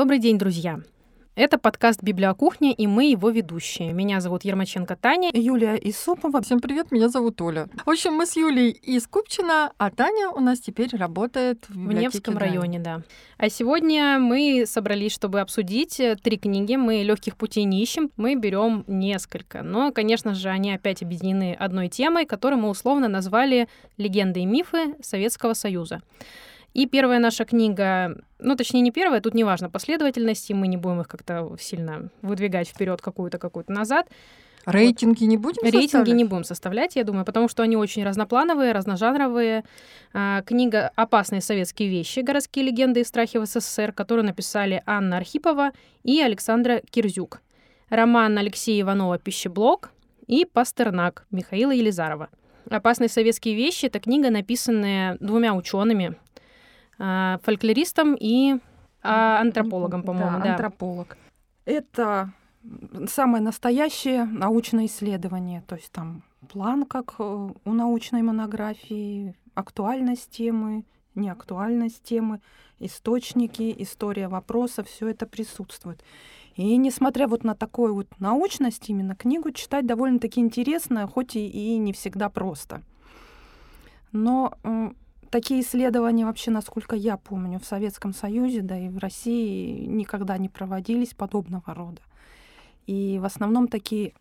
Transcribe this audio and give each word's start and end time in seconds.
Добрый 0.00 0.18
день, 0.18 0.38
друзья! 0.38 0.80
Это 1.34 1.58
подкаст 1.58 2.02
«Библиокухня» 2.02 2.72
и 2.72 2.86
мы 2.86 3.10
его 3.10 3.28
ведущие. 3.28 3.92
Меня 3.92 4.22
зовут 4.22 4.46
Ермаченко 4.46 4.96
Таня. 4.96 5.28
Юлия 5.34 5.74
Исупова. 5.74 6.40
Всем 6.40 6.60
привет, 6.60 6.90
меня 6.90 7.10
зовут 7.10 7.38
Оля. 7.42 7.68
В 7.84 7.90
общем, 7.90 8.14
мы 8.14 8.24
с 8.24 8.34
Юлей 8.34 8.70
из 8.70 9.06
Купчино, 9.06 9.74
а 9.76 9.90
Таня 9.90 10.30
у 10.30 10.40
нас 10.40 10.58
теперь 10.58 10.96
работает 10.96 11.66
в, 11.68 11.74
в 11.74 11.92
Невском 11.92 12.38
районе, 12.38 12.78
да. 12.78 13.02
А 13.36 13.50
сегодня 13.50 14.18
мы 14.18 14.64
собрались, 14.66 15.12
чтобы 15.12 15.40
обсудить 15.40 16.00
э, 16.00 16.16
три 16.16 16.38
книги. 16.38 16.76
Мы 16.76 17.02
легких 17.02 17.36
путей 17.36 17.64
не 17.64 17.82
ищем, 17.82 18.10
мы 18.16 18.36
берем 18.36 18.84
несколько. 18.86 19.62
Но, 19.62 19.92
конечно 19.92 20.34
же, 20.34 20.48
они 20.48 20.72
опять 20.72 21.02
объединены 21.02 21.52
одной 21.52 21.88
темой, 21.88 22.24
которую 22.24 22.62
мы 22.62 22.70
условно 22.70 23.06
назвали 23.08 23.68
«Легенды 23.98 24.40
и 24.40 24.46
мифы 24.46 24.94
Советского 25.02 25.52
Союза». 25.52 26.00
И 26.72 26.86
первая 26.86 27.18
наша 27.18 27.44
книга, 27.44 28.16
ну, 28.38 28.54
точнее, 28.56 28.80
не 28.80 28.92
первая, 28.92 29.20
тут 29.20 29.34
неважно 29.34 29.68
последовательности, 29.68 30.52
мы 30.52 30.68
не 30.68 30.76
будем 30.76 31.00
их 31.00 31.08
как-то 31.08 31.56
сильно 31.58 32.10
выдвигать 32.22 32.68
вперед 32.68 33.02
какую-то, 33.02 33.38
какую-то 33.38 33.72
назад. 33.72 34.08
Рейтинги 34.66 35.20
вот. 35.20 35.28
не 35.28 35.36
будем 35.36 35.62
Рейтинги 35.62 35.86
составлять? 35.86 36.16
не 36.16 36.24
будем 36.24 36.44
составлять, 36.44 36.96
я 36.96 37.04
думаю, 37.04 37.24
потому 37.24 37.48
что 37.48 37.62
они 37.62 37.76
очень 37.76 38.04
разноплановые, 38.04 38.72
разножанровые. 38.72 39.64
А, 40.12 40.42
книга 40.42 40.92
«Опасные 40.96 41.40
советские 41.40 41.88
вещи. 41.88 42.20
Городские 42.20 42.66
легенды 42.66 43.00
и 43.00 43.04
страхи 43.04 43.38
в 43.38 43.46
СССР», 43.46 43.92
которую 43.92 44.26
написали 44.26 44.82
Анна 44.86 45.16
Архипова 45.16 45.72
и 46.04 46.20
Александра 46.20 46.82
Кирзюк. 46.90 47.40
Роман 47.88 48.36
Алексея 48.38 48.82
Иванова 48.82 49.18
«Пищеблок» 49.18 49.90
и 50.26 50.44
«Пастернак» 50.44 51.26
Михаила 51.30 51.72
Елизарова. 51.72 52.28
«Опасные 52.68 53.08
советские 53.08 53.56
вещи»— 53.56 53.86
это 53.86 53.98
книга, 53.98 54.30
написанная 54.30 55.16
двумя 55.20 55.54
учеными, 55.54 56.16
фольклористом 57.42 58.14
и 58.18 58.58
а, 59.02 59.40
антропологом, 59.40 60.02
по-моему. 60.02 60.38
Да, 60.38 60.44
да, 60.44 60.50
антрополог. 60.50 61.16
Это 61.64 62.32
самое 63.08 63.42
настоящее 63.42 64.24
научное 64.24 64.86
исследование. 64.86 65.62
То 65.66 65.76
есть 65.76 65.90
там 65.92 66.22
план, 66.48 66.84
как 66.84 67.14
э, 67.18 67.50
у 67.64 67.72
научной 67.72 68.22
монографии, 68.22 69.34
актуальность 69.54 70.30
темы, 70.30 70.84
неактуальность 71.14 72.02
темы, 72.02 72.40
источники, 72.78 73.74
история 73.78 74.28
вопроса, 74.28 74.82
все 74.84 75.08
это 75.08 75.26
присутствует. 75.26 76.02
И 76.56 76.76
несмотря 76.76 77.26
вот 77.26 77.44
на 77.44 77.54
такую 77.54 77.94
вот 77.94 78.08
научность, 78.18 78.88
именно 78.90 79.14
книгу 79.14 79.50
читать 79.52 79.86
довольно-таки 79.86 80.40
интересно, 80.40 81.06
хоть 81.06 81.36
и, 81.36 81.48
и 81.48 81.78
не 81.78 81.92
всегда 81.92 82.28
просто. 82.28 82.82
Но 84.12 84.54
такие 85.30 85.62
исследования 85.62 86.26
вообще, 86.26 86.50
насколько 86.50 86.96
я 86.96 87.16
помню, 87.16 87.58
в 87.58 87.64
Советском 87.64 88.12
Союзе, 88.12 88.60
да 88.62 88.78
и 88.78 88.88
в 88.88 88.98
России 88.98 89.86
никогда 89.86 90.36
не 90.38 90.48
проводились 90.48 91.14
подобного 91.14 91.74
рода. 91.74 92.02
И 92.86 93.18
в 93.20 93.24
основном 93.24 93.68
такие, 93.68 94.14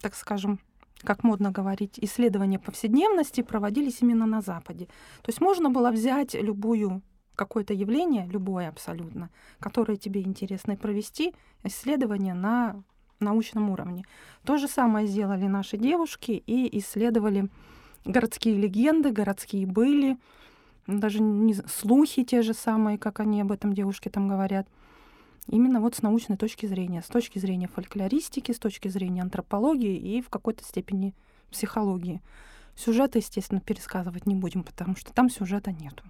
так 0.00 0.14
скажем, 0.14 0.58
как 1.02 1.22
модно 1.22 1.50
говорить, 1.50 1.98
исследования 1.98 2.58
повседневности 2.58 3.42
проводились 3.42 4.00
именно 4.00 4.26
на 4.26 4.40
Западе. 4.40 4.86
То 5.22 5.28
есть 5.28 5.40
можно 5.40 5.68
было 5.70 5.90
взять 5.90 6.34
любую 6.34 7.02
какое-то 7.34 7.74
явление, 7.74 8.26
любое 8.26 8.68
абсолютно, 8.68 9.28
которое 9.60 9.96
тебе 9.96 10.22
интересно, 10.22 10.72
и 10.72 10.76
провести 10.76 11.34
исследование 11.64 12.32
на 12.32 12.82
научном 13.20 13.70
уровне. 13.70 14.04
То 14.44 14.56
же 14.56 14.68
самое 14.68 15.06
сделали 15.06 15.46
наши 15.46 15.76
девушки 15.76 16.42
и 16.46 16.78
исследовали 16.78 17.50
городские 18.06 18.56
легенды, 18.56 19.10
городские 19.10 19.66
были, 19.66 20.16
даже 20.86 21.20
не 21.20 21.54
слухи 21.54 22.24
те 22.24 22.42
же 22.42 22.54
самые, 22.54 22.98
как 22.98 23.20
они 23.20 23.40
об 23.40 23.52
этом 23.52 23.74
девушке 23.74 24.10
там 24.10 24.28
говорят. 24.28 24.68
Именно 25.48 25.80
вот 25.80 25.94
с 25.94 26.02
научной 26.02 26.36
точки 26.36 26.66
зрения, 26.66 27.02
с 27.02 27.06
точки 27.06 27.38
зрения 27.38 27.68
фольклористики, 27.68 28.52
с 28.52 28.58
точки 28.58 28.88
зрения 28.88 29.22
антропологии 29.22 29.96
и 29.96 30.20
в 30.20 30.28
какой-то 30.28 30.64
степени 30.64 31.14
психологии. 31.50 32.20
Сюжета, 32.74 33.18
естественно, 33.18 33.60
пересказывать 33.60 34.26
не 34.26 34.34
будем, 34.34 34.64
потому 34.64 34.96
что 34.96 35.12
там 35.12 35.30
сюжета 35.30 35.72
нету. 35.72 36.04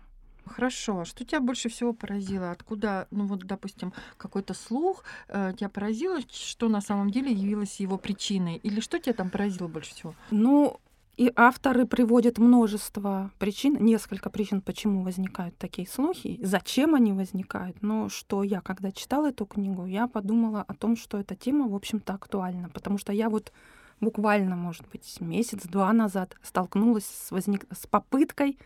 Хорошо. 0.46 1.00
А 1.00 1.04
что 1.04 1.24
тебя 1.24 1.40
больше 1.40 1.68
всего 1.68 1.92
поразило? 1.92 2.50
Откуда, 2.50 3.08
ну 3.10 3.26
вот, 3.26 3.40
допустим, 3.44 3.92
какой-то 4.16 4.54
слух 4.54 5.04
э, 5.28 5.52
тебя 5.56 5.68
поразило, 5.68 6.20
что 6.30 6.68
на 6.68 6.80
самом 6.80 7.10
деле 7.10 7.32
явилось 7.32 7.80
его 7.80 7.98
причиной? 7.98 8.56
Или 8.56 8.80
что 8.80 8.98
тебя 8.98 9.12
там 9.12 9.28
поразило 9.30 9.66
больше 9.66 9.94
всего? 9.94 10.14
Ну, 10.30 10.80
и 11.16 11.32
авторы 11.34 11.86
приводят 11.86 12.38
множество 12.38 13.30
причин, 13.38 13.76
несколько 13.80 14.28
причин, 14.28 14.60
почему 14.60 15.02
возникают 15.02 15.56
такие 15.56 15.88
слухи, 15.88 16.38
зачем 16.42 16.94
они 16.94 17.12
возникают. 17.12 17.80
Но 17.80 18.10
что 18.10 18.42
я, 18.42 18.60
когда 18.60 18.92
читала 18.92 19.30
эту 19.30 19.46
книгу, 19.46 19.86
я 19.86 20.08
подумала 20.08 20.62
о 20.62 20.74
том, 20.74 20.94
что 20.96 21.18
эта 21.18 21.34
тема, 21.34 21.68
в 21.68 21.74
общем-то, 21.74 22.12
актуальна. 22.12 22.68
Потому 22.68 22.98
что 22.98 23.14
я 23.14 23.30
вот 23.30 23.50
буквально, 23.98 24.56
может 24.56 24.86
быть, 24.88 25.20
месяц-два 25.20 25.92
назад 25.94 26.36
столкнулась 26.42 27.06
с, 27.06 27.30
возник... 27.30 27.64
с 27.72 27.86
попыткой 27.86 28.58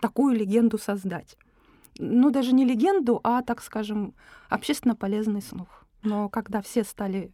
такую 0.00 0.34
легенду 0.34 0.78
создать. 0.78 1.36
Ну, 1.98 2.30
даже 2.30 2.54
не 2.54 2.64
легенду, 2.64 3.20
а, 3.22 3.42
так 3.42 3.62
скажем, 3.62 4.14
общественно 4.48 4.96
полезный 4.96 5.42
слух. 5.42 5.84
Но 6.02 6.30
когда 6.30 6.62
все 6.62 6.84
стали 6.84 7.32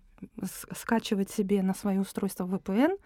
скачивать 0.73 1.31
себе 1.31 1.63
на 1.63 1.75
свое 1.75 2.01
устройство 2.01 2.45
VPN, 2.45 2.97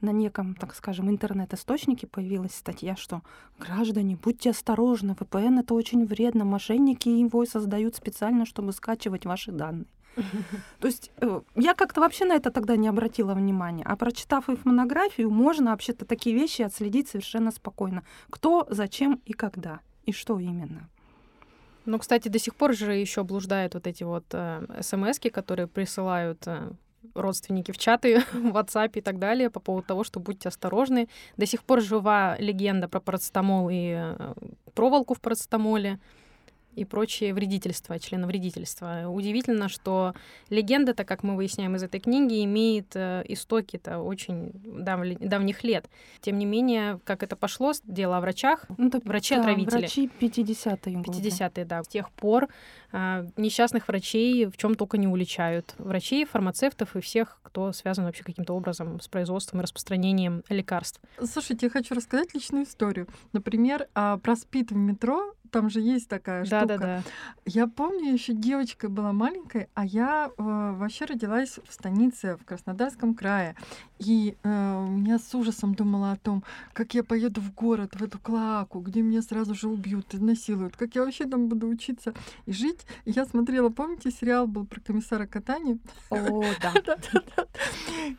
на 0.00 0.10
неком, 0.10 0.54
так 0.54 0.74
скажем, 0.74 1.10
интернет-источнике 1.10 2.06
появилась 2.06 2.54
статья, 2.54 2.96
что 2.96 3.22
граждане, 3.58 4.16
будьте 4.16 4.50
осторожны, 4.50 5.12
VPN 5.12 5.60
это 5.60 5.74
очень 5.74 6.06
вредно, 6.06 6.44
мошенники 6.44 7.08
его 7.08 7.44
создают 7.44 7.96
специально, 7.96 8.44
чтобы 8.46 8.72
скачивать 8.72 9.24
ваши 9.24 9.52
данные. 9.52 9.86
То 10.80 10.88
есть 10.88 11.10
э, 11.18 11.40
я 11.54 11.74
как-то 11.74 12.00
вообще 12.00 12.24
на 12.24 12.34
это 12.34 12.50
тогда 12.50 12.76
не 12.76 12.88
обратила 12.88 13.34
внимания. 13.34 13.84
А 13.84 13.96
прочитав 13.96 14.48
их 14.48 14.64
монографию, 14.64 15.30
можно 15.30 15.70
вообще-то 15.70 16.04
такие 16.04 16.34
вещи 16.34 16.62
отследить 16.62 17.08
совершенно 17.08 17.50
спокойно. 17.50 18.02
Кто, 18.30 18.66
зачем 18.70 19.20
и 19.26 19.32
когда, 19.32 19.80
и 20.04 20.12
что 20.12 20.38
именно. 20.38 20.88
Ну, 21.84 21.98
кстати, 21.98 22.28
до 22.28 22.38
сих 22.38 22.54
пор 22.54 22.74
же 22.74 22.94
еще 22.94 23.22
блуждают 23.22 23.74
вот 23.74 23.86
эти 23.86 24.04
вот 24.04 24.24
э, 24.32 24.80
смс, 24.80 25.20
которые 25.32 25.68
присылают 25.68 26.42
э, 26.46 26.72
родственники 27.14 27.72
в 27.72 27.78
чаты, 27.78 28.20
в 28.32 28.56
WhatsApp 28.56 28.92
и 28.94 29.00
так 29.00 29.18
далее 29.18 29.50
по 29.50 29.60
поводу 29.60 29.86
того, 29.86 30.04
что 30.04 30.20
будьте 30.20 30.48
осторожны. 30.48 31.08
До 31.36 31.46
сих 31.46 31.64
пор 31.64 31.80
жива 31.80 32.36
легенда 32.38 32.88
про 32.88 33.00
парацетамол 33.00 33.68
и 33.70 33.94
э, 33.96 34.34
проволоку 34.74 35.14
в 35.14 35.20
парацетамоле 35.20 35.98
и 36.76 36.84
прочие 36.84 37.34
вредительства, 37.34 37.98
членовредительства. 37.98 39.08
Удивительно, 39.08 39.68
что 39.68 40.14
легенда-то, 40.50 41.04
как 41.04 41.22
мы 41.22 41.34
выясняем 41.34 41.74
из 41.74 41.82
этой 41.82 42.00
книги, 42.00 42.44
имеет 42.44 42.94
э, 42.94 43.24
истоки-то 43.26 43.98
очень 43.98 44.52
дав 44.52 45.00
давних 45.18 45.64
лет. 45.64 45.88
Тем 46.20 46.38
не 46.38 46.44
менее, 46.44 47.00
как 47.04 47.22
это 47.22 47.34
пошло, 47.34 47.72
дело 47.84 48.18
о 48.18 48.20
врачах, 48.20 48.66
ну, 48.76 48.90
врачи-отравители. 49.04 49.70
Да, 49.70 49.78
врачи 49.78 50.10
50-е 50.20 50.96
50-е, 50.96 51.64
да. 51.64 51.82
С 51.82 51.88
тех 51.88 52.10
пор 52.10 52.48
несчастных 53.36 53.88
врачей 53.88 54.46
в 54.46 54.56
чем 54.56 54.74
только 54.74 54.98
не 54.98 55.06
уличают. 55.06 55.74
Врачей, 55.78 56.24
фармацевтов 56.24 56.96
и 56.96 57.00
всех, 57.00 57.38
кто 57.42 57.72
связан 57.72 58.04
вообще 58.04 58.24
каким-то 58.24 58.54
образом 58.54 59.00
с 59.00 59.08
производством 59.08 59.60
и 59.60 59.62
распространением 59.62 60.42
лекарств. 60.48 61.00
Слушайте, 61.22 61.66
я 61.66 61.70
хочу 61.70 61.94
рассказать 61.94 62.34
личную 62.34 62.64
историю. 62.64 63.08
Например, 63.32 63.88
а, 63.94 64.18
про 64.18 64.36
СПИД 64.36 64.72
в 64.72 64.76
метро 64.76 65.34
там 65.50 65.70
же 65.70 65.80
есть 65.80 66.08
такая 66.08 66.44
да, 66.44 66.60
штука. 66.60 66.78
Да, 66.78 66.86
да. 66.86 67.02
Я 67.44 67.66
помню, 67.66 68.12
еще 68.12 68.32
девочка 68.32 68.88
была 68.88 69.12
маленькой, 69.12 69.68
а 69.74 69.84
я 69.84 70.30
э, 70.36 70.42
вообще 70.42 71.04
родилась 71.04 71.58
в 71.66 71.72
станице 71.72 72.36
в 72.36 72.44
Краснодарском 72.44 73.14
крае. 73.14 73.56
И 73.98 74.36
э, 74.42 74.86
меня 74.88 75.18
с 75.18 75.34
ужасом 75.34 75.74
думала 75.74 76.12
о 76.12 76.16
том, 76.16 76.44
как 76.72 76.94
я 76.94 77.02
поеду 77.02 77.40
в 77.40 77.54
город, 77.54 77.94
в 77.94 78.02
эту 78.02 78.18
клаку, 78.18 78.80
где 78.80 79.00
меня 79.00 79.22
сразу 79.22 79.54
же 79.54 79.68
убьют, 79.68 80.14
изнасилуют, 80.14 80.76
как 80.76 80.94
я 80.94 81.04
вообще 81.04 81.24
там 81.24 81.48
буду 81.48 81.68
учиться 81.68 82.12
и 82.44 82.52
жить. 82.52 82.85
Я 83.04 83.24
смотрела, 83.24 83.68
помните, 83.68 84.10
сериал 84.10 84.46
был 84.46 84.66
про 84.66 84.80
комиссара 84.80 85.26
Катани? 85.26 85.78
О, 86.10 86.42
да. 86.62 86.74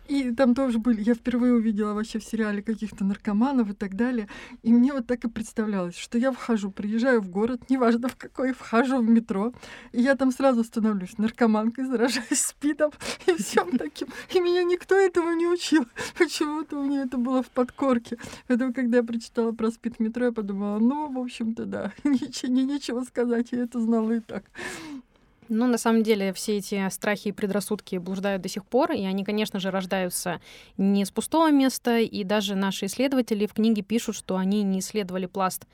И 0.07 0.31
там 0.31 0.55
тоже 0.55 0.79
были, 0.79 1.01
я 1.01 1.13
впервые 1.13 1.53
увидела 1.53 1.93
вообще 1.93 2.19
в 2.19 2.23
сериале 2.23 2.61
каких-то 2.61 3.03
наркоманов 3.03 3.69
и 3.69 3.73
так 3.73 3.95
далее. 3.95 4.27
И 4.63 4.73
мне 4.73 4.93
вот 4.93 5.07
так 5.07 5.23
и 5.25 5.29
представлялось, 5.29 5.97
что 5.97 6.17
я 6.17 6.31
вхожу, 6.31 6.71
приезжаю 6.71 7.21
в 7.21 7.29
город, 7.29 7.69
неважно 7.69 8.07
в 8.07 8.15
какой, 8.15 8.53
вхожу 8.53 8.97
в 8.97 9.09
метро, 9.09 9.53
и 9.91 10.01
я 10.01 10.15
там 10.15 10.31
сразу 10.31 10.63
становлюсь 10.63 11.17
наркоманкой, 11.17 11.85
заражаюсь 11.85 12.39
спидом 12.39 12.91
и 13.25 13.33
всем 13.35 13.77
таким. 13.77 14.07
И 14.33 14.39
меня 14.39 14.63
никто 14.63 14.95
этому 14.95 15.33
не 15.33 15.47
учил. 15.47 15.85
Почему-то 16.17 16.79
у 16.79 16.83
меня 16.83 17.03
это 17.03 17.17
было 17.17 17.43
в 17.43 17.49
подкорке. 17.49 18.17
Поэтому, 18.47 18.73
когда 18.73 18.97
я 18.97 19.03
прочитала 19.03 19.51
про 19.51 19.71
спид 19.71 19.99
метро, 19.99 20.25
я 20.25 20.31
подумала, 20.31 20.79
ну, 20.79 21.11
в 21.11 21.17
общем-то, 21.17 21.65
да, 21.65 21.93
ничего, 22.03 22.51
не, 22.51 22.65
нечего 22.65 23.03
сказать, 23.03 23.49
я 23.51 23.63
это 23.63 23.79
знала 23.79 24.11
и 24.11 24.19
так. 24.19 24.43
Ну, 25.49 25.67
на 25.67 25.77
самом 25.77 26.03
деле, 26.03 26.33
все 26.33 26.57
эти 26.57 26.89
страхи 26.89 27.29
и 27.29 27.31
предрассудки 27.31 27.95
блуждают 27.95 28.41
до 28.41 28.49
сих 28.49 28.65
пор, 28.65 28.91
и 28.91 29.05
они, 29.05 29.23
конечно 29.23 29.59
же, 29.59 29.71
рождаются 29.71 30.41
не 30.77 31.05
с 31.05 31.11
пустого 31.11 31.51
места, 31.51 31.99
и 31.99 32.23
даже 32.25 32.55
наши 32.55 32.87
исследователи 32.87 33.45
в 33.45 33.53
книге 33.53 33.81
пишут, 33.81 34.17
что 34.17 34.35
они 34.35 34.63
не 34.63 34.79
исследовали 34.79 35.25
пласт 35.25 35.65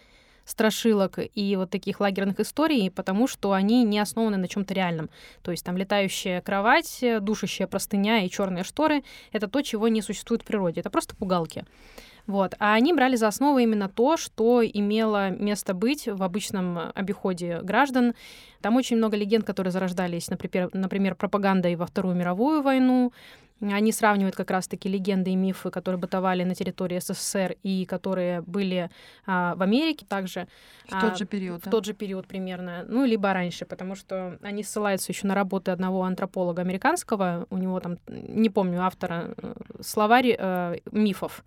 страшилок 0.45 1.19
и 1.33 1.55
вот 1.55 1.69
таких 1.69 2.01
лагерных 2.01 2.39
историй, 2.39 2.91
потому 2.91 3.27
что 3.27 3.53
они 3.53 3.83
не 3.83 3.97
основаны 3.97 4.37
на 4.37 4.47
чем-то 4.47 4.73
реальном. 4.73 5.09
То 5.41 5.51
есть 5.51 5.63
там 5.63 5.77
летающая 5.77 6.41
кровать, 6.41 7.03
душащая 7.21 7.65
простыня 7.65 8.25
и 8.25 8.29
черные 8.29 8.63
шторы— 8.63 9.03
это 9.31 9.47
то, 9.47 9.61
чего 9.61 9.87
не 9.87 10.01
существует 10.01 10.41
в 10.41 10.45
природе. 10.45 10.81
Это 10.81 10.89
просто 10.89 11.15
пугалки. 11.15 11.65
Вот. 12.27 12.55
А 12.59 12.73
они 12.73 12.93
брали 12.93 13.15
за 13.15 13.27
основу 13.27 13.59
именно 13.59 13.89
то, 13.89 14.17
что 14.17 14.63
имело 14.65 15.29
место 15.29 15.73
быть 15.73 16.07
в 16.07 16.23
обычном 16.23 16.91
обиходе 16.95 17.59
граждан. 17.61 18.13
Там 18.61 18.75
очень 18.77 18.97
много 18.97 19.17
легенд, 19.17 19.45
которые 19.45 19.71
зарождались, 19.71 20.29
например, 20.29 20.69
например 20.73 21.15
пропагандой 21.15 21.75
во 21.75 21.85
Вторую 21.85 22.15
мировую 22.15 22.61
войну. 22.61 23.11
Они 23.61 23.91
сравнивают 23.91 24.35
как 24.35 24.51
раз-таки 24.51 24.89
легенды 24.89 25.31
и 25.31 25.35
мифы, 25.35 25.69
которые 25.69 25.99
бытовали 25.99 26.43
на 26.43 26.55
территории 26.55 26.99
СССР 26.99 27.55
и 27.63 27.85
которые 27.85 28.41
были 28.41 28.89
а, 29.25 29.55
в 29.55 29.61
Америке 29.61 30.05
также. 30.07 30.47
В 30.85 30.99
тот 30.99 31.13
а, 31.13 31.15
же 31.15 31.25
период. 31.25 31.61
В 31.61 31.65
да? 31.65 31.71
тот 31.71 31.85
же 31.85 31.93
период 31.93 32.27
примерно. 32.27 32.83
Ну, 32.87 33.05
либо 33.05 33.31
раньше, 33.31 33.65
потому 33.65 33.95
что 33.95 34.37
они 34.41 34.63
ссылаются 34.63 35.11
еще 35.11 35.27
на 35.27 35.35
работы 35.35 35.71
одного 35.71 36.03
антрополога 36.03 36.61
американского. 36.61 37.47
У 37.49 37.57
него 37.57 37.79
там, 37.79 37.99
не 38.07 38.49
помню 38.49 38.81
автора, 38.81 39.33
э, 39.37 39.53
словарь 39.81 40.35
э, 40.37 40.77
мифов. 40.91 41.43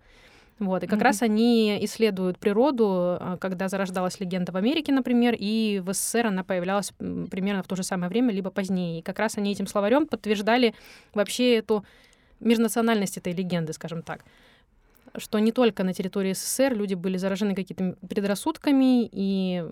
Вот, 0.59 0.83
и 0.83 0.87
как 0.87 0.99
mm-hmm. 0.99 1.03
раз 1.03 1.21
они 1.21 1.77
исследуют 1.85 2.39
природу, 2.39 3.17
а, 3.19 3.37
когда 3.39 3.69
зарождалась 3.69 4.19
легенда 4.19 4.51
в 4.51 4.57
Америке, 4.57 4.91
например, 4.91 5.35
и 5.37 5.81
в 5.85 5.93
СССР 5.93 6.27
она 6.27 6.43
появлялась 6.43 6.93
примерно 6.97 7.61
в 7.61 7.67
то 7.67 7.75
же 7.75 7.83
самое 7.83 8.09
время, 8.09 8.33
либо 8.33 8.49
позднее. 8.49 8.99
И 8.99 9.01
как 9.03 9.19
раз 9.19 9.37
они 9.37 9.51
этим 9.51 9.67
словарем 9.67 10.07
подтверждали 10.07 10.73
вообще 11.13 11.57
эту 11.57 11.85
межнациональность 12.39 13.17
этой 13.17 13.33
легенды, 13.33 13.73
скажем 13.73 14.01
так 14.01 14.23
что 15.19 15.39
не 15.39 15.51
только 15.51 15.83
на 15.83 15.93
территории 15.93 16.33
СССР 16.33 16.75
люди 16.75 16.93
были 16.93 17.17
заражены 17.17 17.55
какими-то 17.55 17.97
предрассудками 18.07 19.09
и 19.11 19.65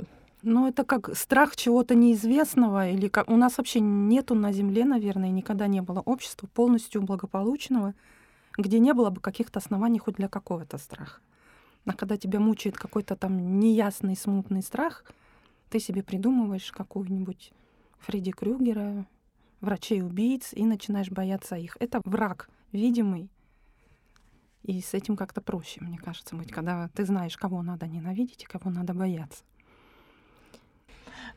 ну, 0.46 0.68
это 0.68 0.84
как 0.84 1.16
страх 1.18 1.56
чего-то 1.56 1.96
неизвестного, 1.96 2.90
или 2.90 3.08
как 3.08 3.30
у 3.30 3.36
нас 3.36 3.58
вообще 3.58 3.80
нету 3.80 4.36
на 4.36 4.54
Земле, 4.54 4.86
наверное, 4.86 5.31
никогда 5.31 5.66
не 5.66 5.81
было 5.81 6.02
общества 6.02 6.48
полностью 6.54 7.02
благополучного, 7.02 7.96
где 8.57 8.80
не 8.80 8.94
было 8.94 9.10
бы 9.10 9.22
каких-то 9.22 9.60
оснований 9.60 10.00
хоть 10.00 10.16
для 10.16 10.28
какого-то 10.28 10.78
страха. 10.78 11.22
А 11.86 11.94
когда 11.94 12.18
тебя 12.18 12.40
мучает 12.40 12.78
какой-то 12.78 13.16
там 13.16 13.60
неясный, 13.60 14.16
смутный 14.16 14.63
страх, 14.63 15.04
ты 15.69 15.80
себе 15.80 16.04
придумываешь 16.04 16.72
какую-нибудь 16.72 17.52
Фредди 18.00 18.31
Крюгера, 18.31 19.06
врачей-убийц, 19.62 20.54
и 20.54 20.66
начинаешь 20.66 21.12
бояться 21.12 21.56
их. 21.56 21.78
Это 21.80 22.02
враг 22.06 22.50
видимый. 22.72 23.30
И 24.63 24.81
с 24.81 24.94
этим 24.96 25.16
как-то 25.16 25.42
проще, 25.42 25.81
мне 25.81 25.98
кажется, 25.98 26.36
быть, 26.36 26.52
когда 26.52 26.90
ты 26.90 27.06
знаешь, 27.06 27.38
кого 27.38 27.62
надо 27.62 27.88
ненавидеть 27.88 28.44
и 28.44 28.48
кого 28.48 28.72
надо 28.72 28.94
бояться. 28.94 29.44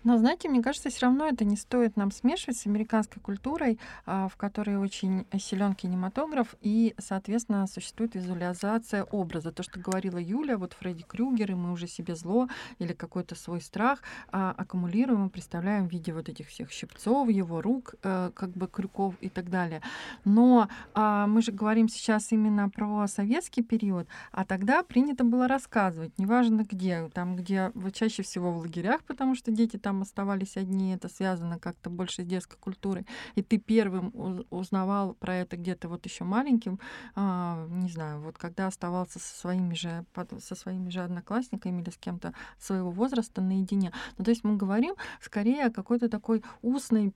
Но, 0.05 0.19
знаете, 0.19 0.49
мне 0.49 0.63
кажется, 0.63 0.91
все 0.91 1.07
равно 1.07 1.27
это 1.27 1.45
не 1.45 1.57
стоит 1.57 1.97
нам 1.97 2.11
смешивать 2.11 2.57
с 2.57 2.67
американской 2.67 3.21
культурой, 3.23 3.79
а, 4.07 4.29
в 4.29 4.37
которой 4.37 4.77
очень 4.77 5.27
силен 5.39 5.75
кинематограф, 5.75 6.55
и, 6.61 6.95
соответственно, 6.99 7.67
существует 7.67 8.15
визуализация 8.15 9.05
образа. 9.05 9.53
То, 9.53 9.63
что 9.63 9.81
говорила 9.81 10.19
Юля, 10.19 10.59
вот 10.59 10.75
Фредди 10.75 11.05
Крюгер, 11.05 11.53
и 11.53 11.55
мы 11.55 11.73
уже 11.73 11.87
себе 11.87 12.15
зло 12.15 12.49
или 12.79 12.93
какой-то 12.93 13.35
свой 13.35 13.61
страх 13.61 14.03
а, 14.31 14.55
аккумулируем 14.57 15.27
и 15.27 15.31
представляем 15.31 15.89
в 15.89 15.93
виде 15.93 16.13
вот 16.13 16.29
этих 16.29 16.49
всех 16.49 16.71
щипцов, 16.71 17.29
его 17.29 17.63
рук, 17.63 17.95
а, 18.03 18.31
как 18.33 18.51
бы 18.51 18.69
крюков 18.69 19.15
и 19.21 19.29
так 19.29 19.51
далее. 19.51 19.83
Но 20.25 20.69
а, 20.95 21.27
мы 21.27 21.43
же 21.43 21.53
говорим 21.53 21.89
сейчас 21.89 22.33
именно 22.33 22.69
про 22.69 23.07
советский 23.07 23.63
период, 23.63 24.07
а 24.33 24.45
тогда 24.45 24.83
принято 24.83 25.25
было 25.25 25.49
рассказывать, 25.49 26.13
неважно 26.19 26.67
где, 26.69 27.09
там, 27.15 27.37
где 27.37 27.73
чаще 27.93 28.23
всего 28.23 28.53
в 28.53 28.59
лагерях, 28.59 29.03
потому 29.05 29.35
что 29.35 29.51
дети 29.51 29.77
там 29.79 29.99
там 29.99 30.03
оставались 30.03 30.57
одни, 30.57 30.95
это 30.95 31.09
связано 31.09 31.59
как-то 31.59 31.91
больше 31.91 32.23
с 32.23 32.27
детской 32.27 32.59
культурой, 32.59 33.07
и 33.37 33.43
ты 33.43 33.59
первым 33.59 34.13
узнавал 34.51 35.15
про 35.15 35.35
это 35.37 35.57
где-то 35.57 35.89
вот 35.89 36.05
еще 36.07 36.25
маленьким, 36.25 36.79
а, 37.15 37.67
не 37.71 37.89
знаю, 37.89 38.21
вот 38.21 38.39
когда 38.39 38.67
оставался 38.67 39.19
со 39.19 39.35
своими 39.39 39.75
же 39.75 40.05
со 40.41 40.55
своими 40.55 40.91
же 40.91 41.01
одноклассниками 41.01 41.83
или 41.83 41.91
с 41.91 41.97
кем-то 41.97 42.35
своего 42.59 42.91
возраста 42.91 43.41
наедине. 43.41 43.93
Ну, 44.19 44.25
то 44.25 44.31
есть 44.31 44.45
мы 44.45 44.57
говорим 44.57 44.95
скорее 45.21 45.67
о 45.67 45.71
какой-то 45.71 46.09
такой 46.09 46.43
устной 46.63 47.15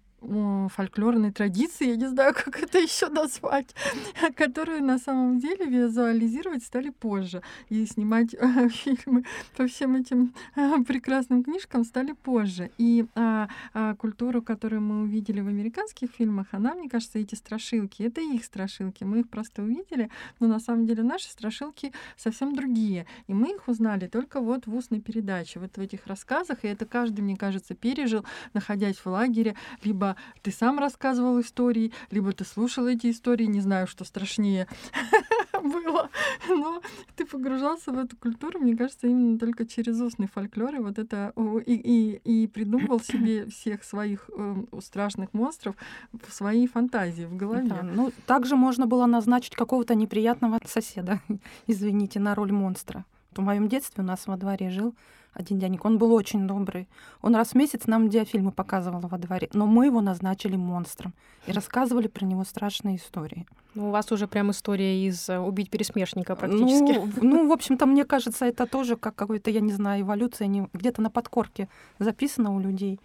фольклорной 0.69 1.32
традиции, 1.32 1.88
я 1.88 1.96
не 1.96 2.08
знаю, 2.08 2.34
как 2.44 2.62
это 2.62 2.78
еще 2.78 3.08
назвать, 3.08 3.74
которую 4.36 4.82
на 4.82 4.98
самом 4.98 5.38
деле 5.38 5.66
визуализировать 5.66 6.64
стали 6.64 6.90
позже. 6.90 7.42
И 7.69 7.84
снимать 7.86 8.34
э, 8.34 8.69
фильмы 8.69 9.24
по 9.56 9.66
всем 9.66 9.96
этим 9.96 10.34
э, 10.56 10.82
прекрасным 10.84 11.42
книжкам 11.42 11.84
стали 11.84 12.12
позже. 12.12 12.70
И 12.78 13.06
а, 13.14 13.48
а, 13.74 13.94
культуру, 13.96 14.42
которую 14.42 14.82
мы 14.82 15.02
увидели 15.02 15.40
в 15.40 15.48
американских 15.48 16.10
фильмах, 16.10 16.46
она, 16.52 16.75
мне 16.75 16.88
кажется, 16.88 17.18
эти 17.18 17.34
страшилки, 17.34 18.02
это 18.02 18.20
их 18.20 18.44
страшилки. 18.44 19.04
Мы 19.04 19.20
их 19.20 19.28
просто 19.28 19.62
увидели, 19.62 20.10
но 20.40 20.46
на 20.46 20.60
самом 20.60 20.86
деле 20.86 21.02
наши 21.02 21.28
страшилки 21.28 21.92
совсем 22.16 22.54
другие. 22.54 23.06
И 23.26 23.34
мы 23.34 23.54
их 23.54 23.68
узнали 23.68 24.06
только 24.06 24.40
вот 24.40 24.66
в 24.66 24.75
устной 24.75 25.00
передаче, 25.00 25.60
вот 25.60 25.76
в 25.76 25.80
этих 25.80 26.06
рассказах. 26.06 26.64
И 26.64 26.68
это 26.68 26.86
каждый, 26.86 27.20
мне 27.22 27.36
кажется, 27.36 27.75
пережил, 27.75 28.25
находясь 28.54 28.96
в 28.96 29.06
лагере, 29.06 29.56
либо 29.82 30.12
ты 30.43 30.50
сам 30.50 30.79
рассказывал 30.79 31.41
истории, 31.41 31.93
либо 32.11 32.32
ты 32.32 32.44
слушал 32.44 32.87
эти 32.87 33.11
истории, 33.11 33.44
не 33.44 33.61
знаю, 33.61 33.87
что 33.87 34.05
страшнее 34.05 34.67
было. 35.62 36.11
Но 36.49 36.82
ты 37.17 37.25
погружался 37.25 37.93
в 37.93 37.99
эту 37.99 38.17
культуру, 38.17 38.59
мне 38.61 38.76
кажется, 38.76 39.06
именно 39.06 39.38
только 39.38 39.67
через 39.67 40.00
устный 40.00 40.29
фольклор, 40.29 40.75
и 40.75 40.79
вот 40.79 40.99
это 40.99 41.32
и, 41.67 41.75
и, 41.75 42.43
и 42.43 42.47
придумывал 42.47 43.00
себе 43.03 43.47
всех 43.47 43.85
своих 43.85 44.31
э, 44.37 44.64
страшных 44.81 45.32
монстров 45.32 45.76
в 46.12 46.32
своей 46.32 46.67
фантазии, 46.67 47.25
в 47.25 47.37
голове. 47.37 47.69
Да, 47.69 47.82
ну, 47.82 48.12
также 48.26 48.56
можно 48.56 48.87
было 48.87 49.06
назначить 49.06 49.55
какого-то 49.55 49.94
неприятного 49.94 50.61
соседа, 50.67 51.20
извините, 51.67 52.20
на 52.20 52.35
роль 52.35 52.53
монстра. 52.53 53.05
В 53.35 53.41
моем 53.41 53.69
детстве 53.69 54.03
у 54.03 54.06
нас 54.06 54.26
во 54.26 54.37
дворе 54.37 54.70
жил 54.70 54.94
один 55.32 55.58
дяденька. 55.58 55.87
Он 55.87 55.99
был 55.99 56.12
очень 56.12 56.46
добрый. 56.46 56.88
Он 57.20 57.34
раз 57.34 57.50
в 57.50 57.55
месяц 57.55 57.87
нам 57.87 58.08
диафильмы 58.08 58.52
показывал 58.52 59.00
во 59.00 59.19
дворе. 59.19 59.49
Но 59.52 59.67
мы 59.67 59.87
его 59.87 60.00
назначили 60.00 60.56
монстром 60.56 61.14
и 61.46 61.52
рассказывали 61.52 62.08
про 62.08 62.25
него 62.25 62.44
страшные 62.44 62.96
истории. 62.96 63.46
Ну, 63.75 63.88
у 63.88 63.90
вас 63.90 64.12
уже 64.12 64.26
прям 64.26 64.50
история 64.50 65.06
из 65.06 65.29
э, 65.29 65.38
«Убить 65.38 65.70
пересмешника» 65.70 66.37
практически. 66.37 66.93
Ну, 66.93 67.11
ну 67.23 67.49
в 67.49 67.52
общем-то, 67.52 67.87
мне 67.87 68.05
кажется, 68.05 68.44
это 68.44 68.67
тоже 68.67 68.96
как 68.96 69.14
какой-то, 69.14 69.50
я 69.50 69.61
не 69.61 69.73
знаю, 69.73 70.02
эволюция, 70.02 70.46
не, 70.46 70.69
где-то 70.75 71.00
на 71.00 71.11
подкорке 71.11 71.69
записано 71.99 72.55
у 72.55 72.61
людей. 72.61 73.00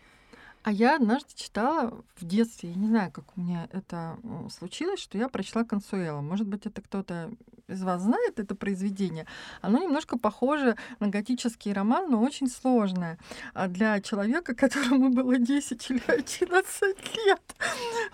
А 0.67 0.71
я 0.73 0.97
однажды 0.97 1.29
читала 1.33 2.03
в 2.17 2.25
детстве, 2.25 2.71
я 2.71 2.75
не 2.75 2.87
знаю, 2.87 3.09
как 3.09 3.23
у 3.37 3.39
меня 3.39 3.69
это 3.71 4.17
случилось, 4.49 4.99
что 4.99 5.17
я 5.17 5.29
прочла 5.29 5.63
Консуэла. 5.63 6.19
Может 6.19 6.45
быть, 6.45 6.65
это 6.65 6.81
кто-то 6.81 7.31
из 7.67 7.83
вас 7.83 8.01
знает 8.01 8.39
это 8.39 8.55
произведение. 8.55 9.25
Оно 9.61 9.79
немножко 9.79 10.17
похоже 10.17 10.75
на 10.99 11.07
готический 11.07 11.73
роман, 11.73 12.09
но 12.09 12.21
очень 12.21 12.47
сложное 12.47 13.17
а 13.53 13.67
для 13.67 13.99
человека, 14.01 14.55
которому 14.55 15.09
было 15.09 15.37
10 15.37 15.89
или 15.91 16.01
11 16.07 16.81
лет. 17.25 17.41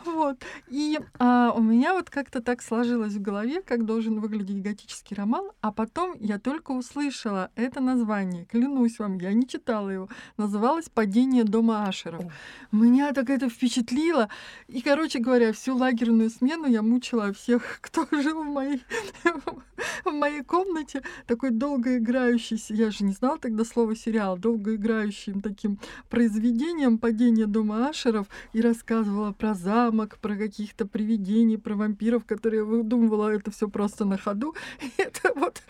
Вот. 0.06 0.38
И 0.68 1.00
а, 1.20 1.54
у 1.56 1.62
меня 1.62 1.94
вот 1.94 2.10
как-то 2.10 2.42
так 2.42 2.62
сложилось 2.62 3.14
в 3.14 3.22
голове, 3.22 3.62
как 3.62 3.86
должен 3.86 4.20
выглядеть 4.20 4.62
готический 4.62 5.16
роман, 5.16 5.52
а 5.62 5.72
потом 5.72 6.16
я 6.20 6.40
только 6.40 6.72
услышала 6.72 7.52
это 7.56 7.80
название. 7.80 8.46
Клянусь 8.46 9.00
вам, 9.00 9.18
я 9.18 9.34
не 9.34 9.48
читала 9.48 9.90
его. 9.90 10.10
Называлось 10.38 10.90
«Падение 10.90 11.44
дома 11.44 11.88
Ашеров». 11.88 12.24
Меня 12.72 13.14
так 13.14 13.30
это 13.30 13.50
впечатлило. 13.50 14.30
И, 14.68 14.82
короче 14.82 15.20
говоря, 15.20 15.54
всю 15.54 15.76
лагерную 15.76 16.30
смену 16.30 16.66
я 16.66 16.82
мучила 16.82 17.34
всех, 17.34 17.78
кто 17.82 18.08
жил 18.12 18.44
в 18.44 18.48
моей, 18.48 18.84
в 20.06 20.12
моей 20.12 20.44
комнате. 20.44 21.02
Такой 21.28 21.52
долгоиграющийся, 21.52 22.74
я 22.74 22.92
же 22.92 23.04
не 23.04 23.14
знала 23.14 23.38
тогда 23.38 23.64
слово 23.64 23.96
сериал, 23.96 24.38
долгоиграющим 24.38 25.42
таким 25.42 25.80
произведением 26.10 26.98
«Падение 26.98 27.46
дома 27.46 27.90
Ашеров» 27.90 28.28
и 28.54 28.62
рассказывала 28.62 29.32
про 29.32 29.54
замок, 29.54 30.18
про 30.20 30.36
каких-то 30.36 30.86
привидений, 30.86 31.58
про 31.58 31.76
вампиров, 31.76 32.26
которые 32.26 32.64
выдумывала 32.64 33.30
это 33.30 33.52
все 33.52 33.68
просто 33.68 34.06
на 34.06 34.18
ходу. 34.18 34.56
И 34.82 34.92
это 34.98 35.34
вот 35.36 35.62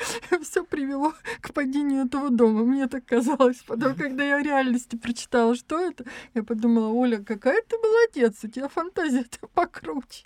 все 0.44 0.64
привело 0.64 1.14
к 1.42 1.54
падению 1.54 2.06
этого 2.06 2.30
дома. 2.30 2.64
Мне 2.64 2.88
так 2.88 3.06
казалось. 3.06 3.64
Потом, 3.68 3.96
когда 3.96 4.24
я 4.24 4.40
в 4.40 4.44
реальности 4.44 4.96
прочитала, 4.96 5.56
что 5.56 5.80
это, 5.80 6.06
я 6.34 6.44
подумала, 6.44 6.63
думала, 6.64 6.88
Оля, 6.94 7.18
какая 7.18 7.62
ты 7.62 7.78
молодец, 7.78 8.40
у 8.44 8.48
тебя 8.48 8.68
фантазия-то 8.70 9.48
покруче. 9.54 10.24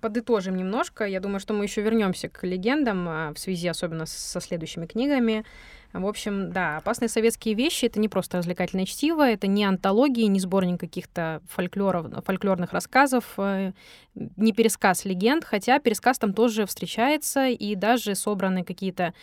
Подытожим 0.00 0.56
немножко. 0.56 1.04
Я 1.04 1.20
думаю, 1.20 1.40
что 1.40 1.54
мы 1.54 1.64
еще 1.64 1.80
вернемся 1.80 2.28
к 2.28 2.46
легендам 2.46 3.08
а, 3.08 3.32
в 3.32 3.38
связи 3.38 3.68
особенно 3.68 4.06
со 4.06 4.40
следующими 4.40 4.86
книгами. 4.86 5.44
В 5.92 6.06
общем, 6.06 6.52
да, 6.52 6.76
опасные 6.76 7.08
советские 7.08 7.54
вещи 7.54 7.86
это 7.86 7.98
не 7.98 8.08
просто 8.08 8.38
развлекательное 8.38 8.84
чтиво, 8.84 9.28
это 9.28 9.48
не 9.48 9.64
антологии, 9.64 10.24
не 10.24 10.38
сборник 10.38 10.78
каких-то 10.78 11.42
фольклоров, 11.48 12.24
фольклорных 12.24 12.72
рассказов, 12.72 13.24
э, 13.38 13.72
не 14.14 14.52
пересказ 14.52 15.04
легенд, 15.04 15.44
хотя 15.44 15.80
пересказ 15.80 16.18
там 16.18 16.32
тоже 16.32 16.66
встречается, 16.66 17.48
и 17.48 17.74
даже 17.74 18.14
собраны 18.14 18.62
какие-то 18.62 19.14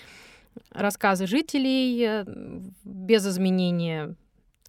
рассказы 0.71 1.25
жителей 1.25 2.03
э, 2.05 2.25
без 2.83 3.25
изменения 3.25 4.15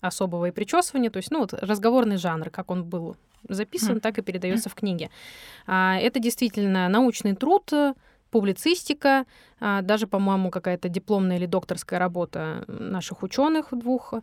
особого 0.00 0.46
и 0.46 0.50
причесывания, 0.50 1.10
то 1.10 1.18
есть, 1.18 1.30
ну, 1.30 1.40
вот 1.40 1.52
разговорный 1.52 2.16
жанр, 2.16 2.50
как 2.50 2.70
он 2.70 2.84
был 2.84 3.16
записан, 3.48 4.00
так 4.00 4.18
и 4.18 4.22
передается 4.22 4.68
в 4.68 4.74
книге. 4.74 5.10
А, 5.66 5.96
это 5.96 6.20
действительно 6.20 6.88
научный 6.88 7.34
труд, 7.34 7.72
публицистика, 8.30 9.24
а, 9.60 9.82
даже, 9.82 10.06
по-моему, 10.06 10.50
какая-то 10.50 10.88
дипломная 10.88 11.36
или 11.36 11.46
докторская 11.46 11.98
работа 11.98 12.64
наших 12.68 13.22
ученых 13.22 13.68
двух. 13.72 14.14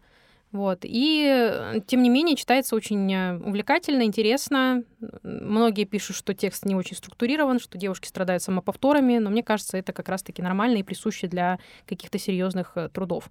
Вот. 0.51 0.79
И, 0.83 1.81
тем 1.85 2.01
не 2.01 2.09
менее, 2.09 2.37
читается 2.37 2.77
очень 2.77 3.11
э, 3.13 3.37
увлекательно, 3.37 4.03
интересно. 4.03 4.83
Многие 5.21 5.83
пишут, 5.83 6.15
что 6.15 6.33
текст 6.33 6.63
не 6.63 6.75
очень 6.75 6.95
структурирован, 6.95 7.59
что 7.59 7.77
девушки 7.77 8.07
страдают 8.07 8.41
самоповторами, 8.41 9.17
но 9.17 9.29
мне 9.29 9.43
кажется, 9.43 9.77
это 9.77 9.91
как 9.91 10.07
раз-таки 10.07 10.41
нормально 10.41 10.77
и 10.77 10.83
присуще 10.83 11.27
для 11.27 11.59
каких-то 11.85 12.17
серьезных 12.17 12.71
э, 12.75 12.87
трудов. 12.87 13.29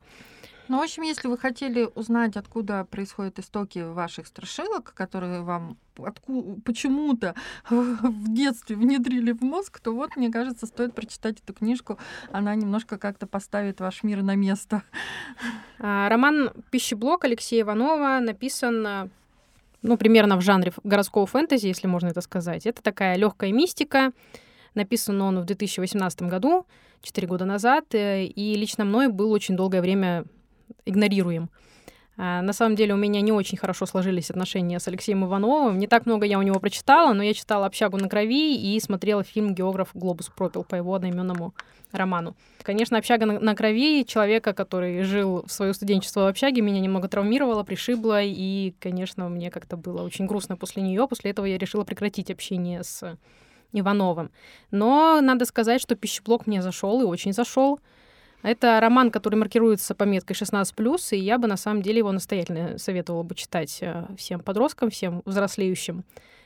Ну, 0.68 0.78
в 0.78 0.83
общем, 0.83 1.02
если 1.02 1.28
вы 1.28 1.37
хотели 1.37 1.88
узнать, 1.94 2.37
откуда 2.37 2.85
происходят 2.85 3.38
истоки 3.38 3.80
ваших 3.80 4.26
страшилок, 4.26 4.94
которые 4.94 5.42
вам 5.42 5.76
откуда, 5.99 6.61
почему-то 6.62 7.35
в 7.71 8.33
детстве 8.33 8.76
внедрили 8.76 9.33
в 9.33 9.42
мозг, 9.42 9.80
то 9.80 9.92
вот, 9.92 10.16
мне 10.16 10.30
кажется, 10.30 10.66
стоит 10.66 10.94
прочитать 10.94 11.40
эту 11.40 11.52
книжку. 11.52 11.99
Она 12.33 12.54
немножко 12.54 12.99
как-то 12.99 13.26
поставит 13.26 13.80
ваш 13.80 14.02
мир 14.02 14.23
на 14.23 14.35
место. 14.35 14.83
А, 15.87 16.09
роман 16.09 16.50
«Пищеблок» 16.71 17.25
Алексея 17.25 17.62
Иванова 17.62 18.18
написан 18.21 19.11
ну, 19.85 19.99
примерно 19.99 20.38
в 20.38 20.40
жанре 20.40 20.73
городского 20.83 21.26
фэнтези, 21.26 21.66
если 21.66 21.87
можно 21.87 22.09
это 22.09 22.23
сказать. 22.23 22.66
Это 22.66 22.83
такая 22.83 23.16
легкая 23.16 23.52
мистика. 23.52 24.12
Написан 24.75 25.21
он 25.21 25.40
в 25.40 25.44
2018 25.44 26.23
году, 26.23 26.66
4 27.02 27.28
года 27.28 27.44
назад, 27.44 27.94
э, 27.94 28.25
и 28.25 28.54
лично 28.54 28.87
мной 28.87 29.09
был 29.09 29.30
очень 29.30 29.56
долгое 29.56 29.83
время 29.83 30.25
игнорируем. 30.85 31.50
А, 32.16 32.42
на 32.42 32.52
самом 32.52 32.76
деле 32.76 32.94
у 32.94 32.97
меня 32.97 33.21
не 33.21 33.33
очень 33.33 33.59
хорошо 33.59 33.87
сложились 33.87 34.30
отношения 34.30 34.78
с 34.78 34.87
Алексеем 34.87 35.25
Ивановым. 35.25 35.78
Не 35.78 35.88
так 35.88 36.06
много 36.06 36.26
я 36.26 36.38
у 36.38 36.42
него 36.42 36.61
прочитала, 36.61 37.12
но 37.12 37.23
я 37.23 37.35
читала 37.35 37.66
«Общагу 37.66 37.97
на 37.97 38.09
крови» 38.09 38.56
и 38.56 38.78
смотрела 38.78 39.25
фильм 39.25 39.54
«Географ 39.54 39.90
Глобус 39.94 40.28
пропил» 40.28 40.62
по 40.62 40.76
его 40.76 40.94
одноименному 40.94 41.54
роману. 41.90 42.37
Конечно, 42.62 42.99
«Общага 42.99 43.26
на 43.26 43.54
крови» 43.56 44.04
человека, 44.04 44.52
который 44.52 45.02
жил 45.02 45.44
в 45.47 45.50
свое 45.50 45.75
студенчество 45.75 46.21
в 46.21 46.26
общаге, 46.26 46.61
меня 46.61 46.78
немного 46.78 47.09
травмировала, 47.09 47.64
пришибла, 47.64 48.23
и, 48.23 48.75
конечно, 48.78 49.28
мне 49.28 49.50
как-то 49.50 49.76
было 49.76 50.02
очень 50.02 50.26
грустно 50.26 50.56
после 50.56 50.83
нее. 50.83 51.09
После 51.09 51.33
этого 51.33 51.47
я 51.47 51.59
решила 51.59 51.83
прекратить 51.83 52.30
общение 52.30 52.85
с 52.85 53.18
Ивановым. 53.73 54.30
Но 54.71 55.21
надо 55.21 55.44
сказать, 55.47 55.80
что 55.80 55.97
пищеблок 55.97 56.47
мне 56.47 56.62
зашел 56.62 57.00
и 57.02 57.04
очень 57.04 57.33
зашел. 57.33 57.80
Это 58.44 58.78
роман, 58.78 59.10
который 59.10 59.36
маркируется 59.36 59.94
пометкой 59.94 60.36
16+, 60.36 61.16
и 61.16 61.16
я 61.16 61.38
бы 61.38 61.48
на 61.48 61.56
самом 61.56 61.80
деле 61.80 61.98
его 61.98 62.12
настоятельно 62.12 62.76
советовала 62.76 63.22
бы 63.22 63.34
читать 63.34 63.78
э, 63.80 64.04
всем 64.18 64.40
подросткам, 64.40 64.90
всем 64.90 65.22
взрослеющим 65.24 66.04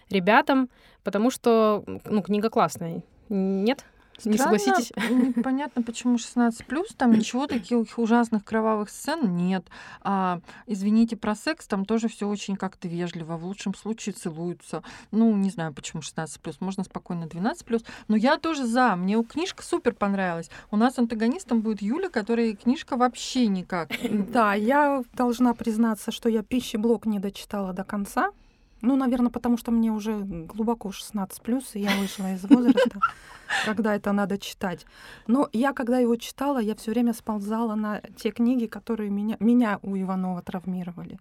ребятам, 0.08 0.70
потому 1.02 1.32
что 1.32 1.82
ну, 2.04 2.22
книга 2.22 2.50
классная. 2.50 3.02
Нет? 3.28 3.84
Странно, 4.18 4.32
не 4.32 4.38
согласитесь? 4.38 4.92
Непонятно, 5.10 5.82
почему 5.82 6.18
16 6.18 6.66
плюс. 6.66 6.88
Там 6.94 7.12
ничего 7.12 7.46
таких 7.46 7.98
ужасных 7.98 8.44
кровавых 8.44 8.90
сцен 8.90 9.36
нет. 9.36 9.64
А, 10.02 10.40
извините 10.66 11.16
про 11.16 11.34
секс, 11.34 11.66
там 11.66 11.84
тоже 11.84 12.08
все 12.08 12.28
очень 12.28 12.56
как-то 12.56 12.88
вежливо. 12.88 13.36
В 13.36 13.44
лучшем 13.44 13.74
случае 13.74 14.14
целуются. 14.14 14.82
Ну, 15.12 15.34
не 15.36 15.50
знаю, 15.50 15.72
почему 15.72 16.02
16 16.02 16.40
плюс. 16.40 16.60
Можно 16.60 16.84
спокойно 16.84 17.26
12 17.26 17.64
плюс. 17.64 17.84
Но 18.08 18.16
я 18.16 18.36
тоже 18.38 18.66
за. 18.66 18.96
Мне 18.96 19.22
книжка 19.22 19.62
супер 19.62 19.94
понравилась. 19.94 20.50
У 20.70 20.76
нас 20.76 20.98
антагонистом 20.98 21.60
будет 21.60 21.80
Юля, 21.80 22.08
которая 22.08 22.54
книжка 22.54 22.96
вообще 22.96 23.46
никак. 23.46 23.90
Да, 24.32 24.54
я 24.54 25.02
должна 25.14 25.54
признаться, 25.54 26.10
что 26.10 26.28
я 26.28 26.42
пищеблок 26.42 27.06
не 27.06 27.18
дочитала 27.18 27.72
до 27.72 27.84
конца. 27.84 28.30
Ну, 28.80 28.96
наверное, 28.96 29.30
потому 29.30 29.56
что 29.56 29.72
мне 29.72 29.90
уже 29.90 30.18
глубоко 30.20 30.92
16 30.92 31.42
плюс, 31.42 31.74
и 31.74 31.80
я 31.80 31.90
вышла 31.98 32.32
из 32.32 32.44
возраста, 32.44 33.00
когда 33.64 33.94
это 33.94 34.12
надо 34.12 34.38
читать. 34.38 34.86
Но 35.26 35.48
я, 35.52 35.72
когда 35.72 35.98
его 35.98 36.16
читала, 36.16 36.58
я 36.58 36.74
все 36.74 36.92
время 36.92 37.12
сползала 37.12 37.74
на 37.74 38.00
те 38.16 38.30
книги, 38.30 38.66
которые 38.66 39.10
меня, 39.10 39.36
меня 39.40 39.80
у 39.82 39.96
Иванова 39.96 40.42
травмировали. 40.42 41.18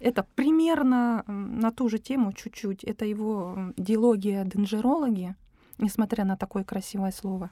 Это 0.00 0.26
примерно 0.34 1.24
на 1.26 1.70
ту 1.70 1.88
же 1.88 1.98
тему 1.98 2.32
чуть-чуть. 2.32 2.84
Это 2.84 3.04
его 3.04 3.72
диалогия 3.76 4.44
денджерологи, 4.44 5.34
несмотря 5.78 6.24
на 6.24 6.36
такое 6.36 6.64
красивое 6.64 7.12
слово. 7.12 7.50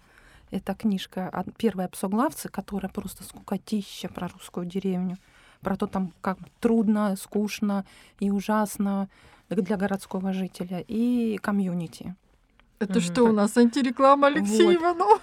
Это 0.50 0.74
книжка 0.74 1.44
«Первые 1.56 1.88
псоглавцы», 1.88 2.48
которая 2.48 2.90
просто 2.90 3.22
скукотища 3.24 4.08
про 4.08 4.28
русскую 4.28 4.66
деревню 4.66 5.16
про 5.64 5.76
то, 5.76 5.86
там, 5.86 6.12
как 6.20 6.38
трудно, 6.60 7.16
скучно 7.16 7.84
и 8.20 8.30
ужасно 8.30 9.08
для 9.50 9.76
городского 9.76 10.32
жителя, 10.32 10.84
и 10.86 11.38
комьюнити. 11.42 12.14
Это 12.78 12.94
mm-hmm. 12.94 13.12
что 13.12 13.24
у 13.24 13.32
нас 13.32 13.56
антиреклама 13.56 14.26
Алексея 14.26 14.66
вот. 14.66 14.76
Иванова? 14.76 15.20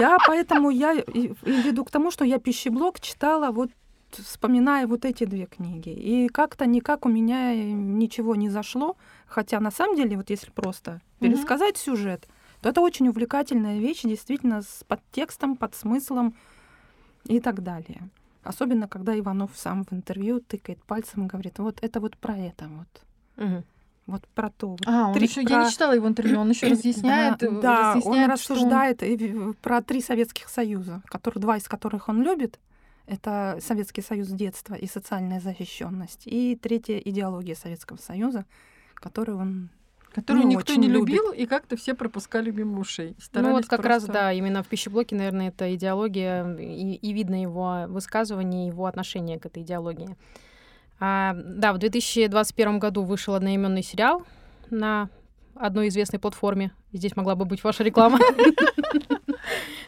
Я 0.00 0.18
поэтому 0.26 0.70
я 0.70 0.94
веду 0.94 1.84
к 1.84 1.90
тому, 1.90 2.10
что 2.10 2.24
я 2.24 2.38
пищеблок 2.38 3.00
читала 3.00 3.50
вот 3.52 3.70
вспоминая 4.10 4.86
вот 4.86 5.04
эти 5.04 5.24
две 5.24 5.46
книги. 5.46 5.90
И 5.90 6.28
как-то 6.28 6.66
никак 6.66 7.06
у 7.06 7.08
меня 7.08 7.54
ничего 7.54 8.34
не 8.34 8.48
зашло. 8.48 8.96
Хотя 9.26 9.60
на 9.60 9.70
самом 9.70 9.96
деле, 9.96 10.16
вот 10.16 10.30
если 10.30 10.50
просто 10.50 11.00
пересказать 11.20 11.74
mm-hmm. 11.74 11.84
сюжет, 11.84 12.28
то 12.60 12.68
это 12.70 12.80
очень 12.80 13.08
увлекательная 13.08 13.78
вещь, 13.78 14.02
действительно, 14.02 14.62
с 14.62 14.84
подтекстом, 14.86 15.56
под 15.56 15.74
смыслом 15.74 16.34
и 17.24 17.40
так 17.40 17.62
далее. 17.62 18.08
Особенно, 18.42 18.88
когда 18.88 19.18
Иванов 19.18 19.50
сам 19.54 19.84
в 19.84 19.92
интервью 19.92 20.40
тыкает 20.40 20.82
пальцем 20.84 21.24
и 21.24 21.28
говорит, 21.28 21.58
вот 21.58 21.78
это 21.82 22.00
вот 22.00 22.16
про 22.16 22.36
это 22.36 22.68
вот. 22.68 22.88
Угу. 23.40 23.64
Вот 24.06 24.26
про 24.28 24.50
то. 24.50 24.70
Вот 24.70 24.80
а, 24.86 25.08
он 25.08 25.14
три, 25.14 25.26
еще, 25.26 25.42
про... 25.42 25.50
я 25.50 25.64
не 25.64 25.70
читала 25.70 25.92
его 25.92 26.08
интервью, 26.08 26.40
он 26.40 26.50
еще 26.50 26.68
разъясняет. 26.68 27.38
Да, 27.38 27.48
да 27.50 27.94
разъясняет, 27.94 28.24
он 28.24 28.30
рассуждает 28.32 29.02
что... 29.02 29.54
про 29.62 29.82
три 29.82 30.00
Советских 30.00 30.48
Союза, 30.48 31.02
которые, 31.06 31.40
два 31.40 31.56
из 31.56 31.68
которых 31.68 32.08
он 32.08 32.22
любит. 32.22 32.58
Это 33.06 33.58
Советский 33.60 34.02
Союз 34.02 34.28
детства 34.28 34.74
и 34.74 34.86
социальная 34.86 35.40
защищенность. 35.40 36.22
И 36.26 36.56
третья 36.60 36.98
идеология 36.98 37.54
Советского 37.54 37.96
Союза, 37.96 38.46
которую 38.94 39.38
он 39.38 39.70
которую 40.12 40.46
не 40.46 40.56
никто 40.56 40.74
не 40.74 40.88
любил, 40.88 41.26
любит. 41.26 41.38
и 41.38 41.46
как-то 41.46 41.76
все 41.76 41.94
пропускали 41.94 42.50
мимо 42.50 42.80
ушей. 42.80 43.16
Ну 43.32 43.52
вот 43.52 43.66
как 43.66 43.82
просто... 43.82 43.88
раз, 43.88 44.04
да, 44.06 44.32
именно 44.32 44.64
в 44.64 44.66
пищеблоке, 44.66 45.14
наверное, 45.14 45.48
это 45.48 45.72
идеология, 45.72 46.56
и, 46.56 46.94
и 46.94 47.12
видно 47.12 47.40
его 47.40 47.84
высказывание, 47.86 48.66
его 48.66 48.86
отношение 48.86 49.38
к 49.38 49.46
этой 49.46 49.62
идеологии. 49.62 50.16
А, 51.00 51.34
да, 51.34 51.72
в 51.72 51.78
2021 51.78 52.78
году 52.78 53.02
вышел 53.02 53.34
одноименный 53.34 53.82
сериал 53.82 54.24
на 54.68 55.08
одной 55.56 55.88
известной 55.88 56.18
платформе. 56.18 56.72
Здесь 56.92 57.16
могла 57.16 57.34
бы 57.34 57.44
быть 57.44 57.64
ваша 57.64 57.82
реклама. 57.82 58.18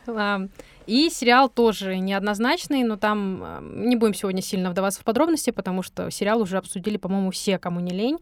А, 0.04 0.40
и 0.88 1.10
сериал 1.10 1.48
тоже 1.48 1.96
неоднозначный, 1.98 2.82
но 2.82 2.96
там 2.96 3.40
а, 3.40 3.60
не 3.62 3.94
будем 3.94 4.14
сегодня 4.14 4.42
сильно 4.42 4.68
вдаваться 4.68 5.00
в 5.00 5.04
подробности, 5.04 5.50
потому 5.50 5.84
что 5.84 6.10
сериал 6.10 6.40
уже 6.40 6.58
обсудили, 6.58 6.96
по-моему, 6.96 7.30
все, 7.30 7.56
кому 7.56 7.78
не 7.78 7.92
лень. 7.92 8.18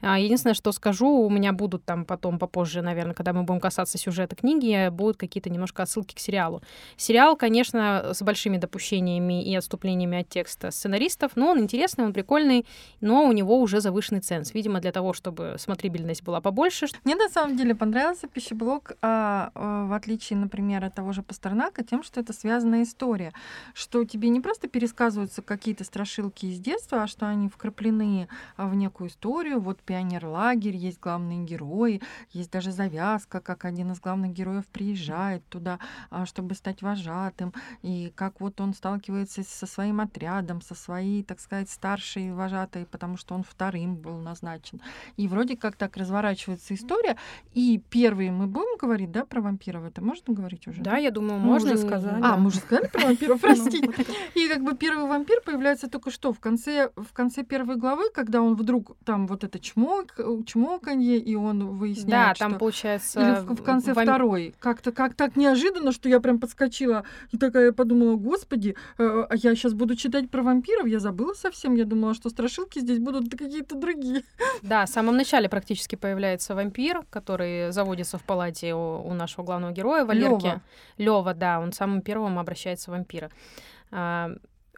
А, 0.00 0.18
единственное, 0.18 0.54
что 0.54 0.72
скажу, 0.72 1.08
у 1.08 1.30
меня 1.30 1.52
будут 1.52 1.84
там 1.84 2.04
потом 2.04 2.38
попозже, 2.38 2.82
наверное, 2.82 3.14
когда 3.14 3.32
мы 3.32 3.42
будем 3.42 3.60
касаться 3.60 3.98
сюжета 3.98 4.36
книги, 4.36 4.88
будут 4.90 5.16
какие-то 5.16 5.50
немножко 5.50 5.82
отсылки 5.82 6.14
к 6.14 6.18
сериалу. 6.18 6.62
Сериал, 6.96 7.36
конечно, 7.36 8.10
с 8.12 8.22
большими 8.22 8.56
допущениями 8.56 9.44
и 9.44 9.54
отступлениями 9.54 10.20
от 10.20 10.28
текста 10.28 10.70
сценаристов, 10.70 11.32
но 11.36 11.50
он 11.50 11.60
интересный, 11.60 12.04
он 12.04 12.12
прикольный, 12.12 12.66
но 13.00 13.24
у 13.24 13.32
него 13.32 13.60
уже 13.60 13.80
завышенный 13.80 14.20
ценз. 14.20 14.54
Видимо, 14.54 14.80
для 14.80 14.92
того, 14.92 15.12
чтобы 15.12 15.56
смотрибельность 15.58 16.22
была 16.22 16.40
побольше. 16.40 16.86
Мне 17.04 17.16
на 17.16 17.28
самом 17.28 17.56
деле 17.56 17.74
понравился 17.74 18.26
пищеблок, 18.26 18.92
а, 19.02 19.50
а, 19.54 19.86
в 19.86 19.92
отличие, 19.92 20.38
например, 20.38 20.84
от 20.84 20.94
того 20.94 21.12
же 21.12 21.22
Пастернака, 21.22 21.84
тем, 21.84 22.02
что 22.02 22.20
это 22.20 22.32
связанная 22.32 22.82
история, 22.82 23.32
что 23.74 24.04
тебе 24.04 24.28
не 24.28 24.40
просто 24.40 24.68
пересказываются 24.68 25.42
какие-то 25.42 25.84
страшилки 25.84 26.46
из 26.46 26.58
детства, 26.58 27.02
а 27.02 27.06
что 27.06 27.26
они 27.26 27.48
вкраплены 27.48 28.28
в 28.56 28.74
некую 28.74 29.08
историю. 29.08 29.60
Вот 29.60 29.78
пионерлагерь, 29.84 30.76
есть 30.76 31.00
главные 31.00 31.44
герои, 31.44 32.00
есть 32.30 32.50
даже 32.50 32.72
завязка, 32.72 33.40
как 33.40 33.64
один 33.64 33.92
из 33.92 34.00
главных 34.00 34.32
героев 34.32 34.66
приезжает 34.66 35.46
туда, 35.48 35.78
а, 36.10 36.26
чтобы 36.26 36.54
стать 36.54 36.82
вожатым, 36.82 37.52
и 37.82 38.12
как 38.14 38.40
вот 38.40 38.60
он 38.60 38.74
сталкивается 38.74 39.42
со 39.42 39.66
своим 39.66 40.00
отрядом, 40.00 40.60
со 40.60 40.74
своей, 40.74 41.22
так 41.22 41.40
сказать, 41.40 41.70
старшей 41.70 42.32
вожатой, 42.32 42.86
потому 42.86 43.16
что 43.16 43.34
он 43.34 43.42
вторым 43.42 43.96
был 43.96 44.18
назначен. 44.18 44.80
И 45.16 45.28
вроде 45.28 45.56
как 45.56 45.76
так 45.76 45.96
разворачивается 45.96 46.74
история. 46.74 47.16
И 47.52 47.82
первый 47.90 48.30
мы 48.30 48.46
будем 48.46 48.76
говорить, 48.78 49.10
да, 49.10 49.24
про 49.24 49.40
вампиров? 49.40 49.84
Это 49.84 50.02
можно 50.02 50.34
говорить 50.34 50.66
уже? 50.66 50.82
Да, 50.82 50.96
я 50.96 51.10
думаю, 51.10 51.40
можно. 51.40 51.70
Мы 51.70 51.74
уже 51.74 51.86
сказали. 51.86 52.22
А, 52.22 52.36
мы 52.36 52.48
уже 52.48 52.58
сказали 52.58 52.88
про 52.88 53.06
вампиров, 53.06 53.40
простите. 53.42 53.90
И 54.34 54.48
как 54.48 54.62
бы 54.62 54.76
первый 54.76 55.08
вампир 55.08 55.40
появляется 55.44 55.88
только 55.88 56.10
что 56.10 56.32
в 56.32 56.40
конце, 56.40 56.90
в 56.96 57.12
конце 57.12 57.44
первой 57.44 57.76
главы, 57.76 58.10
когда 58.10 58.42
он 58.42 58.54
вдруг 58.54 58.96
там 59.04 59.26
вот 59.26 59.44
это 59.44 59.58
чмок, 59.74 60.14
чмоканье, 60.46 61.18
и 61.18 61.34
он 61.34 61.76
выясняет, 61.76 62.08
Да, 62.08 62.34
что... 62.34 62.44
там 62.44 62.58
получается... 62.58 63.20
Или 63.20 63.40
в, 63.40 63.60
в 63.60 63.62
конце 63.62 63.92
вам- 63.92 64.04
второй. 64.04 64.54
Как-то 64.58 64.92
как 64.92 65.14
так 65.14 65.36
неожиданно, 65.36 65.92
что 65.92 66.08
я 66.08 66.20
прям 66.20 66.38
подскочила 66.38 67.04
и 67.32 67.38
такая 67.38 67.72
подумала, 67.72 68.16
господи, 68.16 68.76
э, 68.98 69.26
а 69.28 69.34
я 69.36 69.54
сейчас 69.54 69.74
буду 69.74 69.96
читать 69.96 70.30
про 70.30 70.42
вампиров, 70.42 70.86
я 70.86 71.00
забыла 71.00 71.34
совсем, 71.34 71.74
я 71.74 71.84
думала, 71.84 72.14
что 72.14 72.30
страшилки 72.30 72.78
здесь 72.78 72.98
будут 72.98 73.30
какие-то 73.30 73.74
другие. 73.76 74.22
Да, 74.62 74.86
в 74.86 74.88
самом 74.88 75.16
начале 75.16 75.48
практически 75.48 75.96
появляется 75.96 76.54
вампир, 76.54 77.02
который 77.10 77.72
заводится 77.72 78.18
в 78.18 78.22
палате 78.22 78.74
у, 78.74 79.08
у 79.08 79.14
нашего 79.14 79.44
главного 79.44 79.72
героя 79.72 80.04
Валерки. 80.04 80.60
Лева, 80.98 81.34
да, 81.34 81.60
он 81.60 81.72
самым 81.72 82.00
первым 82.02 82.38
обращается 82.38 82.90
в 82.90 82.94
вампира. 82.94 83.30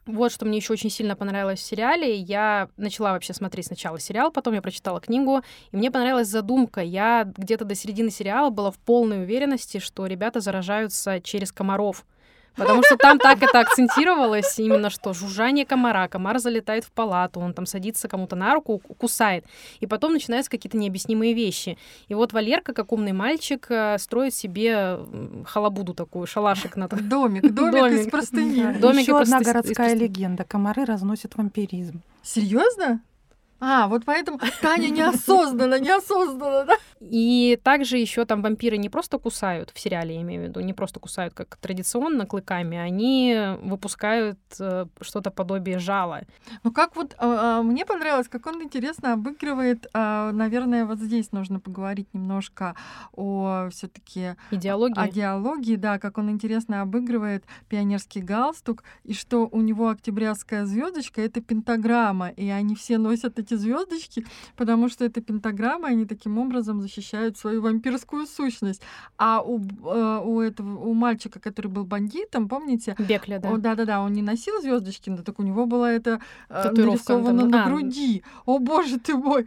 Вот 0.07 0.31
что 0.31 0.47
мне 0.47 0.59
еще 0.59 0.73
очень 0.73 0.89
сильно 0.89 1.17
понравилось 1.17 1.59
в 1.59 1.65
сериале. 1.65 2.15
Я 2.15 2.69
начала 2.77 3.13
вообще 3.13 3.35
смотреть 3.35 3.67
сначала 3.67 3.99
сериал, 3.99 4.31
потом 4.31 4.55
я 4.55 4.63
прочитала 4.63 5.01
книгу, 5.01 5.43
и 5.73 5.77
мне 5.77 5.91
понравилась 5.91 6.29
задумка. 6.29 6.81
Я 6.81 7.25
где-то 7.37 7.65
до 7.65 7.75
середины 7.75 8.11
сериала 8.11 8.51
была 8.51 8.71
в 8.71 8.79
полной 8.79 9.23
уверенности, 9.23 9.79
что 9.79 10.07
ребята 10.07 10.39
заражаются 10.41 11.21
через 11.21 11.51
комаров. 11.51 12.07
Потому 12.57 12.83
что 12.83 12.97
там 12.97 13.19
так 13.19 13.43
это 13.43 13.61
акцентировалось, 13.61 14.59
именно 14.59 14.91
что 14.91 15.13
жужжание 15.13 15.67
комара, 15.67 16.09
комар 16.09 16.39
залетает 16.39 16.85
в 16.85 16.91
палату, 16.93 17.41
он 17.41 17.53
там 17.55 17.67
садится 17.67 18.09
кому-то 18.09 18.37
на 18.37 18.55
руку, 18.55 18.79
ку- 18.79 18.95
кусает, 18.95 19.45
и 19.81 19.87
потом 19.87 20.13
начинаются 20.13 20.51
какие-то 20.51 20.77
необъяснимые 20.77 21.35
вещи. 21.35 21.77
И 22.09 22.15
вот 22.15 22.33
Валерка, 22.33 22.73
как 22.73 22.93
умный 22.93 23.13
мальчик, 23.13 23.67
э, 23.71 23.99
строит 23.99 24.35
себе 24.35 24.99
халабуду 25.45 25.95
такую, 25.95 26.27
шалашик 26.27 26.77
на 26.77 26.89
Домик, 26.89 27.53
домик, 27.53 27.93
из 27.93 28.09
простыни. 28.09 28.63
Да. 28.63 28.79
Домик 28.79 29.03
Еще 29.03 29.19
одна 29.19 29.41
городская 29.41 29.95
легенда. 29.95 30.45
Комары 30.45 30.85
разносят 30.85 31.37
вампиризм. 31.37 32.01
Серьезно? 32.23 33.01
А, 33.61 33.89
вот 33.89 34.05
поэтому 34.05 34.39
Таня 34.61 34.89
неосознанно, 34.89 35.81
неосознанно, 35.81 36.65
да? 36.65 36.77
И 37.01 37.59
также 37.63 37.99
еще 37.99 38.25
там 38.25 38.43
вампиры 38.43 38.77
не 38.77 38.89
просто 38.89 39.19
кусают, 39.19 39.71
в 39.75 39.79
сериале 39.79 40.15
я 40.15 40.23
имею 40.23 40.43
в 40.43 40.45
виду, 40.49 40.61
не 40.61 40.73
просто 40.73 41.01
кусают, 41.01 41.35
как 41.35 41.57
традиционно, 41.57 42.27
клыками, 42.27 42.77
они 42.77 43.39
выпускают 43.63 44.39
э, 44.59 44.87
что-то 45.01 45.31
подобие 45.31 45.79
жала. 45.79 46.23
Ну 46.65 46.73
как 46.73 46.97
вот 46.97 47.15
а, 47.19 47.63
мне 47.63 47.85
понравилось, 47.85 48.29
как 48.29 48.47
он 48.47 48.63
интересно 48.63 49.15
обыгрывает. 49.15 49.87
а, 49.95 50.33
наверное, 50.33 50.85
вот 50.87 50.99
здесь 50.99 51.33
нужно 51.33 51.61
поговорить 51.61 52.09
немножко 52.13 52.77
о 53.13 53.69
все-таки 53.71 54.37
Идеология. 54.51 55.03
о 55.03 55.09
диалоге, 55.09 55.77
да, 55.77 55.99
как 55.99 56.19
он 56.19 56.31
интересно 56.31 56.83
обыгрывает 56.83 57.45
пионерский 57.69 58.21
галстук, 58.21 58.85
и 59.05 59.15
что 59.15 59.49
у 59.51 59.61
него 59.61 59.89
октябрятская 59.89 60.65
звездочка 60.67 61.21
это 61.21 61.41
пентаграмма, 61.41 62.29
и 62.29 62.49
они 62.49 62.75
все 62.75 62.99
носят 62.99 63.39
эти 63.47 63.55
звездочки, 63.55 64.27
потому 64.57 64.89
что 64.89 65.05
это 65.05 65.21
пентаграмма, 65.21 65.89
они 65.89 66.05
таким 66.07 66.39
образом 66.39 66.81
защищают 66.81 67.39
свою 67.39 67.63
вампирскую 67.63 68.27
сущность. 68.27 68.83
А 69.17 69.43
у, 69.43 69.61
э, 69.61 70.21
у 70.25 70.41
этого 70.41 70.79
у 70.79 70.95
мальчика, 70.95 71.41
который 71.41 71.69
был 71.69 71.85
бандитом, 71.85 72.49
помните, 72.49 72.97
Бекля, 72.99 73.39
да. 73.39 73.57
да-да-да, 73.57 74.01
он 74.01 74.13
не 74.13 74.23
носил 74.23 74.61
звездочки, 74.61 75.11
но 75.11 75.19
так 75.19 75.39
у 75.39 75.43
него 75.43 75.67
была 75.67 75.93
это 75.93 76.21
э, 76.49 76.71
нарисовано 76.73 77.41
там, 77.41 77.51
на 77.51 77.65
а. 77.65 77.69
груди. 77.69 78.23
О 78.45 78.59
боже 78.59 78.99
ты 78.99 79.15
мой! 79.15 79.47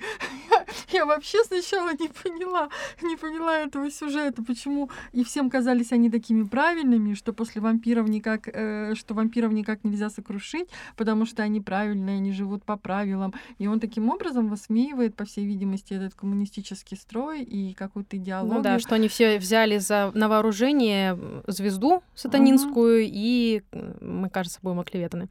Я, 0.49 0.65
я 0.99 1.05
вообще 1.05 1.43
сначала 1.43 1.91
не 1.91 2.07
поняла, 2.07 2.69
не 3.01 3.15
поняла 3.15 3.57
этого 3.59 3.91
сюжета, 3.91 4.43
почему 4.43 4.89
и 5.11 5.23
всем 5.23 5.49
казались 5.49 5.91
они 5.91 6.09
такими 6.09 6.43
правильными, 6.43 7.13
что 7.13 7.33
после 7.33 7.61
вампиров 7.61 8.07
никак, 8.07 8.47
э, 8.47 8.95
что 8.95 9.13
вампиров 9.13 9.51
никак 9.51 9.83
нельзя 9.83 10.09
сокрушить, 10.09 10.69
потому 10.95 11.25
что 11.25 11.43
они 11.43 11.61
правильные, 11.61 12.17
они 12.17 12.31
живут 12.31 12.63
по 12.63 12.77
правилам. 12.77 13.33
И 13.57 13.67
он 13.67 13.79
таким 13.89 14.09
образом 14.09 14.49
высмеивает, 14.49 15.15
по 15.15 15.25
всей 15.25 15.45
видимости, 15.45 15.95
этот 15.95 16.13
коммунистический 16.13 16.95
строй 16.95 17.41
и 17.41 17.73
какую-то 17.73 18.17
идеологию. 18.17 18.57
Ну 18.57 18.61
да, 18.61 18.77
что 18.77 18.93
они 18.93 19.07
все 19.07 19.39
взяли 19.39 19.79
за 19.79 20.11
на 20.13 20.29
вооружение 20.29 21.17
звезду 21.47 22.03
сатанинскую, 22.13 23.01
и 23.03 23.63
м, 23.71 23.95
мы, 24.01 24.29
кажется, 24.29 24.59
будем 24.61 24.79
оклеветаны. 24.79 25.27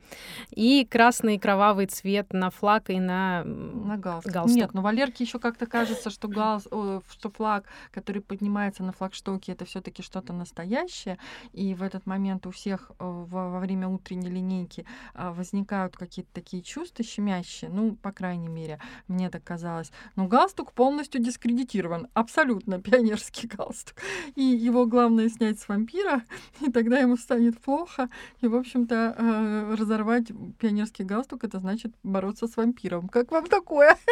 И 0.51 0.85
красный 0.91 1.39
кровавый 1.39 1.87
цвет 1.87 2.33
на 2.33 2.51
флаг 2.51 2.91
и 2.91 2.99
на, 2.99 3.45
На 3.45 3.97
галстук. 3.97 4.33
галстук. 4.33 4.57
Нет, 4.57 4.75
но 4.75 4.83
Валерке 4.83 5.23
еще 5.23 5.39
как-то 5.39 5.67
кажется, 5.67 6.11
что 6.11 6.27
галс, 6.27 6.65
что 6.65 7.31
флаг, 7.31 7.65
который 7.93 8.23
поднимается 8.23 8.83
на 8.83 8.93
флагштоке, 8.93 9.53
это 9.53 9.65
все-таки 9.67 10.03
что-то 10.03 10.33
настоящее. 10.33 11.17
И 11.53 11.75
в 11.75 11.83
этот 11.85 12.07
момент 12.07 12.45
у 12.47 12.51
всех 12.51 12.91
во, 12.99 13.51
во 13.51 13.61
время 13.61 13.87
утренней 13.87 14.29
линейки 14.31 14.85
а, 15.15 15.33
возникают 15.33 15.97
какие-то 15.97 16.31
такие 16.33 16.63
чувства 16.63 17.05
щемящие. 17.05 17.71
Ну, 17.71 17.95
по 17.95 18.11
крайней 18.11 18.48
мере, 18.49 18.81
мне 19.07 19.31
так 19.31 19.45
казалось. 19.45 19.91
Но 20.17 20.27
галстук 20.27 20.73
полностью 20.73 21.21
дискредитирован. 21.21 22.09
Абсолютно 22.15 22.81
пионерский 22.83 23.49
галстук. 23.49 23.97
И 24.35 24.43
его 24.43 24.87
главное 24.87 25.29
снять 25.29 25.61
с 25.61 25.69
вампира, 25.69 26.23
и 26.61 26.71
тогда 26.71 26.99
ему 26.99 27.17
станет 27.17 27.61
плохо. 27.61 28.09
И, 28.41 28.49
в 28.49 28.55
общем-то, 28.55 29.15
э, 29.17 29.75
разорвать 29.79 30.27
пионерский 30.59 31.05
галстук 31.05 31.45
это 31.45 31.59
значит 31.59 31.93
бороться 32.03 32.47
с 32.47 32.57
вампиром. 32.57 33.09
Как 33.09 33.31
вам 33.31 33.47
такое? 33.47 33.97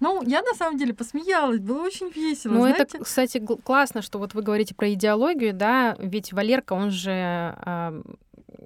Ну, 0.00 0.22
я 0.22 0.42
на 0.42 0.54
самом 0.54 0.78
деле 0.78 0.94
посмеялась, 0.94 1.58
было 1.58 1.82
очень 1.82 2.08
весело. 2.08 2.52
Ну, 2.52 2.60
знаете. 2.60 2.82
это, 2.82 2.98
кстати, 3.04 3.44
классно, 3.64 4.02
что 4.02 4.18
вот 4.18 4.34
вы 4.34 4.42
говорите 4.42 4.74
про 4.74 4.92
идеологию, 4.92 5.52
да, 5.52 5.96
ведь 5.98 6.32
Валерка, 6.32 6.72
он 6.72 6.90
же 6.90 7.10
а, 7.10 8.00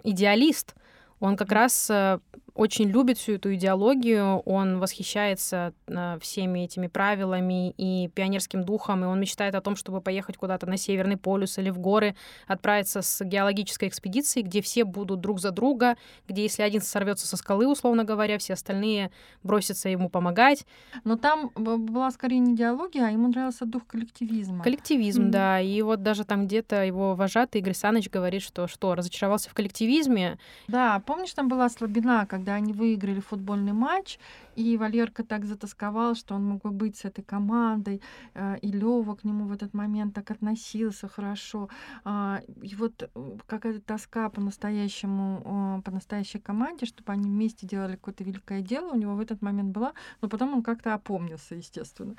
идеалист, 0.05 0.75
он 1.19 1.37
как 1.37 1.53
раз 1.53 1.89
а, 1.91 2.21
очень 2.57 2.89
любит 2.89 3.19
всю 3.19 3.33
эту 3.35 3.55
идеологию, 3.55 4.39
он 4.41 4.79
восхищается 4.79 5.75
а, 5.89 6.19
всеми 6.21 6.61
этими 6.61 6.87
правилами 6.87 7.71
и 7.77 8.09
пионерским 8.15 8.65
духом, 8.65 9.05
и 9.05 9.07
он 9.07 9.21
мечтает 9.21 9.55
о 9.55 9.61
том, 9.61 9.77
чтобы 9.77 10.01
поехать 10.01 10.37
куда-то 10.37 10.67
на 10.67 10.77
Северный 10.77 11.17
полюс 11.17 11.59
или 11.59 11.71
в 11.71 11.79
горы, 11.79 12.17
отправиться 12.47 13.03
с 13.03 13.25
геологической 13.25 13.89
экспедицией, 13.89 14.45
где 14.47 14.63
все 14.63 14.85
будут 14.85 15.21
друг 15.21 15.41
за 15.41 15.51
друга, 15.51 15.97
где 16.27 16.43
если 16.45 16.63
один 16.63 16.81
сорвется 16.81 17.27
со 17.27 17.37
скалы, 17.37 17.67
условно 17.69 18.05
говоря, 18.05 18.39
все 18.39 18.55
остальные 18.55 19.11
бросятся 19.43 19.89
ему 19.89 20.09
помогать. 20.09 20.65
Но 21.05 21.17
там 21.17 21.51
была 21.55 22.11
скорее 22.11 22.39
не 22.39 22.55
идеология, 22.55 23.07
а 23.07 23.11
ему 23.11 23.29
нравился 23.29 23.67
дух 23.67 23.87
коллективизма. 23.87 24.65
Коллективизм, 24.65 25.23
Мгм. 25.25 25.31
да. 25.31 25.61
И 25.61 25.83
вот 25.83 26.03
даже 26.03 26.25
там 26.25 26.47
где-то 26.47 26.85
его 26.85 27.15
вожатый 27.15 27.61
Игорь 27.61 27.75
Саныч 27.75 28.09
говорит, 28.09 28.43
что 28.43 28.67
что, 28.67 28.95
разочаровался 28.95 29.51
в 29.51 29.55
коллективизме. 29.55 30.39
Да, 30.69 31.03
помнишь, 31.07 31.33
там 31.35 31.49
была 31.49 31.69
слабина, 31.69 32.25
когда 32.27 32.46
они 32.55 32.73
выиграли 32.73 33.21
футбольный 33.21 33.73
матч, 33.73 34.19
и 34.55 34.77
Валерка 34.77 35.25
так 35.25 35.45
затасковал, 35.45 36.15
что 36.15 36.35
он 36.35 36.45
мог 36.45 36.63
бы 36.63 36.71
быть 36.71 36.97
с 36.97 37.05
этой 37.05 37.23
командой, 37.23 38.01
э, 38.35 38.59
и 38.63 38.73
Лёва 38.73 39.15
к 39.15 39.25
нему 39.25 39.47
в 39.47 39.53
этот 39.53 39.75
момент 39.75 40.15
так 40.15 40.31
относился 40.31 41.09
хорошо. 41.09 41.69
А, 42.05 42.41
И 42.63 42.75
вот 42.75 43.03
э, 43.03 43.39
какая-то 43.47 43.81
тоска 43.81 44.29
по-настоящему, 44.31 45.83
по 45.85 45.91
настоящей 45.91 46.39
команде, 46.39 46.87
чтобы 46.87 47.13
они 47.13 47.29
вместе 47.29 47.67
делали 47.67 47.97
какое-то 47.97 48.25
великое 48.25 48.63
дело, 48.63 48.93
у 48.93 48.97
него 48.97 49.15
в 49.15 49.21
этот 49.21 49.43
момент 49.43 49.71
была, 49.71 49.93
но 50.23 50.29
потом 50.29 50.55
он 50.55 50.63
как-то 50.63 50.95
опомнился, 50.95 51.55
естественно, 51.55 52.15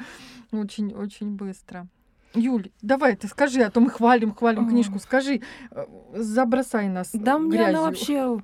очень-очень 0.51 1.35
быстро. 1.35 1.87
Юль, 2.33 2.69
давай 2.81 3.15
ты 3.15 3.27
скажи, 3.27 3.61
а 3.61 3.69
то 3.71 3.79
мы 3.79 3.89
хвалим, 3.89 4.33
хвалим 4.33 4.67
книжку. 4.69 4.99
Скажи, 4.99 5.41
э, 5.71 5.85
забросай 6.13 6.87
нас 6.89 7.09
Да, 7.13 7.39
мне 7.39 7.51
грязью. 7.57 7.69
она 7.69 7.81
вообще 7.81 8.37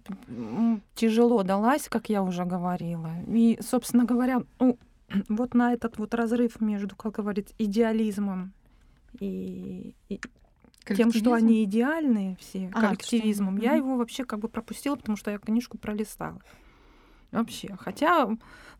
тяжело 0.95 1.43
далась, 1.43 1.87
как 1.89 2.09
я 2.09 2.23
уже 2.23 2.45
говорила. 2.45 3.11
И, 3.27 3.59
собственно 3.61 4.05
говоря, 4.05 4.41
ну, 4.59 4.79
вот 5.29 5.53
на 5.53 5.73
этот 5.73 5.97
вот 5.97 6.13
разрыв 6.13 6.59
между, 6.61 6.95
как 6.95 7.13
говорится, 7.13 7.53
идеализмом 7.57 8.53
и, 9.19 9.95
и 10.09 10.19
тем, 10.95 11.11
что 11.13 11.33
они 11.33 11.63
идеальные 11.63 12.35
все, 12.39 12.71
А, 12.73 12.81
коллективизмом, 12.87 13.57
что- 13.57 13.65
я 13.65 13.73
его 13.73 13.95
вообще 13.97 14.25
как 14.25 14.39
бы 14.39 14.47
пропустила, 14.49 14.95
потому 14.95 15.17
что 15.17 15.29
я 15.31 15.37
книжку 15.37 15.77
пролистала. 15.77 16.41
Вообще. 17.31 17.75
Хотя, 17.79 18.29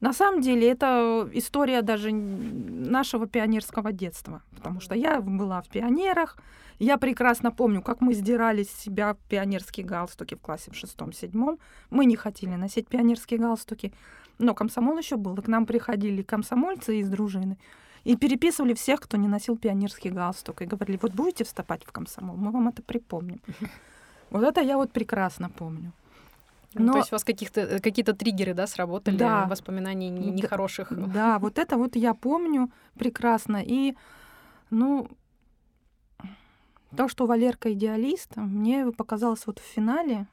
на 0.04 0.12
самом 0.12 0.42
деле, 0.42 0.70
это 0.70 1.30
история 1.32 1.82
даже 1.82 2.12
нашего 2.12 3.26
пионерского 3.26 3.94
детства. 3.94 4.42
Потому 4.54 4.82
что 4.82 4.96
я 4.96 5.22
была 5.22 5.62
в 5.62 5.70
пионерах. 5.70 6.38
Я 6.78 6.98
прекрасно 6.98 7.52
помню, 7.52 7.82
как 7.82 8.02
мы 8.02 8.14
сдирали 8.14 8.64
с 8.64 8.70
себя 8.70 9.16
пионерские 9.30 9.86
галстуки 9.86 10.36
в 10.36 10.42
классе 10.42 10.72
в 10.72 10.76
шестом-седьмом. 10.76 11.58
Мы 11.90 12.04
не 12.04 12.18
хотели 12.18 12.56
носить 12.56 12.90
пионерские 12.90 13.40
галстуки. 13.40 13.94
Но 14.40 14.54
комсомол 14.54 14.98
еще 14.98 15.16
был. 15.16 15.38
И 15.38 15.42
к 15.42 15.48
нам 15.48 15.66
приходили 15.66 16.22
комсомольцы 16.22 17.00
из 17.00 17.08
дружины 17.08 17.58
и 18.04 18.18
переписывали 18.18 18.74
всех, 18.74 19.00
кто 19.00 19.16
не 19.16 19.30
носил 19.30 19.58
пионерский 19.58 20.10
галстук. 20.10 20.64
И 20.64 20.66
говорили, 20.66 21.00
вот 21.02 21.14
будете 21.14 21.46
вступать 21.46 21.86
в 21.86 21.94
комсомол, 21.94 22.36
мы 22.36 22.52
вам 22.52 22.68
это 22.68 22.82
припомним. 22.82 23.40
Вот 24.32 24.44
это 24.44 24.60
я 24.60 24.76
вот 24.76 24.92
прекрасно 24.92 25.50
помню. 25.50 25.94
Ну, 26.76 26.86
Но- 26.86 26.92
То 26.94 26.98
есть 27.00 27.12
у 27.12 27.16
вас 27.16 27.24
каких-то, 27.24 27.62
э, 27.62 27.80
какие-то 27.80 28.14
триггеры, 28.14 28.54
да, 28.54 28.68
сработали, 28.68 29.18
Да. 29.18 29.46
воспоминаний 29.46 30.10
не- 30.10 30.32
Да. 30.32 30.38
нехороших. 30.38 30.88
Да, 31.14 31.40
вот 31.40 31.58
это 31.60 31.78
вот 31.78 31.96
я 31.96 32.14
помню 32.14 32.72
прекрасно. 32.98 33.62
И, 33.64 33.96
ну, 34.70 35.08
то, 36.96 37.08
что 37.08 37.26
Валерка 37.26 37.74
идеалист, 37.74 38.36
мне 38.36 38.92
показалось 38.92 39.46
вот 39.48 39.60
в 39.60 39.64
финале, 39.64 40.28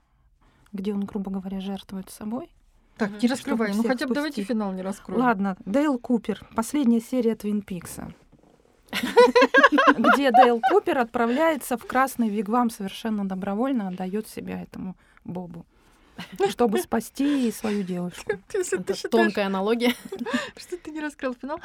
где 0.73 0.95
он, 0.95 1.05
грубо 1.05 1.31
говоря, 1.31 1.61
жертвует 1.61 2.11
собой. 2.11 2.51
Так, 2.97 3.23
не 3.23 3.29
раскрывай. 3.29 3.73
Ну 3.75 3.83
хотя 3.83 4.07
бы 4.07 4.15
давайте 4.15 4.43
финал 4.43 4.73
не 4.73 4.83
раскроем. 4.83 5.21
Ладно, 5.23 5.57
Дейл 5.65 5.99
Купер. 5.99 6.47
Последняя 6.55 7.01
серия 7.01 7.35
Твин 7.35 7.63
Пикса. 7.63 8.13
Где 9.97 10.31
Дейл 10.33 10.61
Купер 10.71 10.99
отправляется 10.99 11.77
в 11.79 11.87
красный 11.87 12.29
вигвам 12.29 12.71
совершенно 12.71 13.27
добровольно, 13.27 13.89
отдает 13.89 14.29
себя 14.29 14.61
этому 14.63 14.97
Бобу 15.25 15.65
чтобы 16.51 16.79
спасти 16.79 17.51
свою 17.53 17.83
девушку. 17.83 18.33
Это 18.53 19.09
тонкая 19.09 19.47
аналогия. 19.47 19.95
Что 20.57 20.77
ты 20.77 20.91
не 20.91 21.01
раскрыл 21.01 21.35
финал. 21.35 21.61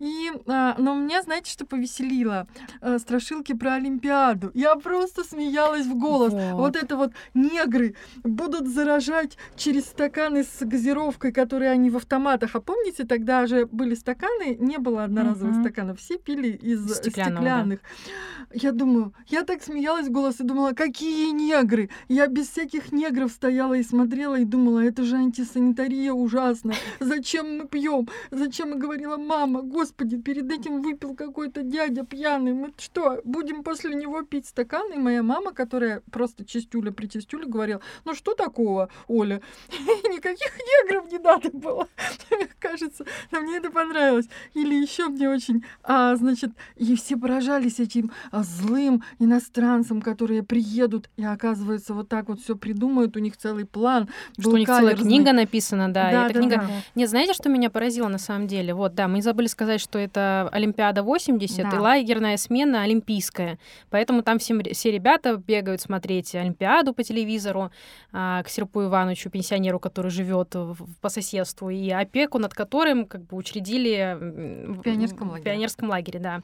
И, 0.00 0.32
а, 0.48 0.74
но 0.76 0.94
меня, 0.94 1.22
знаете, 1.22 1.52
что 1.52 1.64
повеселило? 1.64 2.48
А, 2.80 2.98
страшилки 2.98 3.54
про 3.54 3.74
Олимпиаду. 3.74 4.50
Я 4.52 4.74
просто 4.74 5.22
смеялась 5.22 5.86
в 5.86 5.96
голос. 5.96 6.32
Вот. 6.32 6.52
вот 6.54 6.76
это 6.76 6.96
вот 6.96 7.12
негры 7.32 7.94
будут 8.24 8.66
заражать 8.68 9.38
через 9.56 9.84
стаканы 9.84 10.42
с 10.42 10.64
газировкой, 10.64 11.32
которые 11.32 11.70
они 11.70 11.90
в 11.90 11.96
автоматах. 11.96 12.56
А 12.56 12.60
помните, 12.60 13.04
тогда 13.04 13.46
же 13.46 13.66
были 13.66 13.94
стаканы, 13.94 14.56
не 14.58 14.78
было 14.78 15.04
одноразовых 15.04 15.56
uh-huh. 15.56 15.60
стаканов, 15.62 16.00
все 16.00 16.18
пили 16.18 16.48
из 16.48 16.92
стеклянных. 16.96 17.80
Да. 17.80 18.48
Я 18.52 18.72
думаю, 18.72 19.14
я 19.28 19.42
так 19.42 19.62
смеялась 19.62 20.08
в 20.08 20.10
голос 20.10 20.40
и 20.40 20.44
думала, 20.44 20.72
какие 20.72 21.30
негры? 21.30 21.88
Я 22.08 22.26
без 22.26 22.48
всяких 22.48 22.90
негров 22.92 23.30
стояла 23.30 23.74
и 23.74 23.82
смотрела 23.82 24.38
и 24.38 24.44
думала, 24.44 24.80
это 24.80 25.04
же 25.04 25.16
антисанитария 25.16 26.12
ужасная. 26.12 26.76
Зачем 26.98 27.58
мы 27.58 27.68
пьем? 27.68 28.08
Зачем? 28.32 28.74
И 28.74 28.78
говорила, 28.78 29.16
мама, 29.16 29.62
господи, 29.62 29.83
перед 29.92 30.50
этим 30.50 30.82
выпил 30.82 31.14
какой-то 31.14 31.62
дядя 31.62 32.04
пьяный. 32.04 32.52
Мы 32.52 32.72
что, 32.78 33.20
будем 33.24 33.62
после 33.62 33.94
него 33.94 34.22
пить 34.22 34.46
стакан? 34.46 34.92
И 34.92 34.98
моя 34.98 35.22
мама, 35.22 35.52
которая 35.52 36.02
просто 36.10 36.44
чистюля 36.44 36.92
при 36.92 37.06
чистюле, 37.06 37.46
говорила, 37.46 37.80
ну 38.04 38.14
что 38.14 38.34
такого, 38.34 38.88
Оля? 39.08 39.40
Никаких 39.70 40.52
негров 40.58 41.10
не 41.10 41.18
надо 41.18 41.50
было. 41.50 41.88
Кажется, 42.58 43.04
но 43.30 43.40
мне 43.40 43.58
это 43.58 43.70
понравилось. 43.70 44.28
Или 44.54 44.74
еще 44.74 45.08
мне 45.08 45.28
очень, 45.28 45.64
а, 45.82 46.16
значит, 46.16 46.50
и 46.76 46.96
все 46.96 47.16
поражались 47.16 47.80
этим 47.80 48.12
а, 48.30 48.42
злым 48.42 49.02
иностранцам, 49.18 50.00
которые 50.00 50.42
приедут 50.42 51.10
и, 51.16 51.24
оказывается, 51.24 51.94
вот 51.94 52.08
так 52.08 52.28
вот 52.28 52.40
все 52.40 52.56
придумают, 52.56 53.16
у 53.16 53.20
них 53.20 53.36
целый 53.36 53.64
план. 53.64 54.08
Что 54.38 54.50
у 54.50 54.56
них 54.56 54.68
целая 54.68 54.96
книга 54.96 55.32
написана, 55.32 55.92
да. 55.92 56.10
да, 56.10 56.26
эта 56.26 56.34
да 56.34 56.40
книга... 56.40 56.56
Да. 56.56 56.70
Нет, 56.94 57.10
знаете, 57.10 57.34
что 57.34 57.48
меня 57.48 57.70
поразило 57.70 58.08
на 58.08 58.18
самом 58.18 58.46
деле? 58.46 58.74
Вот, 58.74 58.94
да, 58.94 59.08
мы 59.08 59.22
забыли 59.22 59.46
сказать 59.46 59.73
сказать, 59.74 59.80
что 59.80 59.98
это 59.98 60.48
Олимпиада 60.52 61.02
80 61.02 61.70
да. 61.70 61.76
и 61.76 61.78
лагерная 61.78 62.36
смена 62.36 62.82
олимпийская. 62.82 63.58
Поэтому 63.90 64.22
там 64.22 64.38
все, 64.38 64.60
все 64.72 64.90
ребята 64.90 65.36
бегают 65.36 65.80
смотреть 65.80 66.34
Олимпиаду 66.34 66.94
по 66.94 67.02
телевизору 67.02 67.70
а, 68.12 68.42
к 68.42 68.48
Серпу 68.48 68.84
Ивановичу, 68.84 69.30
пенсионеру, 69.30 69.78
который 69.78 70.10
живет 70.10 70.54
по 71.00 71.08
соседству, 71.08 71.70
и 71.70 71.90
опеку, 71.90 72.38
над 72.38 72.54
которым 72.54 73.06
как 73.06 73.22
бы 73.22 73.36
учредили 73.36 74.16
в 74.20 74.82
пионерском 74.82 75.28
лагере. 75.28 75.42
В 75.42 75.44
пионерском 75.44 75.88
лагере, 75.88 76.20
да. 76.20 76.40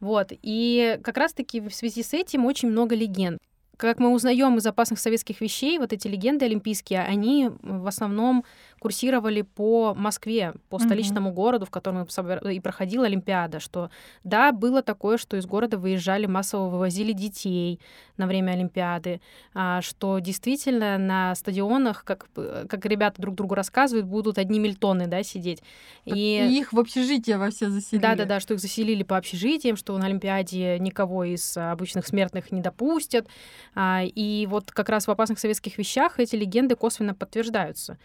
Вот. 0.00 0.28
И 0.42 0.98
как 1.02 1.16
раз-таки 1.18 1.60
в 1.60 1.74
связи 1.74 2.02
с 2.02 2.12
этим 2.14 2.46
очень 2.46 2.70
много 2.70 2.94
легенд 2.94 3.38
как 3.76 3.98
мы 3.98 4.12
узнаем 4.12 4.56
из 4.56 4.66
опасных 4.66 5.00
советских 5.00 5.40
вещей, 5.40 5.78
вот 5.78 5.92
эти 5.92 6.06
легенды 6.06 6.44
олимпийские, 6.44 7.00
они 7.00 7.50
в 7.62 7.86
основном 7.86 8.44
курсировали 8.84 9.40
по 9.40 9.94
Москве, 9.94 10.52
по 10.68 10.78
столичному 10.78 11.30
mm-hmm. 11.30 11.32
городу, 11.32 11.64
в 11.64 11.70
котором 11.70 12.04
и 12.04 12.60
проходила 12.60 13.06
Олимпиада, 13.06 13.58
что 13.58 13.88
да, 14.24 14.52
было 14.52 14.82
такое, 14.82 15.16
что 15.16 15.38
из 15.38 15.46
города 15.46 15.78
выезжали, 15.78 16.26
массово 16.26 16.68
вывозили 16.68 17.12
детей 17.12 17.80
на 18.18 18.26
время 18.26 18.50
Олимпиады, 18.50 19.22
а, 19.54 19.80
что 19.80 20.18
действительно 20.18 20.98
на 20.98 21.34
стадионах, 21.34 22.04
как, 22.04 22.28
как 22.34 22.84
ребята 22.84 23.22
друг 23.22 23.36
другу 23.36 23.54
рассказывают, 23.54 24.06
будут 24.06 24.36
одни 24.36 24.58
мильтоны, 24.58 25.06
да, 25.06 25.22
сидеть. 25.22 25.62
И, 26.04 26.12
и 26.12 26.58
их 26.58 26.74
в 26.74 26.78
общежитие 26.78 27.38
во 27.38 27.48
все 27.48 27.70
заселили. 27.70 28.02
Да-да-да, 28.02 28.38
что 28.38 28.52
их 28.52 28.60
заселили 28.60 29.02
по 29.02 29.16
общежитиям, 29.16 29.76
что 29.76 29.96
на 29.96 30.04
Олимпиаде 30.04 30.78
никого 30.78 31.24
из 31.24 31.56
обычных 31.56 32.06
смертных 32.06 32.52
не 32.52 32.60
допустят. 32.60 33.28
А, 33.74 34.02
и 34.04 34.46
вот 34.46 34.72
как 34.72 34.90
раз 34.90 35.06
в 35.06 35.10
опасных 35.10 35.38
советских 35.38 35.78
вещах 35.78 36.20
эти 36.20 36.36
легенды 36.36 36.76
косвенно 36.76 37.14
подтверждаются. 37.14 37.96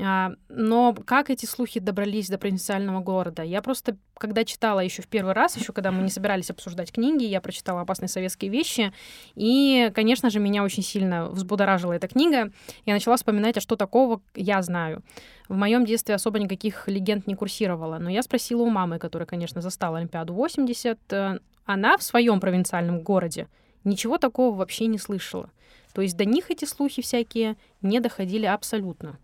А, 0.00 0.32
но 0.48 0.94
как 0.94 1.28
эти 1.28 1.44
слухи 1.44 1.80
добрались 1.80 2.28
до 2.28 2.38
провинциального 2.38 3.00
города? 3.00 3.42
Я 3.42 3.62
просто, 3.62 3.96
когда 4.16 4.44
читала 4.44 4.80
еще 4.80 5.02
в 5.02 5.08
первый 5.08 5.32
раз, 5.32 5.56
еще 5.56 5.72
когда 5.72 5.90
мы 5.90 6.02
не 6.02 6.10
собирались 6.10 6.50
обсуждать 6.50 6.92
книги, 6.92 7.24
я 7.24 7.40
прочитала 7.40 7.80
«Опасные 7.80 8.08
советские 8.08 8.50
вещи», 8.50 8.92
и, 9.34 9.90
конечно 9.94 10.30
же, 10.30 10.38
меня 10.38 10.62
очень 10.62 10.84
сильно 10.84 11.28
взбудоражила 11.28 11.94
эта 11.94 12.06
книга. 12.06 12.52
Я 12.86 12.94
начала 12.94 13.16
вспоминать, 13.16 13.56
а 13.56 13.60
что 13.60 13.74
такого 13.74 14.20
я 14.36 14.62
знаю. 14.62 15.02
В 15.48 15.56
моем 15.56 15.84
детстве 15.84 16.14
особо 16.14 16.38
никаких 16.38 16.86
легенд 16.86 17.26
не 17.26 17.34
курсировало, 17.34 17.98
но 17.98 18.08
я 18.08 18.22
спросила 18.22 18.62
у 18.62 18.70
мамы, 18.70 18.98
которая, 18.98 19.26
конечно, 19.26 19.60
застала 19.60 19.98
Олимпиаду 19.98 20.32
80, 20.32 20.98
э, 21.12 21.38
она 21.64 21.98
в 21.98 22.02
своем 22.02 22.38
провинциальном 22.38 23.00
городе 23.00 23.48
ничего 23.82 24.18
такого 24.18 24.54
вообще 24.54 24.86
не 24.86 24.98
слышала. 24.98 25.50
То 25.92 26.02
есть 26.02 26.16
до 26.16 26.24
них 26.24 26.50
эти 26.50 26.64
слухи 26.64 27.02
всякие 27.02 27.56
не 27.82 27.98
доходили 27.98 28.46
абсолютно. 28.46 29.18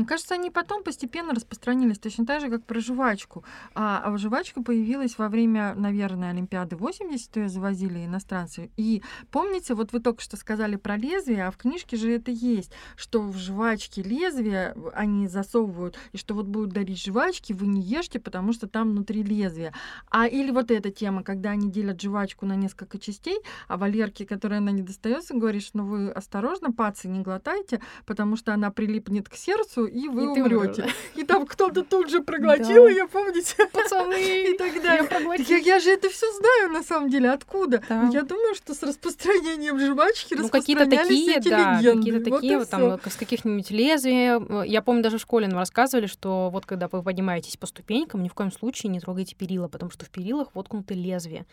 Мне 0.00 0.06
кажется, 0.06 0.32
они 0.32 0.50
потом 0.50 0.82
постепенно 0.82 1.34
распространились, 1.34 1.98
точно 1.98 2.24
так 2.24 2.40
же, 2.40 2.48
как 2.48 2.64
про 2.64 2.80
жвачку. 2.80 3.44
А, 3.74 4.00
а 4.02 4.16
жвачка 4.16 4.62
появилась 4.62 5.18
во 5.18 5.28
время, 5.28 5.74
наверное, 5.74 6.30
Олимпиады 6.30 6.74
80, 6.74 7.36
ее 7.36 7.50
завозили 7.50 8.06
иностранцы. 8.06 8.70
И 8.78 9.02
помните, 9.30 9.74
вот 9.74 9.92
вы 9.92 10.00
только 10.00 10.22
что 10.22 10.38
сказали 10.38 10.76
про 10.76 10.96
лезвие, 10.96 11.46
а 11.46 11.50
в 11.50 11.58
книжке 11.58 11.98
же 11.98 12.10
это 12.10 12.30
есть, 12.30 12.72
что 12.96 13.20
в 13.20 13.36
жвачке 13.36 14.02
лезвие 14.02 14.74
они 14.94 15.28
засовывают, 15.28 15.98
и 16.12 16.16
что 16.16 16.32
вот 16.32 16.46
будут 16.46 16.70
дарить 16.70 17.04
жвачки, 17.04 17.52
вы 17.52 17.66
не 17.66 17.82
ешьте, 17.82 18.18
потому 18.18 18.54
что 18.54 18.68
там 18.68 18.92
внутри 18.92 19.22
лезвие. 19.22 19.74
А 20.10 20.26
или 20.26 20.50
вот 20.50 20.70
эта 20.70 20.90
тема, 20.90 21.22
когда 21.22 21.50
они 21.50 21.70
делят 21.70 22.00
жвачку 22.00 22.46
на 22.46 22.56
несколько 22.56 22.98
частей, 22.98 23.36
а 23.68 23.76
Валерке, 23.76 24.24
которая 24.24 24.60
она 24.60 24.70
не 24.70 24.80
достается, 24.80 25.34
говорит, 25.34 25.62
что 25.62 25.76
ну 25.76 25.84
вы 25.84 26.10
осторожно, 26.10 26.72
пацы 26.72 27.06
не 27.06 27.20
глотайте, 27.20 27.82
потому 28.06 28.36
что 28.36 28.54
она 28.54 28.70
прилипнет 28.70 29.28
к 29.28 29.34
сердцу, 29.34 29.89
и 29.90 30.08
вы 30.08 30.24
и 30.24 30.26
умрете. 30.26 30.86
И 31.14 31.24
там 31.24 31.46
кто-то 31.46 31.82
тут 31.82 32.10
же 32.10 32.22
проглотил 32.22 32.86
ее, 32.86 33.06
помните? 33.08 33.54
Пацаны! 33.72 34.50
И 34.50 34.56
так 34.56 34.82
далее. 34.82 35.08
Я, 35.48 35.56
я 35.56 35.80
же 35.80 35.90
это 35.90 36.08
все 36.08 36.30
знаю 36.32 36.70
на 36.70 36.82
самом 36.82 37.10
деле. 37.10 37.30
Откуда? 37.30 37.82
Да. 37.88 38.08
Я 38.12 38.22
думаю, 38.22 38.54
что 38.54 38.74
с 38.74 38.82
распространением 38.82 39.78
жвачки 39.78 40.34
ну, 40.34 40.48
какие-то 40.48 40.86
такие, 40.86 41.40
да, 41.40 41.80
какие-то 41.82 42.30
такие, 42.30 42.58
вот 42.58 42.70
там, 42.70 43.00
с 43.04 43.16
каких-нибудь 43.16 43.70
лезвий. 43.70 44.66
Я 44.66 44.82
помню, 44.82 45.02
даже 45.02 45.18
в 45.18 45.20
школе 45.20 45.46
нам 45.48 45.58
рассказывали, 45.58 46.06
что 46.06 46.50
вот 46.50 46.66
когда 46.66 46.88
вы 46.88 47.02
поднимаетесь 47.02 47.56
по 47.56 47.66
ступенькам, 47.66 48.22
ни 48.22 48.28
в 48.28 48.34
коем 48.34 48.52
случае 48.52 48.90
не 48.90 49.00
трогайте 49.00 49.34
перила, 49.34 49.68
потому 49.68 49.90
что 49.90 50.04
в 50.04 50.10
перилах 50.10 50.48
воткнуты 50.54 50.94
лезвия. 50.94 51.46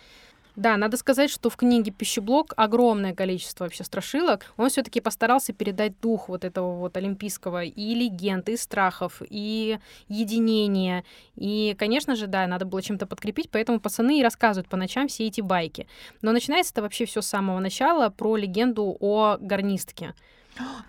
Да, 0.58 0.76
надо 0.76 0.98
сказать, 0.98 1.30
что 1.30 1.52
в 1.52 1.56
книге 1.56 1.92
«Пищеблок» 1.92 2.54
огромное 2.58 3.14
количество 3.14 3.66
вообще 3.66 3.84
страшилок. 3.84 4.52
Он 4.58 4.70
все 4.70 4.82
таки 4.82 5.00
постарался 5.00 5.54
передать 5.54 6.00
дух 6.02 6.30
вот 6.30 6.44
этого 6.44 6.76
вот 6.76 6.98
олимпийского 6.98 7.64
и 7.64 7.94
легенд, 7.94 8.50
и 8.50 8.58
страхов, 8.58 9.22
и 9.30 9.78
единения. 10.08 11.04
И, 11.36 11.76
конечно 11.78 12.16
же, 12.16 12.26
да, 12.26 12.48
надо 12.48 12.66
было 12.66 12.82
чем-то 12.82 13.06
подкрепить, 13.06 13.52
поэтому 13.52 13.80
пацаны 13.80 14.20
и 14.20 14.24
рассказывают 14.24 14.68
по 14.68 14.78
ночам 14.78 15.08
все 15.08 15.28
эти 15.28 15.42
байки. 15.42 15.88
Но 16.24 16.32
начинается 16.32 16.74
это 16.74 16.82
вообще 16.82 17.06
все 17.06 17.22
с 17.22 17.28
самого 17.28 17.60
начала 17.60 18.10
про 18.10 18.36
легенду 18.36 18.98
о 19.00 19.38
гарнистке. 19.40 20.16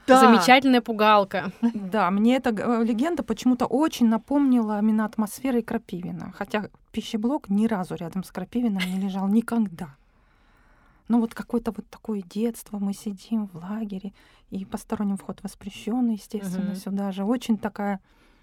Да. 0.06 0.20
Замечательная 0.20 0.80
пугалка. 0.80 1.52
Да, 1.60 2.10
мне 2.10 2.36
эта 2.36 2.50
э, 2.50 2.84
легенда 2.84 3.22
почему-то 3.22 3.66
очень 3.66 4.08
напомнила 4.08 4.78
именно 4.78 5.04
атмосферой 5.04 5.62
Крапивина. 5.62 6.32
Хотя 6.36 6.70
пищеблок 6.90 7.48
ни 7.48 7.66
разу 7.66 7.94
рядом 7.94 8.24
с 8.24 8.30
Крапивиным 8.30 8.82
не 8.86 9.00
лежал 9.00 9.28
никогда. 9.28 9.96
Но 11.08 11.20
вот 11.20 11.34
какое-то 11.34 11.72
вот 11.72 11.88
такое 11.88 12.22
детство, 12.22 12.78
мы 12.78 12.92
сидим 12.92 13.46
в 13.46 13.56
лагере, 13.56 14.12
и 14.50 14.64
посторонним 14.64 15.16
вход 15.16 15.42
воспрещен, 15.42 16.10
естественно, 16.10 16.72
угу. 16.72 16.76
сюда 16.76 17.12
же. 17.12 17.24
Очень 17.24 17.58
такая 17.58 18.00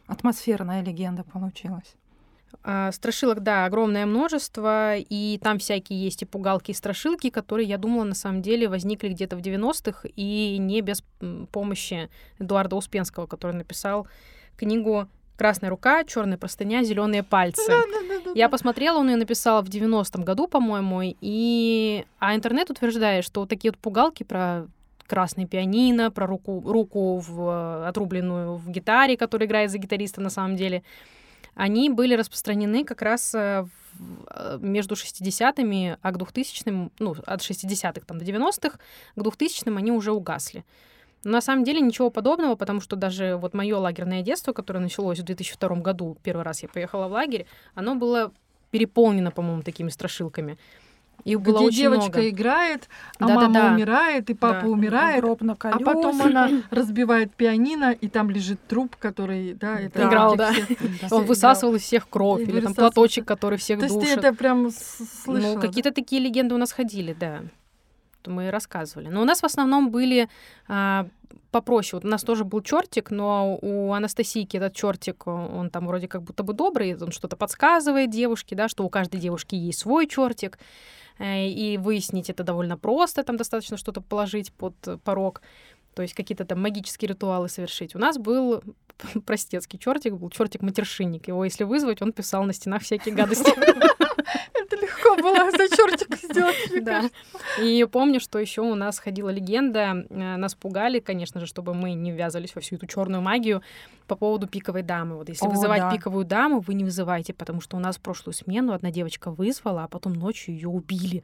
атмосферная 0.07 0.83
легенда 0.83 1.23
получилась. 1.23 1.95
А, 2.63 2.91
страшилок, 2.91 3.41
да, 3.41 3.65
огромное 3.65 4.05
множество, 4.05 4.95
и 4.97 5.39
там 5.41 5.59
всякие 5.59 6.03
есть 6.03 6.21
и 6.21 6.25
пугалки, 6.25 6.71
и 6.71 6.73
страшилки, 6.73 7.29
которые, 7.29 7.67
я 7.67 7.77
думала, 7.77 8.03
на 8.03 8.15
самом 8.15 8.41
деле 8.41 8.67
возникли 8.67 9.09
где-то 9.09 9.35
в 9.35 9.41
90-х, 9.41 10.07
и 10.15 10.57
не 10.59 10.81
без 10.81 11.03
помощи 11.51 12.09
Эдуарда 12.39 12.75
Успенского, 12.75 13.27
который 13.27 13.55
написал 13.55 14.07
книгу 14.57 15.07
Красная 15.37 15.69
рука, 15.69 16.03
черная 16.05 16.37
простыня, 16.37 16.83
зеленые 16.83 17.23
пальцы. 17.23 17.71
Я 18.35 18.49
посмотрела, 18.49 18.99
он 18.99 19.09
ее 19.09 19.17
написал 19.17 19.61
в 19.61 19.67
90-м 19.67 20.23
году, 20.23 20.47
по-моему, 20.47 21.01
и 21.03 22.05
а 22.19 22.35
интернет 22.35 22.69
утверждает, 22.69 23.25
что 23.25 23.41
вот 23.41 23.49
такие 23.49 23.71
вот 23.71 23.77
пугалки 23.77 24.23
про 24.23 24.67
красный 25.07 25.45
пианино, 25.45 26.09
про 26.09 26.25
руку, 26.25 26.63
руку 26.65 27.19
в, 27.19 27.87
отрубленную 27.87 28.55
в 28.55 28.69
гитаре, 28.69 29.17
которая 29.17 29.47
играет 29.47 29.71
за 29.71 29.77
гитариста 29.77 30.21
на 30.21 30.29
самом 30.29 30.55
деле, 30.55 30.83
они 31.53 31.89
были 31.89 32.15
распространены 32.15 32.83
как 32.83 33.01
раз 33.01 33.33
э, 33.33 33.65
э, 34.29 34.57
между 34.61 34.95
60-ми, 34.95 35.97
а 36.01 36.11
к 36.11 36.17
2000-м, 36.17 36.91
ну, 36.99 37.15
от 37.25 37.41
60-х 37.41 38.01
там, 38.05 38.19
до 38.19 38.25
90-х, 38.25 38.77
к 39.15 39.19
2000-м 39.19 39.77
они 39.77 39.91
уже 39.91 40.11
угасли. 40.11 40.65
Но 41.25 41.31
на 41.31 41.41
самом 41.41 41.63
деле 41.63 41.81
ничего 41.81 42.09
подобного, 42.11 42.55
потому 42.55 42.79
что 42.81 42.95
даже 42.95 43.35
вот 43.35 43.53
мое 43.55 43.77
лагерное 43.77 44.21
детство, 44.21 44.53
которое 44.53 44.79
началось 44.79 45.19
в 45.19 45.23
2002 45.23 45.75
году, 45.77 46.15
первый 46.23 46.43
раз 46.43 46.61
я 46.63 46.69
поехала 46.69 47.07
в 47.07 47.11
лагерь, 47.13 47.47
оно 47.73 47.95
было 47.95 48.31
переполнено, 48.71 49.31
по-моему, 49.31 49.63
такими 49.63 49.89
страшилками. 49.89 50.57
Их 51.23 51.41
было 51.41 51.57
Где 51.57 51.65
очень 51.67 51.77
девочка 51.77 52.11
много. 52.19 52.29
играет, 52.29 52.89
а 53.17 53.27
Да-да-да. 53.27 53.49
мама 53.49 53.73
умирает, 53.75 54.29
и 54.29 54.35
папа 54.35 54.61
Да. 54.61 54.67
умирает, 54.67 55.23
Гроб 55.23 55.41
на 55.41 55.53
а 55.53 55.55
колёсах. 55.55 55.83
потом 55.85 56.21
она 56.21 56.49
разбивает 56.69 57.33
пианино, 57.33 57.91
и 57.93 58.07
там 58.07 58.29
лежит 58.29 58.59
труп, 58.67 58.95
который, 58.97 59.53
да, 59.55 59.79
это 59.79 59.99
Да. 60.01 60.07
Играл, 60.07 60.35
да. 60.35 60.51
всех- 60.53 60.67
Да. 61.09 61.15
Он 61.15 61.25
высасывал 61.25 61.73
из 61.75 61.81
всех 61.81 62.07
кровь, 62.07 62.41
или 62.41 62.59
там 62.61 62.75
платочек, 62.75 63.25
который 63.25 63.57
всех 63.57 63.79
То 63.79 63.85
есть 63.85 63.95
ты 63.99 64.01
душит. 64.05 64.17
это 64.19 64.33
прям 64.35 64.69
с- 64.69 65.23
слышала? 65.23 65.53
Ну, 65.55 65.61
да? 65.61 65.67
какие-то 65.67 65.91
такие 65.91 66.21
легенды 66.21 66.53
у 66.53 66.59
нас 66.59 66.71
ходили, 66.71 67.15
да. 67.19 67.39
То 68.25 68.31
мы 68.31 68.49
рассказывали. 68.49 69.09
Но 69.09 69.21
у 69.21 69.25
нас 69.25 69.41
в 69.41 69.45
основном 69.45 69.91
были 69.91 70.27
а, 70.67 71.07
попроще. 71.51 71.99
Вот 72.01 72.05
у 72.05 72.09
нас 72.09 72.23
тоже 72.23 72.43
был 72.43 72.61
чертик, 72.61 73.11
но 73.11 73.59
у 73.61 73.93
Анастасийки 73.93 74.57
этот 74.57 74.73
чертик, 74.73 75.27
он 75.27 75.69
там 75.69 75.85
вроде 75.85 76.07
как 76.07 76.23
будто 76.23 76.41
бы 76.41 76.53
добрый, 76.53 76.97
он 76.97 77.11
что-то 77.11 77.35
подсказывает 77.35 78.09
девушке, 78.09 78.55
да, 78.55 78.67
что 78.67 78.83
у 78.83 78.89
каждой 78.89 79.19
девушки 79.19 79.53
есть 79.53 79.79
свой 79.79 80.07
чертик. 80.07 80.57
Э, 81.19 81.47
И 81.47 81.77
выяснить 81.77 82.31
это 82.31 82.43
довольно 82.43 82.77
просто, 82.77 83.23
там 83.23 83.37
достаточно 83.37 83.77
что-то 83.77 84.01
положить 84.01 84.51
под 84.51 84.75
порог, 85.03 85.43
то 85.93 86.01
есть 86.01 86.15
какие-то 86.15 86.45
там 86.45 86.59
магические 86.61 87.09
ритуалы 87.09 87.47
совершить. 87.47 87.95
У 87.95 87.99
нас 87.99 88.17
был 88.17 88.63
простецкий 89.27 89.77
чертик, 89.77 90.13
был 90.13 90.31
чертик 90.31 90.63
матершинник. 90.63 91.27
Его, 91.27 91.45
если 91.45 91.63
вызвать, 91.63 92.01
он 92.01 92.11
писал 92.11 92.43
на 92.43 92.53
стенах 92.53 92.81
всякие 92.81 93.13
гадости. 93.21 93.51
Легко 95.17 95.33
было 95.33 95.51
за 95.51 95.75
чертик 95.75 96.17
сделать, 96.17 96.83
Да. 96.83 97.09
И 97.61 97.85
помню, 97.91 98.19
что 98.19 98.39
еще 98.39 98.61
у 98.61 98.75
нас 98.75 98.99
ходила 98.99 99.29
легенда, 99.29 100.05
э, 100.09 100.35
нас 100.37 100.55
пугали, 100.55 100.99
конечно 100.99 101.39
же, 101.39 101.45
чтобы 101.45 101.73
мы 101.73 101.93
не 101.93 102.11
ввязались 102.11 102.55
во 102.55 102.61
всю 102.61 102.75
эту 102.75 102.87
черную 102.87 103.21
магию 103.21 103.61
по 104.07 104.15
поводу 104.15 104.47
пиковой 104.47 104.83
дамы. 104.83 105.15
Вот 105.15 105.29
если 105.29 105.45
О, 105.45 105.49
вызывать 105.49 105.81
да. 105.81 105.91
пиковую 105.91 106.25
даму, 106.25 106.59
вы 106.59 106.73
не 106.73 106.83
вызывайте, 106.83 107.33
потому 107.33 107.61
что 107.61 107.77
у 107.77 107.79
нас 107.79 107.97
в 107.97 108.01
прошлую 108.01 108.33
смену 108.33 108.73
одна 108.73 108.91
девочка 108.91 109.31
вызвала, 109.31 109.83
а 109.83 109.87
потом 109.87 110.13
ночью 110.13 110.53
ее 110.53 110.67
убили. 110.67 111.23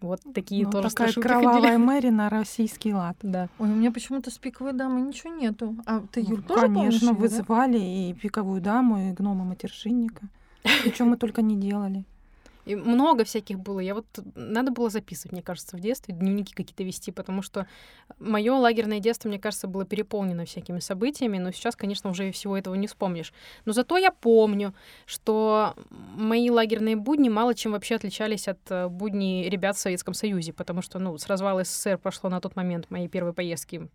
Вот 0.00 0.20
такие 0.34 0.64
Ну, 0.64 0.72
тоже 0.72 0.88
такая 0.90 1.12
кровавая 1.12 1.60
ходили. 1.60 1.76
Мэри 1.76 2.08
на 2.08 2.28
российский 2.28 2.92
лад. 2.92 3.16
Да. 3.22 3.48
Ой, 3.58 3.68
у 3.68 3.74
меня 3.74 3.92
почему-то 3.92 4.32
с 4.32 4.38
пиковой 4.38 4.72
дамой 4.72 5.02
ничего 5.02 5.32
нету. 5.32 5.76
А 5.86 6.02
ты, 6.10 6.20
Юль, 6.20 6.42
тоже 6.42 6.66
помнишь 6.66 6.98
Конечно, 6.98 7.12
да? 7.12 7.14
вызывали 7.14 7.78
и 7.78 8.12
пиковую 8.12 8.60
даму, 8.60 9.10
и 9.10 9.12
гнома 9.12 9.44
матершинника. 9.44 10.26
И 10.84 10.90
что 10.90 11.04
мы 11.04 11.16
только 11.16 11.40
не 11.42 11.56
делали. 11.56 12.04
И 12.64 12.76
много 12.76 13.24
всяких 13.24 13.58
было. 13.58 13.80
Я 13.80 13.94
вот 13.94 14.06
надо 14.34 14.70
было 14.70 14.88
записывать, 14.90 15.32
мне 15.32 15.42
кажется, 15.42 15.76
в 15.76 15.80
детстве, 15.80 16.14
дневники 16.14 16.54
какие-то 16.54 16.84
вести, 16.84 17.10
потому 17.10 17.42
что 17.42 17.66
мое 18.18 18.54
лагерное 18.54 19.00
детство, 19.00 19.28
мне 19.28 19.38
кажется, 19.38 19.66
было 19.66 19.84
переполнено 19.84 20.44
всякими 20.44 20.78
событиями, 20.78 21.38
но 21.38 21.50
сейчас, 21.52 21.76
конечно, 21.76 22.10
уже 22.10 22.30
всего 22.30 22.56
этого 22.56 22.74
не 22.74 22.86
вспомнишь. 22.86 23.32
Но 23.64 23.72
зато 23.72 23.96
я 23.96 24.12
помню, 24.12 24.74
что 25.06 25.74
мои 25.90 26.50
лагерные 26.50 26.96
будни 26.96 27.28
мало 27.28 27.54
чем 27.54 27.72
вообще 27.72 27.96
отличались 27.96 28.48
от 28.48 28.58
э, 28.70 28.88
будней 28.88 29.48
ребят 29.48 29.76
в 29.76 29.80
Советском 29.80 30.14
Союзе, 30.14 30.52
потому 30.52 30.82
что, 30.82 30.98
ну, 30.98 31.16
с 31.18 31.26
развала 31.26 31.64
СССР 31.64 31.98
прошло 31.98 32.30
на 32.30 32.40
тот 32.40 32.56
момент 32.56 32.90
моей 32.90 33.08
первой 33.08 33.32
поездки 33.32 33.88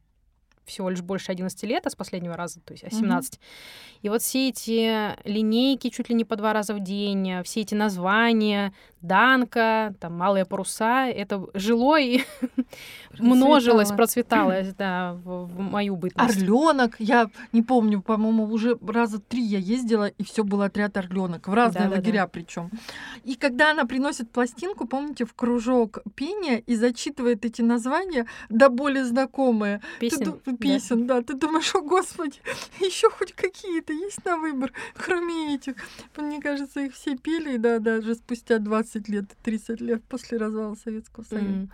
всего 0.67 0.89
лишь 0.89 1.01
больше 1.01 1.31
11 1.31 1.63
лет, 1.63 1.87
а 1.87 1.89
с 1.89 1.95
последнего 1.95 2.35
раза, 2.35 2.59
то 2.61 2.73
есть 2.73 2.83
а 2.83 2.87
Мгм. 2.87 2.95
17. 2.95 3.39
И 4.01 4.09
вот 4.09 4.21
все 4.21 4.49
эти 4.49 5.27
линейки 5.27 5.89
чуть 5.89 6.09
ли 6.09 6.15
не 6.15 6.25
по 6.25 6.35
два 6.35 6.53
раза 6.53 6.73
в 6.73 6.79
день, 6.79 7.31
а, 7.31 7.43
все 7.43 7.61
эти 7.61 7.73
названия, 7.73 8.73
Данка, 9.01 9.93
там 9.99 10.17
малые 10.17 10.45
паруса, 10.45 11.07
это 11.07 11.45
жило 11.53 11.99
и 11.99 12.21
множилось, 13.19 13.91
процветало, 13.91 14.55
да, 14.77 15.13
в, 15.23 15.45
в 15.45 15.59
мою 15.59 15.95
бытность. 15.95 16.37
Орленок, 16.37 16.95
я 16.99 17.29
не 17.53 17.61
помню, 17.61 18.01
по-моему, 18.01 18.45
уже 18.45 18.77
раза 18.87 19.19
три 19.19 19.41
я 19.41 19.59
ездила, 19.59 20.07
и 20.07 20.23
все 20.23 20.43
был 20.43 20.61
отряд 20.61 20.97
орленок 20.97 21.47
в 21.47 21.53
разные 21.53 21.85
Да-да-да. 21.85 21.95
лагеря 21.97 22.27
причем. 22.27 22.71
И 23.23 23.35
когда 23.35 23.71
она 23.71 23.85
приносит 23.85 24.31
пластинку, 24.31 24.87
помните, 24.87 25.25
в 25.25 25.33
кружок 25.33 25.99
пения 26.15 26.57
и 26.59 26.75
зачитывает 26.75 27.45
эти 27.45 27.61
названия, 27.61 28.25
до 28.49 28.69
боли 28.69 29.01
знакомые, 29.01 29.81
ты 29.99 30.09
Песен, 30.57 31.07
да. 31.07 31.15
да. 31.15 31.23
ты 31.23 31.33
думаешь, 31.33 31.73
о 31.75 31.81
господи, 31.81 32.39
еще 32.79 33.09
хоть 33.09 33.33
какие-то 33.33 33.93
есть 33.93 34.23
на 34.25 34.37
выбор, 34.37 34.71
кроме 34.95 35.55
этих. 35.55 35.75
Мне 36.15 36.41
кажется, 36.41 36.81
их 36.81 36.93
все 36.93 37.15
пели, 37.17 37.57
да, 37.57 37.79
даже 37.79 38.15
спустя 38.15 38.59
20 38.59 39.09
лет, 39.09 39.25
30 39.43 39.81
лет 39.81 40.03
после 40.03 40.37
развала 40.37 40.75
Советского 40.75 41.23
Союза. 41.23 41.47
М. 41.47 41.71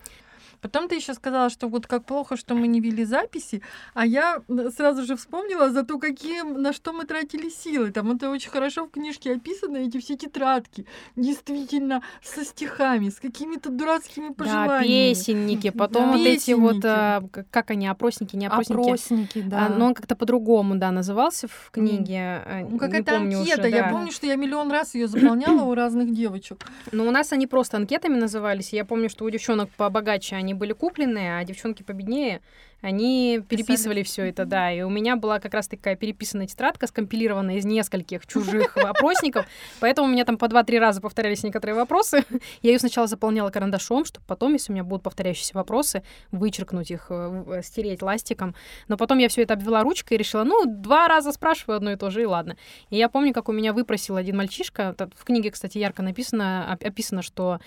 Потом 0.62 0.88
ты 0.88 0.96
еще 0.96 1.14
сказала, 1.14 1.50
что 1.50 1.68
вот 1.68 1.88
как 1.88 2.06
плохо, 2.06 2.38
что 2.38 2.56
мы 2.56 2.68
не 2.68 2.80
вели 2.80 3.04
записи, 3.06 3.62
а 3.94 4.06
я 4.06 4.42
сразу 4.76 5.04
же 5.04 5.16
вспомнила 5.16 5.70
за 5.72 5.84
то, 5.84 6.00
какие, 6.00 6.42
на 6.42 6.74
что 6.74 6.94
мы 6.94 7.06
тратили 7.06 7.50
силы. 7.50 7.92
Там 7.92 8.12
это 8.12 8.30
очень 8.30 8.50
хорошо 8.50 8.86
в 8.86 8.92
книжке 8.92 9.34
описано, 9.34 9.78
эти 9.78 10.00
все 10.00 10.16
тетрадки, 10.16 10.86
действительно, 11.16 12.02
со 12.22 12.44
стихами, 12.46 13.10
с 13.10 13.16
какими-то 13.20 13.70
дурацкими 13.70 14.30
Да, 14.30 14.34
пожеланиями. 14.34 15.14
песенники, 15.14 15.70
потом 15.72 16.12
Да. 16.12 16.18
вот 16.18 16.28
эти 16.28 16.52
вот, 16.52 16.76
Песенники. 16.76 16.88
а, 16.88 17.22
к- 17.32 17.46
как 17.50 17.72
они, 17.72 17.88
опросники, 17.88 18.36
не 18.36 18.48
опросники. 18.48 18.80
Опросники, 18.80 19.42
да. 19.42 19.66
А, 19.68 19.70
но 19.70 19.88
он 19.88 19.94
как-то 19.94 20.16
по-другому, 20.16 20.76
да, 20.76 20.92
назывался 20.92 21.48
в 21.48 21.72
книге. 21.72 22.44
а, 22.46 22.68
Ну, 22.70 22.78
какая-то 22.78 23.14
помню 23.14 23.40
уже, 23.40 23.52
анкета. 23.54 23.68
Я 23.68 23.84
да. 23.84 23.90
помню, 23.90 24.12
что 24.12 24.28
я 24.28 24.36
миллион 24.36 24.72
раз 24.72 24.96
ее 24.96 25.08
заполняла 25.08 25.64
у 25.64 25.74
разных 25.74 26.14
девочек. 26.14 26.66
Но 26.92 27.06
у 27.06 27.12
нас 27.12 27.32
они 27.34 27.48
просто 27.48 27.78
анкетами 27.78 28.16
назывались. 28.18 28.74
Я 28.74 28.86
помню, 28.86 29.10
что 29.10 29.26
у 29.26 29.30
девчонок 29.30 29.70
побогаче 29.78 30.36
они 30.44 30.54
были 30.54 30.74
купленные, 30.74 31.38
а 31.40 31.44
девчонки 31.44 31.84
победнее, 31.84 32.42
они 32.82 33.42
переписывали 33.48 34.04
все 34.04 34.26
это, 34.28 34.44
да. 34.44 34.70
И 34.70 34.82
у 34.82 34.90
меня 34.90 35.16
была 35.16 35.40
как 35.40 35.54
раз 35.54 35.70
такая 35.70 35.96
переписанная 35.96 36.48
тетрадка, 36.48 36.86
скомпилированная 36.86 37.56
из 37.56 37.66
нескольких 37.66 38.28
чужих 38.28 38.76
опросников. 38.78 39.46
Поэтому 39.80 40.10
у 40.10 40.12
меня 40.12 40.26
там 40.26 40.38
по 40.38 40.50
два-три 40.50 40.80
раза 40.80 41.00
повторялись 41.00 41.44
некоторые 41.44 41.76
вопросы. 41.78 42.26
Я 42.62 42.72
ее 42.74 42.80
сначала 42.80 43.08
заполняла 43.08 43.52
карандашом, 43.52 44.04
чтобы 44.04 44.26
потом, 44.28 44.52
если 44.54 44.74
у 44.74 44.76
меня 44.76 44.84
будут 44.84 45.02
повторяющиеся 45.04 45.56
вопросы, 45.56 46.04
вычеркнуть 46.32 46.92
их, 46.92 47.08
э, 47.10 47.28
в- 47.30 47.64
стереть 47.64 48.02
ластиком. 48.02 48.54
Но 48.90 48.98
потом 48.98 49.18
я 49.20 49.30
все 49.30 49.44
это 49.44 49.54
обвела 49.54 49.82
ручкой 49.84 50.16
и 50.16 50.18
решила, 50.18 50.44
ну, 50.44 50.66
два 50.66 51.08
раза 51.08 51.32
спрашиваю 51.32 51.78
одно 51.78 51.92
и 51.94 51.96
то 51.96 52.10
же, 52.10 52.22
и 52.24 52.26
ладно. 52.26 52.58
И 52.90 52.98
я 52.98 53.08
помню, 53.08 53.34
как 53.34 53.48
у 53.48 53.54
меня 53.54 53.72
выпросил 53.72 54.18
один 54.18 54.36
мальчишка, 54.36 54.94
в 55.16 55.24
книге, 55.24 55.52
кстати, 55.52 55.78
ярко 55.78 56.02
написано, 56.04 56.70
оп- 56.74 56.86
описано, 56.86 57.22
что 57.22 57.62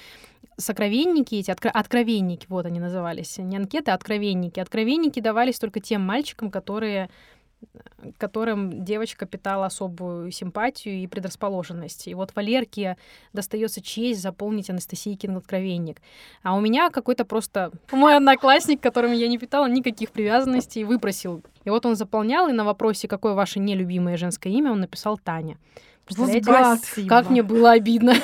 сокровенники 0.57 1.35
эти, 1.35 1.51
откро- 1.51 1.71
откровенники, 1.71 2.47
вот 2.49 2.67
они 2.67 2.81
назывались, 2.81 3.39
не 3.39 3.57
анкеты, 3.57 3.91
а 3.91 3.95
откровенники. 3.95 4.61
Откровенники 4.61 5.21
давались 5.21 5.59
только 5.59 5.81
тем 5.81 6.03
мальчикам, 6.03 6.51
которые 6.51 7.11
которым 8.19 8.85
девочка 8.85 9.27
питала 9.27 9.67
особую 9.67 10.31
симпатию 10.31 10.97
и 10.97 11.07
предрасположенность. 11.07 12.07
И 12.07 12.15
вот 12.15 12.33
Валерке 12.35 12.97
достается 13.33 13.81
честь 13.81 14.21
заполнить 14.21 14.71
Анастасийкин 14.71 15.37
откровенник. 15.37 16.01
А 16.43 16.55
у 16.55 16.61
меня 16.61 16.91
какой-то 16.91 17.25
просто 17.25 17.73
мой 17.91 18.17
одноклассник, 18.17 18.81
к 18.81 18.83
которому 18.83 19.15
я 19.15 19.27
не 19.29 19.39
питала 19.39 19.69
никаких 19.69 20.11
привязанностей, 20.11 20.85
выпросил. 20.85 21.43
И 21.65 21.71
вот 21.71 21.87
он 21.87 21.97
заполнял, 21.97 22.49
и 22.49 22.53
на 22.53 22.65
вопросе, 22.65 23.09
какое 23.09 23.33
ваше 23.33 23.59
нелюбимое 23.59 24.17
женское 24.17 24.53
имя, 24.53 24.71
он 24.71 24.81
написал 24.81 25.19
Таня. 25.19 25.57
Представляете, 26.05 26.51
Гад. 26.51 26.81
как 27.09 27.31
мне 27.31 27.43
было 27.43 27.73
обидно. 27.73 28.15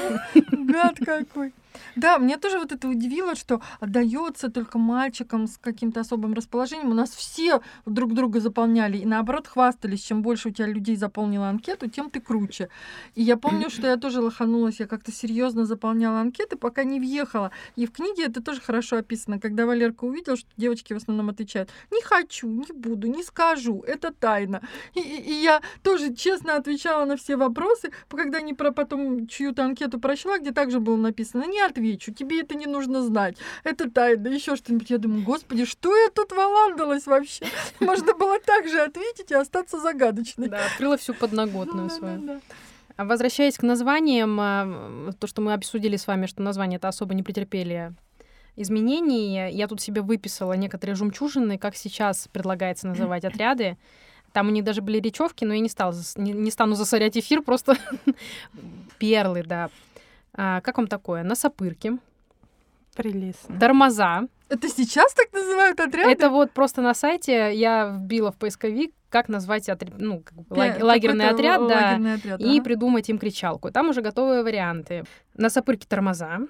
Гад 0.53 0.99
какой. 1.05 1.53
Да, 1.97 2.19
мне 2.19 2.37
тоже 2.37 2.59
вот 2.59 2.73
это 2.73 2.89
удивило, 2.89 3.35
что 3.35 3.61
отдается 3.81 4.49
только 4.51 4.79
мальчикам 4.79 5.47
с 5.47 5.59
каким-то 5.59 6.01
особым 6.01 6.35
расположением. 6.35 6.91
У 6.91 6.95
нас 6.95 7.11
все 7.11 7.61
друг 7.87 8.15
друга 8.15 8.41
заполняли 8.41 8.99
и 8.99 9.05
наоборот 9.05 9.47
хвастались, 9.47 10.03
чем 10.03 10.23
больше 10.23 10.49
у 10.49 10.53
тебя 10.53 10.67
людей 10.67 10.97
заполнила 10.97 11.49
анкету, 11.49 11.89
тем 11.89 12.11
ты 12.11 12.21
круче. 12.21 12.69
И 13.15 13.23
я 13.23 13.37
помню, 13.37 13.71
что 13.71 13.87
я 13.87 13.97
тоже 13.97 14.21
лоханулась, 14.21 14.81
я 14.81 14.87
как-то 14.87 15.13
серьезно 15.13 15.65
заполняла 15.67 16.21
анкеты, 16.21 16.57
пока 16.57 16.85
не 16.85 17.01
въехала. 17.01 17.51
И 17.77 17.87
в 17.87 17.93
книге 17.93 18.25
это 18.25 18.43
тоже 18.43 18.61
хорошо 18.61 18.97
описано, 18.97 19.39
когда 19.39 19.67
Валерка 19.67 20.05
увидел, 20.05 20.37
что 20.37 20.49
девочки 20.57 20.93
в 20.93 20.97
основном 20.97 21.29
отвечают: 21.29 21.71
не 21.91 22.03
хочу, 22.03 22.49
не 22.49 22.73
буду, 22.75 23.07
не 23.09 23.23
скажу, 23.23 23.83
это 23.87 24.13
тайна. 24.13 24.61
И, 24.95 25.01
и- 25.01 25.23
и 25.23 25.43
я 25.43 25.61
тоже 25.83 26.15
честно 26.15 26.57
отвечала 26.57 27.05
на 27.05 27.17
все 27.17 27.37
вопросы, 27.37 27.91
когда 28.09 28.39
они 28.39 28.55
про 28.55 28.71
потом 28.73 29.27
чью-то 29.27 29.65
анкету 29.65 29.99
прочла, 29.99 30.39
где 30.39 30.53
также 30.53 30.81
было 30.81 30.97
написано: 30.97 31.45
не 31.47 31.61
отвечу, 31.67 32.13
тебе 32.13 32.41
это 32.41 32.55
не 32.55 32.67
нужно 32.67 33.03
знать, 33.03 33.37
это 33.65 33.91
тайна, 33.91 34.29
еще 34.29 34.57
что-нибудь. 34.57 34.91
Я 34.91 34.99
думаю, 34.99 35.25
господи, 35.25 35.65
что 35.65 35.95
я 35.97 36.09
тут 36.11 36.33
валандалась 36.33 37.07
вообще? 37.07 37.47
Можно 37.81 38.15
было 38.15 38.39
так 38.41 38.69
же 38.69 38.81
ответить 38.81 39.31
и 39.31 39.35
остаться 39.35 39.81
загадочной. 39.81 40.49
Да, 40.49 40.67
открыла 40.67 40.97
всю 40.97 41.15
подноготную 41.15 41.91
свою. 41.91 42.41
А 42.97 43.05
Возвращаясь 43.05 43.57
к 43.57 43.63
названиям, 43.63 44.39
а, 44.41 45.13
то, 45.19 45.27
что 45.27 45.41
мы 45.41 45.55
обсудили 45.55 45.97
с 45.97 46.07
вами, 46.07 46.27
что 46.27 46.43
названия-то 46.43 46.89
особо 46.89 47.15
не 47.15 47.23
претерпели 47.23 47.95
изменений, 48.57 49.51
я 49.51 49.67
тут 49.67 49.81
себе 49.81 50.03
выписала 50.03 50.53
некоторые 50.53 50.95
жемчужины, 50.95 51.57
как 51.59 51.75
сейчас 51.75 52.29
предлагается 52.33 52.87
называть 52.87 53.25
отряды. 53.25 53.77
Там 54.33 54.49
у 54.49 54.51
них 54.51 54.65
даже 54.65 54.83
были 54.83 54.99
речевки, 54.99 55.45
но 55.45 55.55
я 55.55 55.61
не, 55.61 55.69
стала, 55.69 55.93
зас- 55.93 56.21
не, 56.21 56.33
не 56.33 56.51
стану 56.51 56.75
засорять 56.75 57.17
эфир, 57.17 57.43
просто 57.43 57.77
перлы, 58.99 59.43
да. 59.43 59.71
А, 60.35 60.61
как 60.61 60.79
вам 60.79 60.87
такое? 60.87 61.23
Носопырки, 61.23 61.99
Прелестно. 62.95 63.59
Тормоза. 63.59 64.29
Это 64.51 64.69
сейчас 64.69 65.15
так 65.15 65.33
называют 65.33 65.81
отряды? 65.81 66.11
Это 66.11 66.29
вот 66.29 66.51
просто 66.53 66.83
на 66.83 66.93
сайте 66.93 67.55
я 67.55 67.87
вбила 67.89 68.31
в 68.33 68.37
поисковик, 68.37 68.93
как 69.09 69.31
назвать 69.31 69.69
отр- 69.71 69.95
ну, 69.97 70.21
как 70.21 70.35
бы 70.47 70.55
лаг- 70.55 70.83
лагерный 70.83 71.29
отряд, 71.31 71.67
да, 71.69 71.75
лагерный 71.75 72.15
отряд, 72.15 72.39
и 72.41 72.57
ага. 72.57 72.63
придумать 72.65 73.09
им 73.09 73.19
кричалку. 73.19 73.71
Там 73.71 73.89
уже 73.89 74.03
готовые 74.03 74.43
варианты. 74.43 75.05
На 75.35 75.49
сапырке 75.49 75.87
тормоза, 75.89 76.41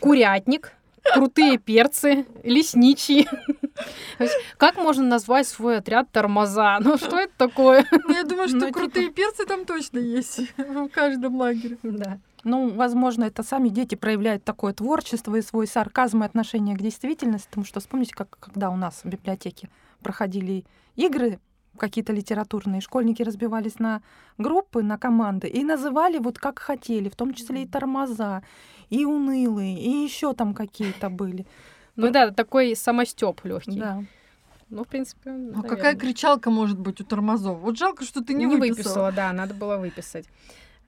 курятник, 0.00 0.72
крутые 1.14 1.58
перцы, 1.58 2.24
лесничий. 2.42 3.28
Как 4.56 4.76
можно 4.76 5.04
назвать 5.04 5.46
свой 5.46 5.76
отряд 5.78 6.10
тормоза? 6.10 6.78
Ну 6.80 6.96
что 6.96 7.18
это 7.18 7.32
такое? 7.36 7.84
Ну, 7.90 8.14
я 8.14 8.22
думаю, 8.24 8.48
что 8.48 8.56
Ну, 8.58 8.66
типа- 8.68 8.78
крутые 8.78 9.10
перцы 9.10 9.44
там 9.44 9.66
точно 9.66 9.98
есть 9.98 10.40
в 10.56 10.88
каждом 10.88 11.36
лагере. 11.36 11.76
Да. 11.82 12.18
Ну, 12.46 12.72
возможно, 12.72 13.24
это 13.24 13.42
сами 13.42 13.70
дети 13.70 13.96
проявляют 13.96 14.44
такое 14.44 14.72
творчество 14.72 15.34
и 15.34 15.42
свой 15.42 15.66
сарказм 15.66 16.22
и 16.22 16.26
отношение 16.26 16.76
к 16.76 16.80
действительности, 16.80 17.48
потому 17.48 17.66
что 17.66 17.80
вспомните, 17.80 18.14
как 18.14 18.38
когда 18.38 18.70
у 18.70 18.76
нас 18.76 19.00
в 19.02 19.08
библиотеке 19.08 19.68
проходили 20.00 20.64
игры 20.94 21.40
какие-то 21.76 22.12
литературные, 22.12 22.80
школьники 22.80 23.20
разбивались 23.24 23.80
на 23.80 24.00
группы, 24.38 24.84
на 24.84 24.96
команды 24.96 25.48
и 25.48 25.64
называли 25.64 26.18
вот 26.18 26.38
как 26.38 26.60
хотели, 26.60 27.08
в 27.08 27.16
том 27.16 27.34
числе 27.34 27.64
и 27.64 27.66
тормоза, 27.66 28.44
и 28.90 29.04
унылые, 29.04 29.76
и 29.80 29.90
еще 30.04 30.32
там 30.32 30.54
какие-то 30.54 31.10
были. 31.10 31.48
Ну 31.96 32.12
да, 32.12 32.30
такой 32.30 32.76
самостеп 32.76 33.44
легкий. 33.44 33.80
Да. 33.80 34.04
Ну, 34.68 34.84
в 34.84 34.88
принципе, 34.88 35.30
А 35.30 35.62
какая 35.62 35.76
наверное. 35.78 36.00
кричалка 36.00 36.50
может 36.50 36.78
быть 36.78 37.00
у 37.00 37.04
тормозов? 37.04 37.58
Вот 37.58 37.76
жалко, 37.76 38.04
что 38.04 38.22
ты 38.22 38.34
не, 38.34 38.46
выписала. 38.46 39.10
да, 39.10 39.32
надо 39.32 39.52
было 39.52 39.78
выписать. 39.78 40.28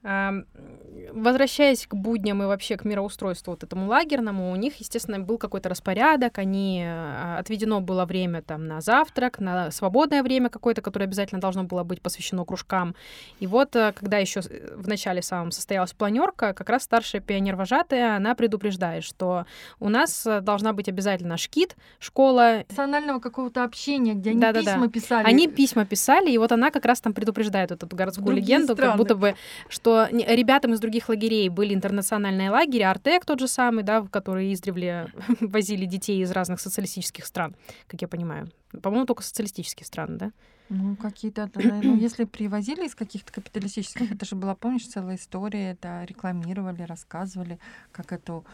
Возвращаясь 0.01 1.87
к 1.87 1.93
будням 1.93 2.43
и 2.43 2.45
вообще 2.45 2.77
к 2.77 2.85
мироустройству 2.85 3.51
вот 3.51 3.63
этому 3.63 3.87
лагерному, 3.87 4.51
у 4.51 4.55
них, 4.55 4.75
естественно, 4.79 5.19
был 5.19 5.37
какой-то 5.37 5.69
распорядок, 5.69 6.37
они 6.37 6.83
а, 6.85 7.37
отведено 7.39 7.81
было 7.81 8.05
время 8.05 8.41
там 8.41 8.67
на 8.67 8.79
завтрак, 8.79 9.39
на 9.39 9.71
свободное 9.71 10.23
время 10.23 10.49
какое-то, 10.49 10.81
которое 10.81 11.05
обязательно 11.05 11.41
должно 11.41 11.63
было 11.63 11.83
быть 11.83 12.01
посвящено 12.01 12.45
кружкам. 12.45 12.95
И 13.39 13.47
вот, 13.47 13.75
э, 13.75 13.91
когда 13.93 14.17
еще 14.17 14.41
в 14.41 14.87
начале 14.87 15.21
самом 15.21 15.51
состоялась 15.51 15.93
планерка, 15.93 16.53
как 16.53 16.69
раз 16.69 16.83
старшая 16.83 17.21
пионер-вожатая, 17.21 18.15
она 18.15 18.35
предупреждает, 18.35 19.03
что 19.03 19.45
у 19.79 19.89
нас 19.89 20.25
э, 20.25 20.41
должна 20.41 20.73
быть 20.73 20.87
обязательно 20.87 21.37
шкит, 21.37 21.75
школа, 21.99 22.63
Национального 22.69 23.19
какого-то 23.19 23.63
общения, 23.63 24.13
где 24.13 24.31
они 24.31 24.39
Да-да-да. 24.39 24.73
письма 24.73 24.89
писали. 24.89 25.25
они 25.25 25.47
письма 25.47 25.85
писали, 25.85 26.31
и 26.31 26.37
вот 26.37 26.51
она 26.51 26.71
как 26.71 26.85
раз 26.85 27.01
там 27.01 27.13
предупреждает 27.13 27.71
вот 27.71 27.83
эту 27.83 27.95
городскую 27.95 28.27
Другие 28.27 28.57
легенду, 28.57 28.75
как 28.75 28.85
страны. 28.85 28.97
будто 28.97 29.15
бы, 29.15 29.35
что 29.67 29.88
не- 30.11 30.25
ребятам 30.25 30.73
из 30.73 30.79
других 30.79 31.09
лагерей 31.09 31.49
были 31.49 31.73
интернациональные 31.73 32.49
лагеря, 32.49 32.91
Артек 32.91 33.25
тот 33.25 33.39
же 33.39 33.47
самый, 33.47 33.83
да, 33.83 34.01
в 34.01 34.09
который 34.09 34.53
издревле 34.53 35.07
возили 35.41 35.85
детей 35.85 36.21
из 36.21 36.31
разных 36.31 36.59
социалистических 36.59 37.25
стран, 37.25 37.55
как 37.87 38.01
я 38.01 38.07
понимаю. 38.07 38.49
По-моему, 38.81 39.05
только 39.05 39.23
социалистические 39.23 39.85
страны, 39.85 40.17
да? 40.17 40.31
Ну, 40.69 40.95
какие-то, 40.95 41.49
ну, 41.55 41.95
если 41.95 42.25
привозили 42.25 42.85
из 42.85 42.93
каких-то 42.93 43.33
капиталистических, 43.33 44.11
это 44.11 44.23
же 44.25 44.35
была, 44.35 44.53
помнишь, 44.53 44.87
целая 44.87 45.15
история, 45.15 45.71
это 45.71 46.03
рекламировали, 46.03 46.83
рассказывали, 46.83 47.57
как 47.91 48.11
эту, 48.11 48.45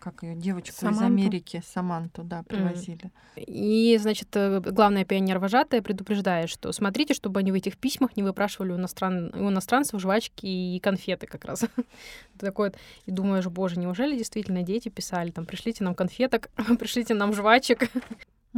как 0.00 0.22
ее 0.22 0.34
девочку 0.34 0.70
из 0.70 0.76
Саманту. 0.76 1.04
Америки, 1.04 1.62
Саманту, 1.64 2.22
да, 2.24 2.42
привозили. 2.42 3.10
И, 3.36 3.96
значит, 4.00 4.28
э, 4.34 4.60
главная 4.60 5.04
пионер-вожатая 5.04 5.82
предупреждает, 5.82 6.50
что 6.50 6.72
смотрите, 6.72 7.14
чтобы 7.14 7.40
они 7.40 7.52
в 7.52 7.54
этих 7.54 7.76
письмах 7.76 8.16
не 8.16 8.22
выпрашивали 8.22 8.72
у, 8.72 8.76
иностран... 8.76 9.32
у 9.34 9.50
иностранцев 9.50 10.00
жвачки 10.00 10.46
и 10.46 10.80
конфеты 10.80 11.26
как 11.26 11.44
раз. 11.44 11.60
Ты 12.38 12.46
такой 12.46 12.70
вот, 12.70 12.78
и 13.06 13.10
думаешь, 13.10 13.46
боже, 13.46 13.78
неужели 13.78 14.16
действительно 14.16 14.62
дети 14.62 14.88
писали, 14.88 15.30
там, 15.30 15.46
пришлите 15.46 15.84
нам 15.84 15.94
конфеток, 15.94 16.50
пришлите 16.78 17.14
нам 17.14 17.32
жвачек. 17.32 17.90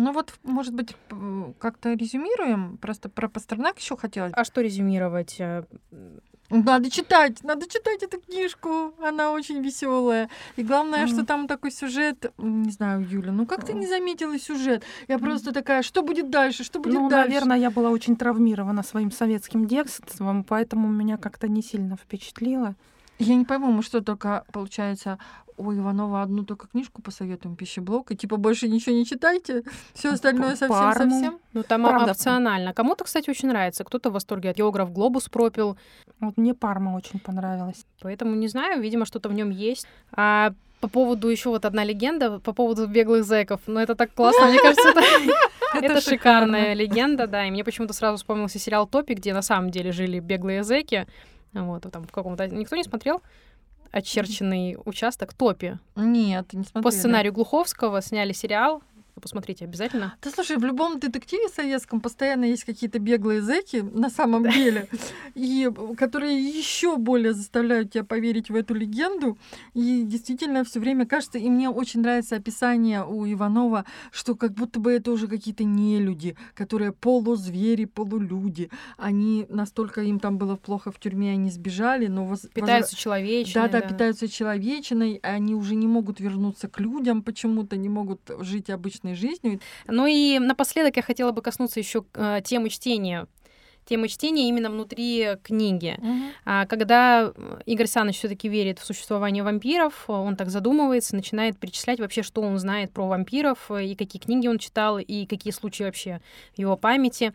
Ну 0.00 0.12
вот, 0.12 0.32
может 0.44 0.74
быть, 0.74 0.94
как-то 1.58 1.92
резюмируем, 1.92 2.78
просто 2.78 3.08
про 3.08 3.28
Пастернак 3.28 3.80
еще 3.80 3.96
хотелось. 3.96 4.32
А 4.32 4.44
что 4.44 4.60
резюмировать? 4.60 5.40
Надо 6.50 6.90
читать, 6.90 7.42
надо 7.42 7.68
читать 7.68 8.02
эту 8.02 8.20
книжку, 8.20 8.94
она 9.02 9.32
очень 9.32 9.62
веселая. 9.62 10.30
И 10.56 10.62
главное, 10.62 11.06
что 11.06 11.24
там 11.26 11.46
такой 11.46 11.70
сюжет, 11.70 12.32
не 12.38 12.70
знаю, 12.70 13.06
Юля, 13.06 13.32
ну 13.32 13.46
как 13.46 13.66
ты 13.66 13.74
не 13.74 13.86
заметила 13.86 14.38
сюжет? 14.38 14.82
Я 15.08 15.18
просто 15.18 15.52
такая, 15.52 15.82
что 15.82 16.02
будет 16.02 16.30
дальше, 16.30 16.64
что 16.64 16.78
будет 16.80 16.94
Ну, 16.94 17.08
дальше? 17.10 17.28
наверное, 17.28 17.58
я 17.58 17.70
была 17.70 17.90
очень 17.90 18.16
травмирована 18.16 18.82
своим 18.82 19.10
советским 19.10 19.66
детством, 19.66 20.42
поэтому 20.42 20.88
меня 20.88 21.18
как-то 21.18 21.48
не 21.48 21.62
сильно 21.62 21.96
впечатлило. 21.96 22.74
Я 23.18 23.34
не 23.34 23.44
пойму, 23.44 23.72
мы 23.72 23.82
что 23.82 24.00
только, 24.00 24.44
получается, 24.52 25.18
у 25.58 25.72
Иванова 25.72 26.22
одну 26.22 26.44
только 26.44 26.68
книжку 26.68 27.02
посоветуем, 27.02 27.56
пищеблок, 27.56 28.12
и 28.12 28.16
типа 28.16 28.36
больше 28.36 28.68
ничего 28.68 28.94
не 28.94 29.04
читайте, 29.04 29.64
все 29.92 30.12
остальное 30.12 30.56
Парму. 30.56 30.92
совсем-совсем. 30.92 31.38
Ну, 31.52 31.62
там 31.64 31.84
Правда. 31.84 32.12
опционально. 32.12 32.72
Кому-то, 32.72 33.04
кстати, 33.04 33.28
очень 33.28 33.48
нравится. 33.48 33.84
Кто-то 33.84 34.10
в 34.10 34.12
восторге 34.12 34.50
от 34.50 34.56
географ 34.56 34.92
Глобус 34.92 35.28
пропил. 35.28 35.76
Вот 36.20 36.36
мне 36.36 36.54
Парма 36.54 36.94
очень 36.96 37.18
понравилась. 37.18 37.84
Поэтому 38.00 38.34
не 38.34 38.48
знаю, 38.48 38.80
видимо, 38.80 39.04
что-то 39.04 39.28
в 39.28 39.34
нем 39.34 39.50
есть. 39.50 39.86
А 40.12 40.52
по 40.80 40.88
поводу 40.88 41.28
еще 41.28 41.48
вот 41.48 41.64
одна 41.64 41.82
легенда 41.82 42.38
по 42.38 42.52
поводу 42.52 42.86
беглых 42.86 43.24
зэков. 43.24 43.60
Ну, 43.66 43.80
это 43.80 43.96
так 43.96 44.14
классно, 44.14 44.46
мне 44.46 44.60
кажется, 44.60 44.90
это, 44.90 45.02
это 45.74 46.00
шикарная 46.00 46.74
легенда, 46.74 47.26
да. 47.26 47.44
И 47.46 47.50
мне 47.50 47.64
почему-то 47.64 47.92
сразу 47.94 48.18
вспомнился 48.18 48.60
сериал 48.60 48.86
Топи, 48.86 49.14
где 49.14 49.34
на 49.34 49.42
самом 49.42 49.70
деле 49.70 49.90
жили 49.90 50.20
беглые 50.20 50.62
зэки. 50.62 51.08
Вот, 51.64 51.86
там 51.90 52.04
в 52.04 52.12
каком-то... 52.12 52.46
Никто 52.48 52.76
не 52.76 52.84
смотрел? 52.84 53.22
Очерченный 53.90 54.76
участок 54.84 55.32
Топи. 55.34 55.78
Нет, 55.96 56.52
не 56.52 56.64
смотрели. 56.64 56.84
По 56.84 56.90
сценарию 56.90 57.32
Глуховского 57.32 58.02
сняли 58.02 58.32
сериал. 58.32 58.82
Посмотрите 59.20 59.64
обязательно. 59.64 60.14
Да 60.22 60.30
слушай, 60.30 60.56
в 60.56 60.64
любом 60.64 60.98
детективе 61.00 61.48
советском 61.48 62.00
постоянно 62.00 62.44
есть 62.44 62.64
какие-то 62.64 62.98
беглые 62.98 63.42
зэки 63.42 63.76
на 63.92 64.10
самом 64.10 64.48
деле, 64.50 64.88
и 65.34 65.70
которые 65.96 66.38
еще 66.40 66.96
более 66.96 67.32
заставляют 67.34 67.92
тебя 67.92 68.04
поверить 68.04 68.50
в 68.50 68.54
эту 68.54 68.74
легенду. 68.74 69.38
И 69.74 70.02
действительно 70.04 70.64
все 70.64 70.80
время 70.80 71.06
кажется, 71.06 71.38
и 71.38 71.48
мне 71.48 71.68
очень 71.70 72.00
нравится 72.00 72.36
описание 72.36 73.04
у 73.04 73.26
Иванова, 73.30 73.84
что 74.12 74.34
как 74.34 74.52
будто 74.54 74.80
бы 74.80 74.92
это 74.92 75.10
уже 75.12 75.28
какие-то 75.28 75.64
нелюди, 75.64 76.36
которые 76.54 76.92
полузвери, 76.92 77.84
полулюди. 77.86 78.70
Они 78.96 79.46
настолько 79.48 80.02
им 80.02 80.20
там 80.20 80.38
было 80.38 80.56
плохо 80.56 80.90
в 80.92 80.98
тюрьме, 80.98 81.32
они 81.32 81.50
сбежали, 81.50 82.06
но 82.06 82.24
воз- 82.24 82.48
Питаются 82.54 82.96
человечиной. 82.96 83.68
да, 83.68 83.80
да, 83.80 83.86
питаются 83.86 84.28
человечиной, 84.28 85.20
они 85.22 85.54
уже 85.54 85.74
не 85.74 85.86
могут 85.86 86.20
вернуться 86.20 86.68
к 86.68 86.80
людям 86.80 87.22
почему-то, 87.22 87.76
не 87.76 87.88
могут 87.88 88.20
жить 88.40 88.70
обычной 88.70 89.07
жизнью. 89.14 89.60
Ну 89.86 90.06
и 90.06 90.38
напоследок 90.38 90.96
я 90.96 91.02
хотела 91.02 91.32
бы 91.32 91.42
коснуться 91.42 91.80
еще 91.80 92.04
э, 92.14 92.40
темы 92.44 92.68
чтения. 92.68 93.26
Темы 93.88 94.08
чтения 94.08 94.50
именно 94.50 94.68
внутри 94.68 95.36
книги. 95.42 95.96
А 96.44 96.66
когда 96.66 97.32
э, 97.34 97.60
Игорь 97.64 97.86
Саныч 97.86 98.16
все-таки 98.18 98.46
верит 98.46 98.78
в 98.78 98.84
существование 98.84 99.42
вампиров, 99.42 100.10
он 100.10 100.36
так 100.36 100.50
задумывается, 100.50 101.16
начинает 101.16 101.58
перечислять 101.58 101.98
вообще, 101.98 102.22
что 102.22 102.42
он 102.42 102.58
знает 102.58 102.92
про 102.92 103.06
вампиров, 103.08 103.70
э, 103.70 103.86
и 103.86 103.94
какие 103.94 104.20
книги 104.20 104.46
он 104.46 104.58
читал, 104.58 104.98
и 104.98 105.24
какие 105.24 105.54
случаи 105.54 105.84
вообще 105.84 106.20
в 106.54 106.58
его 106.58 106.76
памяти. 106.76 107.32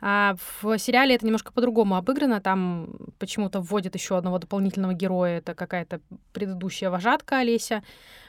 А 0.00 0.34
в 0.60 0.76
сериале 0.76 1.14
это 1.14 1.24
немножко 1.24 1.52
по-другому 1.52 1.94
обыграно. 1.94 2.40
Там 2.40 2.88
почему-то 3.20 3.60
вводят 3.60 3.94
еще 3.94 4.18
одного 4.18 4.38
дополнительного 4.38 4.94
героя. 4.94 5.38
Это 5.38 5.54
какая-то 5.54 6.00
предыдущая 6.32 6.90
вожатка 6.90 7.38
Олеся, 7.38 7.84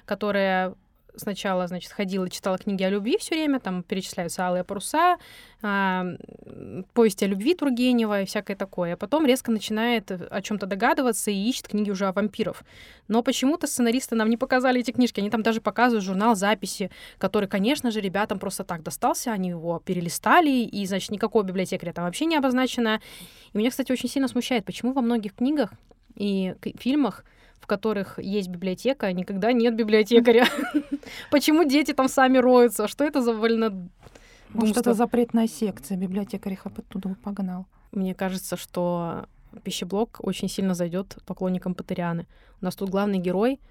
которая 0.05 0.75
сначала, 1.15 1.67
значит, 1.67 1.91
ходила, 1.91 2.29
читала 2.29 2.57
книги 2.57 2.83
о 2.83 2.89
любви 2.89 3.17
все 3.17 3.35
время, 3.35 3.59
там 3.59 3.83
перечисляются 3.83 4.45
алые 4.45 4.63
паруса, 4.63 5.17
а, 5.61 6.03
м, 6.45 6.85
повести 6.93 7.25
о 7.25 7.27
любви 7.27 7.55
Тургенева 7.55 8.21
и 8.21 8.25
всякое 8.25 8.55
такое. 8.55 8.93
А 8.93 8.97
потом 8.97 9.25
резко 9.25 9.51
начинает 9.51 10.11
о 10.11 10.41
чем-то 10.41 10.65
догадываться 10.65 11.31
и 11.31 11.35
ищет 11.35 11.67
книги 11.67 11.89
уже 11.89 12.07
о 12.07 12.11
вампиров. 12.11 12.63
Но 13.07 13.23
почему-то 13.23 13.67
сценаристы 13.67 14.15
нам 14.15 14.29
не 14.29 14.37
показали 14.37 14.81
эти 14.81 14.91
книжки. 14.91 15.19
Они 15.19 15.29
там 15.29 15.43
даже 15.43 15.61
показывают 15.61 16.03
журнал 16.03 16.35
записи, 16.35 16.91
который, 17.17 17.47
конечно 17.47 17.91
же, 17.91 18.01
ребятам 18.01 18.39
просто 18.39 18.63
так 18.63 18.83
достался. 18.83 19.31
Они 19.31 19.49
его 19.49 19.81
перелистали, 19.83 20.49
и, 20.49 20.85
значит, 20.85 21.11
никакого 21.11 21.43
библиотекаря 21.43 21.93
там 21.93 22.05
вообще 22.05 22.25
не 22.25 22.35
обозначено. 22.35 23.01
И 23.53 23.57
меня, 23.57 23.69
кстати, 23.69 23.91
очень 23.91 24.09
сильно 24.09 24.27
смущает, 24.27 24.65
почему 24.65 24.93
во 24.93 25.01
многих 25.01 25.35
книгах 25.35 25.71
и 26.15 26.55
фильмах 26.77 27.23
в 27.63 27.65
которых 27.65 28.19
есть 28.19 28.49
библиотека, 28.49 29.11
никогда 29.13 29.53
нет 29.53 29.73
библиотекаря. 29.73 30.45
Почему 31.31 31.63
дети 31.63 31.93
там 31.93 32.09
сами 32.09 32.37
роются? 32.37 32.89
Что 32.89 33.05
это 33.05 33.21
за 33.21 33.33
вольно... 33.33 33.89
Может, 34.49 34.77
это 34.77 34.93
запретная 34.93 35.47
секция, 35.47 35.97
библиотекарь 35.97 36.53
их 36.53 36.65
оттуда 36.65 37.15
погнал. 37.23 37.65
Мне 37.93 38.13
кажется, 38.13 38.57
что 38.57 39.27
пищеблок 39.63 40.17
очень 40.19 40.49
сильно 40.49 40.73
зайдет 40.73 41.15
поклонникам 41.25 41.73
Патерианы. 41.73 42.27
У 42.61 42.65
нас 42.65 42.75
тут 42.75 42.89
главный 42.89 43.19
герой, 43.19 43.61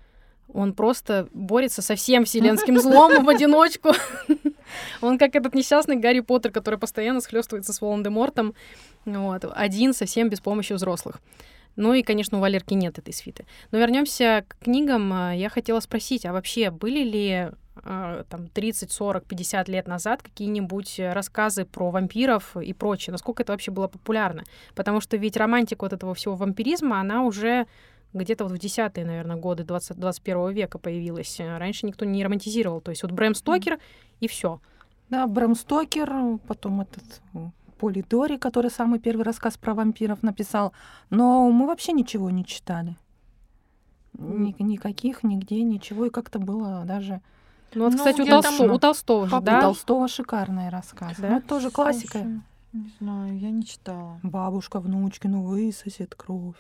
он 0.49 0.73
просто 0.73 1.29
борется 1.35 1.83
со 1.83 1.95
всем 1.95 2.25
вселенским 2.25 2.79
злом 2.81 3.25
в 3.25 3.29
одиночку. 3.29 3.91
Он 5.03 5.19
как 5.19 5.37
этот 5.37 5.55
несчастный 5.55 5.97
Гарри 5.97 6.21
Поттер, 6.21 6.51
который 6.51 6.79
постоянно 6.79 7.21
схлестывается 7.21 7.75
с 7.75 7.81
Волан-де-Мортом, 7.83 8.55
вот, 9.05 9.45
один 9.53 9.93
совсем 9.93 10.31
без 10.31 10.41
помощи 10.41 10.73
взрослых. 10.73 11.21
Ну 11.77 11.95
и, 11.95 12.03
конечно, 12.03 12.39
у 12.39 12.41
Валерки 12.41 12.75
нет 12.75 12.99
этой 12.99 13.15
свиты. 13.15 13.47
Но 13.71 13.79
вернемся 13.79 14.45
к 14.49 14.59
книгам. 14.59 15.13
Э, 15.13 15.37
я 15.37 15.49
хотела 15.49 15.81
спросить, 15.81 16.27
а 16.27 16.33
вообще 16.33 16.71
были 16.71 17.03
ли 17.05 17.51
э, 17.85 18.25
там 18.29 18.49
30, 18.49 18.91
40, 18.91 19.25
50 19.25 19.69
лет 19.69 19.87
назад 19.87 20.23
какие-нибудь 20.23 21.01
рассказы 21.01 21.65
про 21.65 21.91
вампиров 21.91 22.57
и 22.57 22.73
прочее? 22.73 23.13
Насколько 23.13 23.43
это 23.43 23.53
вообще 23.53 23.71
было 23.71 23.89
популярно? 23.89 24.45
Потому 24.75 25.01
что 25.01 25.17
ведь 25.17 25.37
романтика 25.37 25.85
вот 25.85 25.93
этого 25.93 26.15
всего 26.15 26.37
вампиризма, 26.37 27.01
она 27.01 27.25
уже 27.25 27.67
где-то 28.13 28.45
вот 28.45 28.53
в 28.53 28.59
десятые, 28.59 29.07
наверное, 29.07 29.37
годы 29.37 29.65
20, 29.65 29.97
21 29.99 30.51
века 30.53 30.79
появилась. 30.79 31.41
Раньше 31.41 31.87
никто 31.87 32.05
не 32.05 32.23
романтизировал. 32.23 32.81
То 32.81 32.91
есть 32.91 33.03
вот 33.03 33.13
Брэм 33.13 33.35
Стокер 33.35 33.79
и 34.21 34.29
все. 34.29 34.61
Да, 35.09 35.27
Брэм 35.27 35.55
Стокер, 35.55 36.39
потом 36.47 36.83
этот 36.83 37.23
Поли 37.83 38.05
Дори, 38.09 38.39
который 38.39 38.71
самый 38.71 39.01
первый 39.01 39.25
рассказ 39.25 39.59
про 39.59 39.75
вампиров 39.75 40.23
написал. 40.23 40.73
Но 41.11 41.51
мы 41.51 41.67
вообще 41.67 41.91
ничего 41.91 42.31
не 42.31 42.45
читали. 42.45 42.97
Ни, 44.13 44.55
никаких, 44.63 45.25
нигде, 45.25 45.65
ничего. 45.65 46.07
И 46.07 46.11
как-то 46.11 46.39
было 46.39 46.85
даже... 46.85 47.21
Ну, 47.75 47.87
вот, 47.87 47.95
ну, 47.95 47.99
кстати, 47.99 48.21
у, 48.21 48.27
Толсто, 48.27 48.73
у 48.73 48.79
Толстого 48.79 49.27
же, 49.27 49.41
да? 49.41 49.59
У 49.59 49.63
Толстого 49.63 50.07
шикарные 50.07 50.69
рассказы. 50.69 51.23
Да? 51.23 51.29
Ну, 51.31 51.37
это 51.39 51.49
тоже 51.49 51.71
классика. 51.73 52.19
Не 52.73 52.93
знаю, 53.01 53.37
я 53.37 53.51
не 53.51 53.65
читала. 53.65 54.21
Бабушка 54.23 54.79
внучкину 54.79 55.43
высосет 55.43 56.15
кровь. 56.15 56.55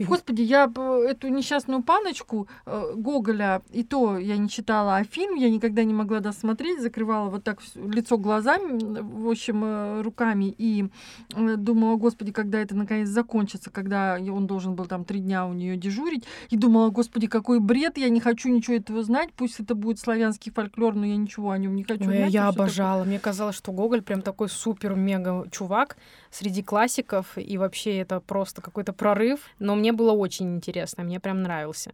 Господи, 0.00 0.42
я 0.42 0.70
эту 1.08 1.28
несчастную 1.28 1.82
паночку 1.82 2.48
э, 2.66 2.92
Гоголя, 2.94 3.62
и 3.72 3.82
то 3.82 4.18
я 4.18 4.36
не 4.36 4.48
читала, 4.48 4.96
а 4.96 5.04
фильм 5.04 5.36
я 5.36 5.50
никогда 5.50 5.84
не 5.84 5.94
могла 5.94 6.20
досмотреть, 6.20 6.80
закрывала 6.80 7.30
вот 7.30 7.44
так 7.44 7.60
лицо 7.74 8.18
глазами, 8.18 9.00
в 9.00 9.28
общем, 9.30 9.64
э, 9.64 10.02
руками, 10.02 10.54
и 10.56 10.88
э, 11.34 11.56
думала, 11.56 11.96
господи, 11.96 12.32
когда 12.32 12.58
это 12.58 12.74
наконец 12.74 13.08
закончится, 13.08 13.70
когда 13.70 14.18
он 14.20 14.46
должен 14.46 14.74
был 14.74 14.86
там 14.86 15.04
три 15.04 15.20
дня 15.20 15.46
у 15.46 15.52
нее 15.52 15.76
дежурить, 15.76 16.24
и 16.50 16.56
думала, 16.56 16.90
господи, 16.90 17.26
какой 17.26 17.60
бред, 17.60 17.98
я 17.98 18.08
не 18.08 18.20
хочу 18.20 18.48
ничего 18.48 18.76
этого 18.76 19.02
знать, 19.02 19.30
пусть 19.34 19.60
это 19.60 19.74
будет 19.74 19.98
славянский 19.98 20.52
фольклор, 20.52 20.94
но 20.94 21.06
я 21.06 21.16
ничего 21.16 21.50
о 21.50 21.58
нем 21.58 21.74
не 21.74 21.84
хочу 21.84 22.08
Ой, 22.08 22.16
знать. 22.16 22.32
Я 22.32 22.48
обожала, 22.48 23.00
такое. 23.00 23.10
мне 23.10 23.18
казалось, 23.18 23.56
что 23.56 23.72
Гоголь 23.72 24.02
прям 24.02 24.22
такой 24.22 24.48
супер-мега 24.48 25.46
чувак 25.50 25.96
среди 26.36 26.62
классиков, 26.62 27.38
и 27.38 27.56
вообще 27.58 27.98
это 27.98 28.20
просто 28.20 28.60
какой-то 28.60 28.92
прорыв, 28.92 29.40
но 29.58 29.74
мне 29.74 29.92
было 29.92 30.12
очень 30.12 30.54
интересно, 30.56 31.02
мне 31.02 31.18
прям 31.18 31.42
нравился. 31.42 31.92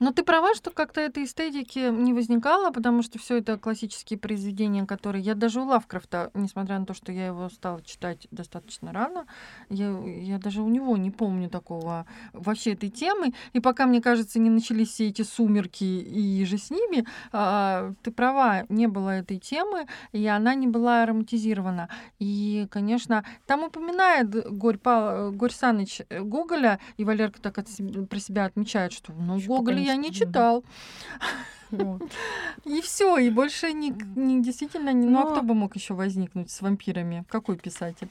Но 0.00 0.12
ты 0.12 0.22
права, 0.22 0.54
что 0.54 0.70
как-то 0.70 1.00
этой 1.00 1.24
эстетики 1.24 1.90
не 1.90 2.12
возникало, 2.12 2.70
потому 2.70 3.02
что 3.02 3.18
все 3.18 3.38
это 3.38 3.58
классические 3.58 4.18
произведения, 4.18 4.86
которые 4.86 5.22
я 5.22 5.34
даже 5.34 5.60
у 5.60 5.64
Лавкрафта, 5.64 6.30
несмотря 6.34 6.78
на 6.78 6.86
то, 6.86 6.94
что 6.94 7.10
я 7.10 7.26
его 7.26 7.48
стала 7.48 7.82
читать 7.82 8.28
достаточно 8.30 8.92
рано, 8.92 9.26
я, 9.70 9.90
я 9.98 10.38
даже 10.38 10.62
у 10.62 10.68
него 10.68 10.96
не 10.96 11.10
помню 11.10 11.48
такого 11.48 12.06
вообще 12.32 12.72
этой 12.72 12.90
темы. 12.90 13.34
И 13.52 13.60
пока, 13.60 13.86
мне 13.86 14.00
кажется, 14.00 14.38
не 14.38 14.50
начались 14.50 14.90
все 14.90 15.08
эти 15.08 15.22
сумерки 15.22 15.84
и 15.84 16.44
же 16.44 16.58
с 16.58 16.70
ними, 16.70 17.04
а, 17.32 17.92
ты 18.02 18.12
права, 18.12 18.64
не 18.68 18.86
было 18.86 19.10
этой 19.10 19.38
темы, 19.38 19.86
и 20.12 20.26
она 20.26 20.54
не 20.54 20.68
была 20.68 21.02
ароматизирована. 21.02 21.88
И, 22.20 22.68
конечно, 22.70 23.24
там 23.46 23.64
упоминает 23.64 24.30
Горь, 24.30 24.78
Горь 24.78 25.52
Саныч 25.52 26.02
Гоголя, 26.08 26.78
и 26.96 27.04
Валерка 27.04 27.40
так 27.40 27.58
от 27.58 27.68
про 28.08 28.18
себя 28.18 28.44
отмечает, 28.44 28.92
что 28.92 29.12
ну, 29.12 29.38
Гоголя 29.40 29.87
я 29.88 29.96
не 29.96 30.12
читал. 30.12 30.64
И 32.64 32.80
все, 32.80 33.18
и 33.18 33.28
больше 33.28 33.72
не, 33.74 33.92
не 34.16 34.42
действительно 34.42 34.90
не. 34.90 35.06
Ну 35.06 35.20
а 35.20 35.30
кто 35.30 35.42
бы 35.42 35.52
мог 35.52 35.76
еще 35.76 35.92
возникнуть 35.92 36.50
с 36.50 36.62
вампирами? 36.62 37.24
Какой 37.28 37.58
писатель? 37.58 38.08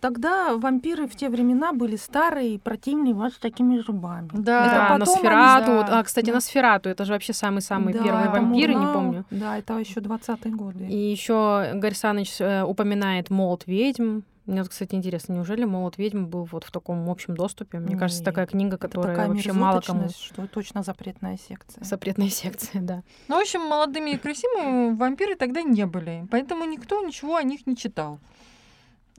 Тогда 0.00 0.56
вампиры 0.56 1.08
в 1.08 1.16
те 1.16 1.28
времена 1.28 1.72
были 1.72 1.96
старые 1.96 2.54
и 2.54 2.58
противные 2.58 3.14
вот 3.14 3.32
с 3.32 3.38
такими 3.38 3.78
зубами. 3.78 4.28
Да, 4.32 4.66
это 4.66 4.88
да 4.90 4.98
Носферату. 4.98 5.72
Они... 5.72 5.84
А, 5.90 6.02
кстати, 6.04 6.26
да. 6.26 6.34
Носферату, 6.34 6.88
это 6.88 7.04
же 7.04 7.12
вообще 7.12 7.32
самый-самый 7.32 7.92
да, 7.92 8.02
первый 8.04 8.28
вампир, 8.28 8.70
не 8.70 8.86
помню. 8.86 9.24
Да, 9.30 9.58
это 9.58 9.76
еще 9.78 10.00
20-е 10.00 10.52
годы. 10.52 10.86
И 10.86 10.96
еще 10.96 11.72
Гарри 11.74 11.94
Саныч 11.94 12.40
э, 12.40 12.62
упоминает 12.62 13.30
молот 13.30 13.64
ведьм. 13.66 14.20
Мне, 14.48 14.62
вот, 14.62 14.70
кстати, 14.70 14.94
интересно, 14.94 15.34
неужели 15.34 15.64
«Молот 15.64 15.98
ведьм» 15.98 16.24
был 16.24 16.44
вот 16.44 16.64
в 16.64 16.70
таком 16.70 17.10
общем 17.10 17.36
доступе? 17.36 17.80
Мне 17.80 17.90
Нет. 17.90 18.00
кажется, 18.00 18.24
такая 18.24 18.46
книга, 18.46 18.78
которая 18.78 19.14
такая 19.14 19.28
вообще 19.28 19.52
мало 19.52 19.82
кому... 19.82 20.08
что 20.08 20.46
точно 20.46 20.82
запретная 20.82 21.36
секция. 21.36 21.84
Запретная 21.84 22.30
секция, 22.30 22.80
да. 22.80 23.02
Ну, 23.28 23.36
в 23.36 23.42
общем, 23.42 23.60
молодыми 23.60 24.12
и 24.12 24.16
красивыми 24.16 24.96
вампиры 24.96 25.34
тогда 25.34 25.60
не 25.60 25.84
были, 25.84 26.26
поэтому 26.30 26.64
никто 26.64 27.04
ничего 27.04 27.36
о 27.36 27.42
них 27.42 27.66
не 27.66 27.76
читал. 27.76 28.20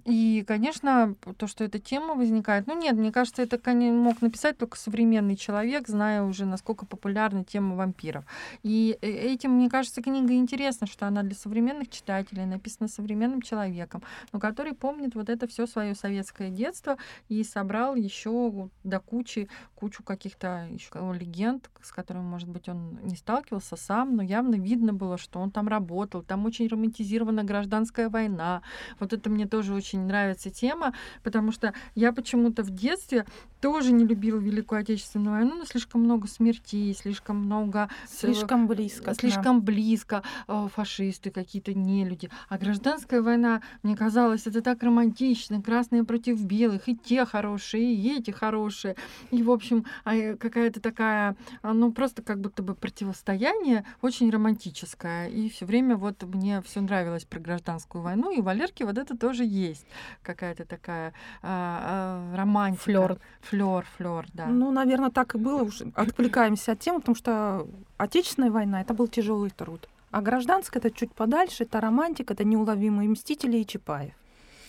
И, 0.10 0.43
конечно, 0.47 1.16
то, 1.38 1.45
что 1.45 1.64
эта 1.64 1.78
тема 1.78 2.16
возникает, 2.16 2.66
ну 2.66 2.76
нет, 2.76 2.95
мне 2.95 3.12
кажется, 3.12 3.43
это 3.43 3.60
мог 3.74 4.22
написать 4.22 4.57
только 4.57 4.76
современный 4.76 5.36
человек, 5.36 5.88
зная 5.88 6.24
уже, 6.24 6.45
насколько 6.45 6.88
популярна 6.88 7.43
тема 7.43 7.76
вампиров. 7.76 8.26
И 8.64 8.97
э, 9.01 9.07
этим, 9.07 9.51
мне 9.51 9.70
кажется, 9.70 10.01
книга 10.01 10.34
интересна, 10.34 10.88
что 10.88 11.05
она 11.05 11.22
для 11.22 11.36
современных 11.36 11.89
читателей 11.89 12.45
написана 12.45 12.88
современным 12.88 13.43
человеком, 13.43 14.01
но 14.34 14.39
который 14.39 14.74
помнит 14.74 15.14
вот 15.14 15.30
это 15.30 15.47
все 15.47 15.68
свое 15.68 15.93
советское 15.93 16.49
детство 16.49 16.97
и 17.28 17.43
собрал 17.43 17.93
еще 17.95 18.70
до 18.84 18.99
кучи 18.99 19.47
кучу 19.80 20.03
каких-то 20.03 20.68
еще 20.72 20.89
легенд, 21.14 21.70
с 21.82 21.91
которыми, 21.91 22.24
может 22.24 22.49
быть, 22.49 22.68
он 22.68 22.99
не 23.03 23.16
сталкивался 23.16 23.78
сам, 23.78 24.18
но 24.18 24.24
явно 24.24 24.55
видно 24.55 24.93
было, 24.93 25.18
что 25.18 25.39
он 25.39 25.51
там 25.51 25.70
работал, 25.70 26.22
там 26.22 26.45
очень 26.45 26.68
романтизирована 26.68 27.45
гражданская 27.45 28.10
война. 28.10 28.62
Вот 28.99 29.14
это 29.14 29.30
мне 29.30 29.47
тоже 29.47 29.74
очень 29.74 29.99
очень 30.00 30.08
нравится 30.08 30.50
тема, 30.50 30.93
потому 31.24 31.52
что 31.52 31.74
я 31.95 32.12
почему-то 32.12 32.64
в 32.64 32.70
детстве 32.70 33.26
тоже 33.62 33.91
не 33.91 34.06
любила 34.06 34.39
Великую 34.39 34.82
Отечественную 34.82 35.36
войну, 35.36 35.56
но 35.58 35.66
слишком 35.66 36.02
много 36.02 36.28
смертей, 36.28 36.93
слишком 36.95 37.38
много... 37.38 37.89
Слишком 38.08 38.68
близко. 38.68 39.14
Слишком 39.14 39.62
близко. 39.62 40.24
Э, 40.47 40.68
фашисты, 40.74 41.30
какие-то 41.30 41.74
нелюди. 41.74 42.30
А 42.47 42.58
гражданская 42.58 43.22
война, 43.22 43.62
мне 43.84 43.97
казалось, 43.97 44.47
это 44.47 44.62
так 44.62 44.82
романтично. 44.82 45.62
Красные 45.62 46.04
против 46.04 46.41
белых. 46.41 46.88
И 46.88 46.95
те 46.95 47.26
хорошие, 47.26 47.93
и 47.93 48.18
эти 48.18 48.32
хорошие. 48.32 48.95
И, 49.32 49.43
в 49.43 49.52
общем, 49.52 49.86
а, 50.06 50.16
э, 50.16 50.38
какая-то 50.38 50.80
такая, 50.80 51.36
а, 51.62 51.74
ну, 51.74 51.91
просто 51.91 52.22
как 52.22 52.39
будто 52.39 52.64
бы 52.64 52.76
противостояние 52.76 53.86
очень 54.02 54.30
романтическое. 54.30 55.28
И 55.28 55.50
все 55.50 55.66
время 55.66 55.97
вот 55.97 56.24
мне 56.24 56.62
все 56.62 56.80
нравилось 56.80 57.26
про 57.26 57.39
гражданскую 57.39 58.02
войну. 58.02 58.32
И 58.32 58.39
у 58.39 58.43
Валерки 58.43 58.84
вот 58.84 58.97
это 58.97 59.18
тоже 59.18 59.43
есть. 59.43 59.86
Какая-то 60.24 60.66
такая 60.66 61.14
а, 61.42 62.36
романтика. 62.36 62.84
Флёр. 62.84 63.18
Флёр, 63.42 63.86
флёр, 63.98 64.26
да. 64.34 64.46
Ну, 64.48 64.72
наверное, 64.72 65.10
так 65.10 65.36
и 65.36 65.38
было. 65.38 65.64
Уже 65.64 65.92
отвлекаемся 65.96 66.74
от 66.74 66.80
темы, 66.80 67.00
потому 67.00 67.16
что 67.16 67.68
Отечественная 67.98 68.50
война 68.50 68.80
это 68.80 68.94
был 68.94 69.10
тяжелый 69.10 69.50
труд. 69.50 69.90
А 70.12 70.22
гражданская 70.22 70.82
это 70.82 70.90
чуть 70.90 71.12
подальше, 71.14 71.64
это 71.64 71.82
романтика, 71.82 72.34
это 72.34 72.46
неуловимые 72.46 73.10
мстители 73.10 73.58
и 73.58 73.66
Чапаев. 73.66 74.14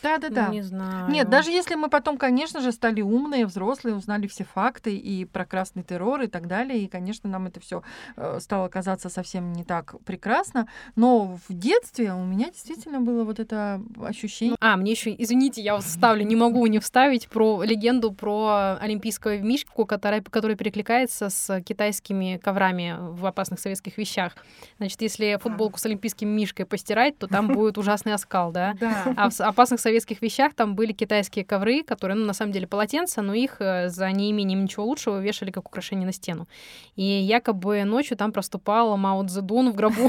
Да, 0.03 0.19
да, 0.19 0.29
да. 0.29 0.49
Не 0.49 0.63
знаю. 0.63 1.11
Нет, 1.11 1.29
даже 1.29 1.51
если 1.51 1.75
мы 1.75 1.89
потом, 1.89 2.17
конечно 2.17 2.61
же, 2.61 2.73
стали 2.73 3.01
умные, 3.01 3.47
взрослые, 3.47 3.95
узнали 3.97 4.27
все 4.27 4.45
факты 4.45 4.97
и 4.97 5.25
про 5.25 5.45
красный 5.45 5.83
террор 5.83 6.23
и 6.23 6.27
так 6.27 6.47
далее, 6.47 6.81
и, 6.81 6.89
конечно, 6.89 7.29
нам 7.29 7.47
это 7.47 7.61
все 7.61 7.83
э, 8.17 8.39
стало 8.41 8.69
казаться 8.69 9.09
совсем 9.09 9.53
не 9.53 9.65
так 9.65 9.95
прекрасно, 10.05 10.69
но 10.97 11.39
в 11.49 11.53
детстве 11.53 12.13
у 12.13 12.25
меня 12.25 12.47
действительно 12.47 13.01
было 13.01 13.25
вот 13.25 13.41
это 13.41 13.81
ощущение. 14.03 14.57
А, 14.61 14.77
мне 14.77 14.93
еще, 14.93 15.15
извините, 15.17 15.63
я 15.63 15.79
вставлю, 15.79 16.25
не 16.25 16.37
могу 16.37 16.65
не 16.67 16.79
вставить 16.79 17.29
про 17.29 17.63
легенду 17.63 18.13
про 18.13 18.77
олимпийского 18.81 19.39
мишку, 19.39 19.87
которая, 19.87 20.23
которая 20.23 20.57
перекликается 20.57 21.31
с 21.31 21.61
китайскими 21.63 22.41
коврами 22.43 22.97
в 22.99 23.27
опасных 23.27 23.61
советских 23.61 23.99
вещах. 23.99 24.37
Значит, 24.79 25.01
если 25.03 25.39
футболку 25.41 25.79
с 25.79 25.87
олимпийским 25.87 26.29
мишкой 26.29 26.67
постирать, 26.67 27.19
то 27.19 27.27
там 27.27 27.49
будет 27.49 27.79
ужасный 27.79 28.15
оскал, 28.15 28.53
да? 28.53 28.75
Да. 28.79 29.15
А 29.17 29.31
в 29.31 29.41
опасных 29.41 29.81
советских 29.91 30.23
вещах 30.23 30.55
там 30.55 30.77
были 30.77 30.93
китайские 30.93 31.45
ковры, 31.45 31.83
которые, 31.83 32.17
ну, 32.17 32.25
на 32.25 32.33
самом 32.33 32.53
деле, 32.53 32.67
полотенца, 32.67 33.23
но 33.23 33.35
их 33.35 33.57
э, 33.59 33.89
за 33.89 34.11
неимением 34.13 34.63
ничего 34.63 34.85
лучшего 34.85 35.21
вешали 35.21 35.51
как 35.51 35.67
украшение 35.67 36.07
на 36.07 36.13
стену. 36.13 36.47
И 36.95 37.03
якобы 37.03 37.83
ночью 37.83 38.17
там 38.17 38.31
проступала 38.31 38.97
Мао 38.97 39.27
Цзэдун 39.27 39.73
в 39.73 39.75
гробу. 39.75 40.09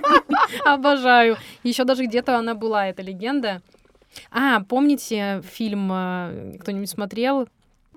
Обожаю. 0.64 1.36
Еще 1.64 1.84
даже 1.84 2.04
где-то 2.06 2.38
она 2.38 2.54
была, 2.54 2.86
эта 2.86 3.02
легенда. 3.02 3.62
А, 4.30 4.60
помните 4.60 5.42
фильм, 5.44 5.90
э, 5.92 6.58
кто-нибудь 6.60 6.88
смотрел? 6.88 7.48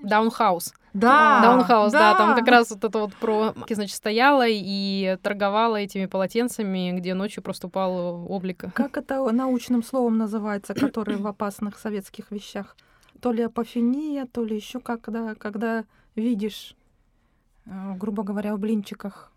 Даунхаус. 0.03 0.73
Да, 0.93 1.41
Даунхаус, 1.41 1.91
да. 1.91 2.13
да, 2.13 2.17
там 2.17 2.35
как 2.35 2.47
раз 2.47 2.71
вот 2.71 2.83
это 2.83 2.99
вот 2.99 3.13
про, 3.15 3.53
значит, 3.69 3.95
стояла 3.95 4.45
и 4.47 5.17
торговала 5.21 5.75
этими 5.75 6.07
полотенцами, 6.07 6.91
где 6.97 7.13
ночью 7.13 7.43
проступал 7.43 8.25
облик. 8.27 8.65
Как 8.73 8.97
это 8.97 9.31
научным 9.31 9.83
словом 9.83 10.17
называется, 10.17 10.73
который 10.73 11.17
в 11.17 11.27
опасных 11.27 11.77
советских 11.77 12.31
вещах? 12.31 12.75
То 13.21 13.31
ли 13.31 13.43
апофения, 13.43 14.25
то 14.25 14.43
ли 14.43 14.55
еще 14.55 14.79
когда, 14.79 15.35
когда 15.35 15.83
видишь, 16.15 16.75
э, 17.65 17.93
грубо 17.95 18.23
говоря, 18.23 18.55
в 18.55 18.59
блинчиках 18.59 19.31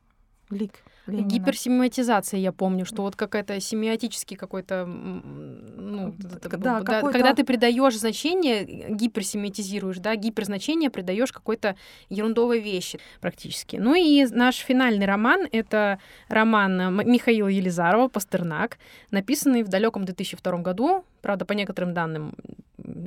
лик 0.53 0.73
Ленина. 1.07 1.29
Гиперсемиотизация, 1.29 2.39
я 2.39 2.53
помню, 2.53 2.85
что 2.85 3.03
вот 3.03 3.17
какая-то 3.17 3.59
семиотический 3.61 4.37
какой-то, 4.37 4.87
ну, 4.87 6.15
да, 6.17 6.81
да, 6.81 7.01
когда 7.01 7.35
ты 7.35 7.45
придаешь 7.45 7.99
значение, 7.99 8.65
гиперсемиотизируешь, 8.89 9.99
да, 9.99 10.15
гиперзначение 10.15 10.91
придаешь 10.91 11.33
какой-то 11.33 11.77
ерундовой 12.09 12.61
вещи 12.61 13.01
практически. 13.21 13.77
Ну 13.77 13.95
и 13.95 14.25
наш 14.27 14.57
финальный 14.57 15.07
роман— 15.07 15.49
это 15.53 15.99
роман 16.29 16.97
Михаила 17.05 17.49
Елизарова 17.49 18.09
«Пастернак», 18.09 18.79
написанный 19.11 19.65
в 19.65 19.69
далеком 19.69 20.05
2002 20.05 20.59
году, 20.59 21.05
правда, 21.21 21.45
по 21.45 21.53
некоторым 21.53 21.95
данным 21.95 22.35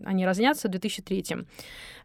они 0.05 0.25
разнятся, 0.25 0.67
в 0.67 0.71
2003. 0.71 1.25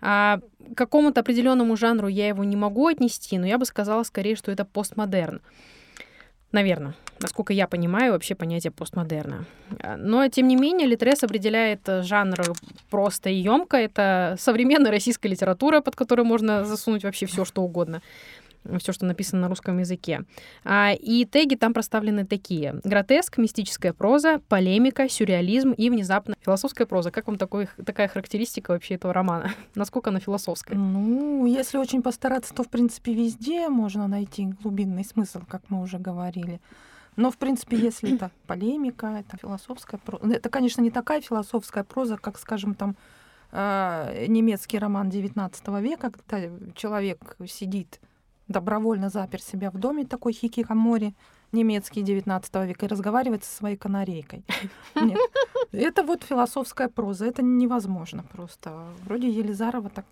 А, 0.00 0.40
к 0.74 0.76
какому-то 0.76 1.20
определенному 1.20 1.76
жанру 1.76 2.08
я 2.08 2.28
его 2.28 2.44
не 2.44 2.56
могу 2.56 2.86
отнести, 2.86 3.38
но 3.38 3.46
я 3.46 3.58
бы 3.58 3.64
сказала 3.64 4.02
скорее, 4.02 4.36
что 4.36 4.50
это 4.52 4.64
постмодерн. 4.64 5.40
Наверное, 6.52 6.94
насколько 7.20 7.52
я 7.52 7.68
понимаю 7.68 8.12
вообще 8.12 8.34
понятие 8.34 8.72
постмодерна. 8.72 9.44
Но, 9.98 10.26
тем 10.28 10.48
не 10.48 10.56
менее, 10.56 10.88
Литрес 10.88 11.22
определяет 11.22 11.82
жанр 11.86 12.38
просто 12.90 13.30
и 13.30 13.36
емко. 13.36 13.76
Это 13.76 14.36
современная 14.38 14.90
российская 14.90 15.28
литература, 15.28 15.80
под 15.80 15.94
которую 15.94 16.26
можно 16.26 16.64
засунуть 16.64 17.04
вообще 17.04 17.26
все, 17.26 17.44
что 17.44 17.62
угодно 17.62 18.02
все, 18.78 18.92
что 18.92 19.06
написано 19.06 19.42
на 19.42 19.48
русском 19.48 19.78
языке. 19.78 20.24
А, 20.64 20.92
и 20.92 21.24
теги 21.24 21.54
там 21.54 21.72
проставлены 21.72 22.26
такие. 22.26 22.80
Гротеск, 22.84 23.38
мистическая 23.38 23.92
проза, 23.92 24.40
полемика, 24.48 25.08
сюрреализм 25.08 25.72
и 25.72 25.90
внезапно 25.90 26.34
философская 26.40 26.86
проза. 26.86 27.10
Как 27.10 27.26
вам 27.26 27.38
такой, 27.38 27.68
такая 27.84 28.08
характеристика 28.08 28.72
вообще 28.72 28.94
этого 28.94 29.12
романа? 29.12 29.52
Насколько 29.74 30.10
она 30.10 30.20
философская? 30.20 30.76
Ну, 30.76 31.46
если 31.46 31.78
очень 31.78 32.02
постараться, 32.02 32.54
то, 32.54 32.62
в 32.62 32.68
принципе, 32.68 33.14
везде 33.14 33.68
можно 33.68 34.06
найти 34.08 34.46
глубинный 34.62 35.04
смысл, 35.04 35.40
как 35.48 35.62
мы 35.68 35.82
уже 35.82 35.98
говорили. 35.98 36.60
Но, 37.16 37.30
в 37.30 37.38
принципе, 37.38 37.76
если 37.76 38.14
это 38.14 38.30
полемика, 38.46 39.06
это 39.20 39.36
философская 39.36 39.98
проза... 39.98 40.34
Это, 40.34 40.48
конечно, 40.48 40.82
не 40.82 40.90
такая 40.90 41.20
философская 41.20 41.84
проза, 41.84 42.16
как, 42.16 42.38
скажем, 42.38 42.74
там, 42.74 42.96
э, 43.52 44.26
немецкий 44.28 44.78
роман 44.78 45.08
XIX 45.08 45.82
века, 45.82 46.10
когда 46.10 46.48
человек 46.74 47.36
сидит 47.46 48.00
добровольно 48.50 49.08
запер 49.08 49.40
себя 49.40 49.70
в 49.70 49.78
доме, 49.78 50.04
такой 50.04 50.32
хикикамори 50.32 51.14
немецкий 51.52 52.02
19 52.02 52.54
века, 52.66 52.86
и 52.86 52.88
разговаривает 52.88 53.44
со 53.44 53.56
своей 53.56 53.76
канарейкой. 53.76 54.44
Нет. 54.94 55.18
Это 55.72 56.02
вот 56.02 56.24
философская 56.24 56.88
проза, 56.88 57.26
это 57.26 57.42
невозможно 57.42 58.24
просто. 58.32 58.84
Вроде 59.04 59.28
Елизарова 59.28 59.88
так 59.88 60.04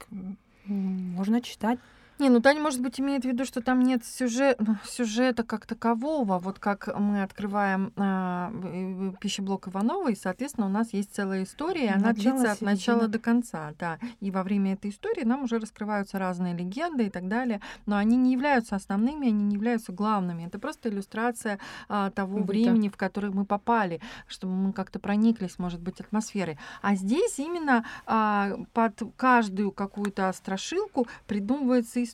можно 0.66 1.40
читать. 1.40 1.78
Не, 2.18 2.30
ну 2.30 2.40
Таня, 2.40 2.60
может 2.60 2.80
быть, 2.80 2.98
имеет 2.98 3.22
в 3.22 3.28
виду, 3.28 3.44
что 3.44 3.60
там 3.60 3.80
нет 3.80 4.04
сюжет, 4.04 4.56
ну, 4.58 4.76
сюжета 4.84 5.44
как 5.44 5.66
такового. 5.66 6.40
Вот 6.40 6.58
как 6.58 6.88
мы 6.98 7.22
открываем 7.22 7.92
а, 7.96 8.52
пищеблок 9.20 9.68
Иванова, 9.68 10.10
и, 10.10 10.16
соответственно, 10.16 10.66
у 10.66 10.70
нас 10.70 10.92
есть 10.92 11.14
целая 11.14 11.44
история, 11.44 11.84
и 11.84 11.88
она 11.88 12.12
длится 12.12 12.52
от 12.52 12.60
начала 12.60 13.06
до 13.06 13.20
конца. 13.20 13.72
Да. 13.78 13.98
И 14.20 14.32
во 14.32 14.42
время 14.42 14.72
этой 14.72 14.90
истории 14.90 15.22
нам 15.22 15.44
уже 15.44 15.60
раскрываются 15.60 16.18
разные 16.18 16.56
легенды 16.56 17.06
и 17.06 17.10
так 17.10 17.28
далее, 17.28 17.60
но 17.86 17.96
они 17.96 18.16
не 18.16 18.32
являются 18.32 18.74
основными, 18.74 19.28
они 19.28 19.44
не 19.44 19.54
являются 19.54 19.92
главными. 19.92 20.44
Это 20.44 20.58
просто 20.58 20.88
иллюстрация 20.88 21.60
а, 21.88 22.10
того 22.10 22.38
Быта. 22.38 22.48
времени, 22.48 22.88
в 22.88 22.96
которое 22.96 23.30
мы 23.30 23.44
попали, 23.44 24.00
чтобы 24.26 24.54
мы 24.54 24.72
как-то 24.72 24.98
прониклись, 24.98 25.58
может 25.58 25.80
быть, 25.80 26.00
атмосферой. 26.00 26.58
А 26.82 26.96
здесь 26.96 27.38
именно 27.38 27.84
а, 28.06 28.56
под 28.72 29.00
каждую 29.16 29.70
какую-то 29.70 30.32
страшилку 30.32 31.06
придумывается 31.28 32.02
история. 32.02 32.07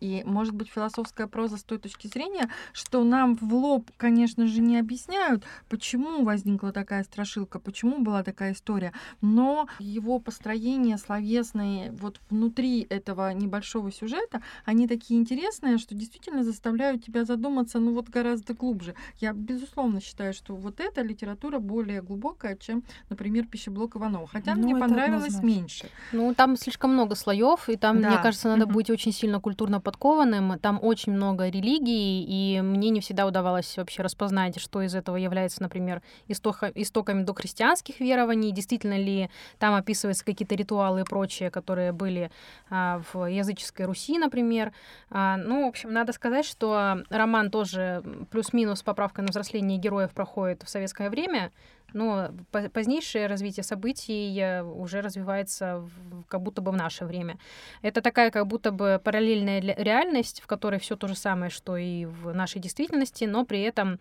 И, 0.00 0.22
может 0.24 0.54
быть, 0.54 0.68
философская 0.68 1.26
проза 1.26 1.56
с 1.56 1.62
той 1.62 1.78
точки 1.78 2.06
зрения, 2.06 2.50
что 2.72 3.04
нам 3.04 3.36
в 3.36 3.54
лоб, 3.54 3.90
конечно 3.96 4.46
же, 4.46 4.60
не 4.60 4.78
объясняют, 4.78 5.44
почему 5.68 6.24
возникла 6.24 6.72
такая 6.72 7.04
страшилка, 7.04 7.58
почему 7.58 8.00
была 8.00 8.22
такая 8.22 8.52
история, 8.52 8.92
но 9.20 9.68
его 9.78 10.18
построение 10.18 10.98
словесное 10.98 11.92
вот 11.92 12.20
внутри 12.30 12.86
этого 12.88 13.32
небольшого 13.32 13.92
сюжета, 13.92 14.42
они 14.64 14.88
такие 14.88 15.20
интересные, 15.20 15.78
что 15.78 15.94
действительно 15.94 16.42
заставляют 16.42 17.04
тебя 17.04 17.24
задуматься, 17.24 17.78
ну 17.78 17.94
вот 17.94 18.08
гораздо 18.08 18.54
глубже. 18.54 18.94
Я, 19.18 19.32
безусловно, 19.32 20.00
считаю, 20.00 20.32
что 20.32 20.54
вот 20.54 20.80
эта 20.80 21.02
литература 21.02 21.58
более 21.58 22.02
глубокая, 22.02 22.56
чем, 22.56 22.82
например, 23.08 23.46
пищеблок 23.46 23.96
Иванова. 23.96 24.26
Хотя 24.26 24.54
ну, 24.54 24.62
мне 24.62 24.76
понравилось 24.76 25.34
однозначно. 25.34 25.46
меньше. 25.46 25.88
Ну, 26.12 26.34
там 26.34 26.56
слишком 26.56 26.92
много 26.92 27.14
слоев, 27.14 27.68
и 27.68 27.76
там, 27.76 28.00
да. 28.00 28.10
мне 28.10 28.18
кажется, 28.18 28.48
надо 28.48 28.64
mm-hmm. 28.64 28.72
быть 28.72 28.90
очень 28.90 29.12
сильно 29.12 29.29
сильно 29.30 29.40
культурно 29.40 29.80
подкованным. 29.80 30.58
Там 30.58 30.80
очень 30.82 31.12
много 31.12 31.48
религий, 31.48 32.24
и 32.26 32.60
мне 32.60 32.90
не 32.90 33.00
всегда 33.00 33.26
удавалось 33.26 33.76
вообще 33.76 34.02
распознать, 34.02 34.60
что 34.60 34.82
из 34.82 34.94
этого 34.94 35.16
является, 35.16 35.62
например, 35.62 36.02
истока, 36.26 36.72
истоками 36.74 37.22
дохристианских 37.22 38.00
верований, 38.00 38.50
действительно 38.50 38.98
ли 38.98 39.30
там 39.58 39.74
описываются 39.74 40.24
какие-то 40.24 40.56
ритуалы 40.56 41.02
и 41.02 41.04
прочее, 41.04 41.50
которые 41.50 41.92
были 41.92 42.32
а, 42.70 43.00
в 43.12 43.26
языческой 43.26 43.86
Руси, 43.86 44.18
например. 44.18 44.72
А, 45.10 45.36
ну, 45.36 45.64
в 45.66 45.68
общем, 45.68 45.92
надо 45.92 46.12
сказать, 46.12 46.44
что 46.44 47.04
роман 47.08 47.50
тоже 47.50 48.02
плюс-минус 48.32 48.80
с 48.80 48.82
поправкой 48.82 49.22
на 49.22 49.30
взросление 49.30 49.78
героев 49.78 50.10
проходит 50.10 50.64
в 50.64 50.68
советское 50.68 51.08
время, 51.08 51.52
но 51.92 52.30
позднейшее 52.72 53.26
развитие 53.26 53.64
событий 53.64 54.60
уже 54.62 55.00
развивается 55.00 55.78
в, 55.78 56.24
как 56.24 56.42
будто 56.42 56.62
бы 56.62 56.72
в 56.72 56.76
наше 56.76 57.04
время. 57.04 57.38
Это 57.82 58.00
такая 58.00 58.30
как 58.30 58.46
будто 58.46 58.70
бы 58.70 59.00
параллельная 59.02 59.60
реальность, 59.60 60.40
в 60.40 60.46
которой 60.46 60.80
все 60.80 60.96
то 60.96 61.06
же 61.08 61.14
самое, 61.14 61.50
что 61.50 61.76
и 61.76 62.04
в 62.04 62.32
нашей 62.32 62.60
действительности, 62.60 63.24
но 63.24 63.44
при 63.44 63.60
этом 63.60 63.98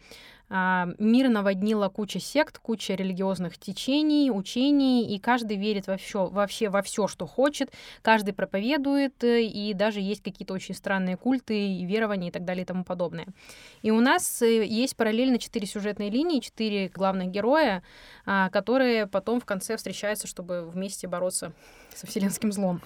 мир 0.50 1.30
наводнила 1.30 1.90
куча 1.90 2.20
сект, 2.20 2.58
куча 2.58 2.96
религиозных 2.96 3.58
течений, 3.58 4.32
учений, 4.32 5.16
и 5.16 5.20
каждый 5.20 5.58
верит 5.58 5.88
во 5.88 5.98
все, 5.98 6.28
вообще 6.28 6.70
во 6.70 6.82
все, 6.82 7.08
что 7.08 7.28
хочет, 7.28 7.72
каждый 8.02 8.34
проповедует, 8.34 9.24
э, 9.24 9.44
и 9.44 9.74
даже 9.74 10.00
есть 10.00 10.24
какие-то 10.24 10.54
очень 10.54 10.74
странные 10.74 11.18
культы 11.18 11.56
и 11.56 11.86
верования 11.86 12.30
и 12.30 12.32
так 12.32 12.46
далее 12.46 12.64
и 12.64 12.66
тому 12.66 12.84
подобное. 12.84 13.28
И 13.82 13.92
у 13.92 14.00
нас 14.00 14.42
э, 14.42 14.66
есть 14.66 14.96
параллельно 14.96 15.38
четыре 15.38 15.68
сюжетные 15.68 16.10
линии, 16.10 16.40
четыре 16.40 16.90
главных 16.90 17.30
героя, 17.30 17.84
а, 18.26 18.50
которые 18.50 19.08
потом 19.08 19.40
в 19.40 19.46
конце 19.46 19.78
встречаются, 19.78 20.28
чтобы 20.28 20.68
вместе 20.70 21.08
бороться 21.08 21.54
со 21.94 22.08
вселенским 22.08 22.52
злом. 22.52 22.82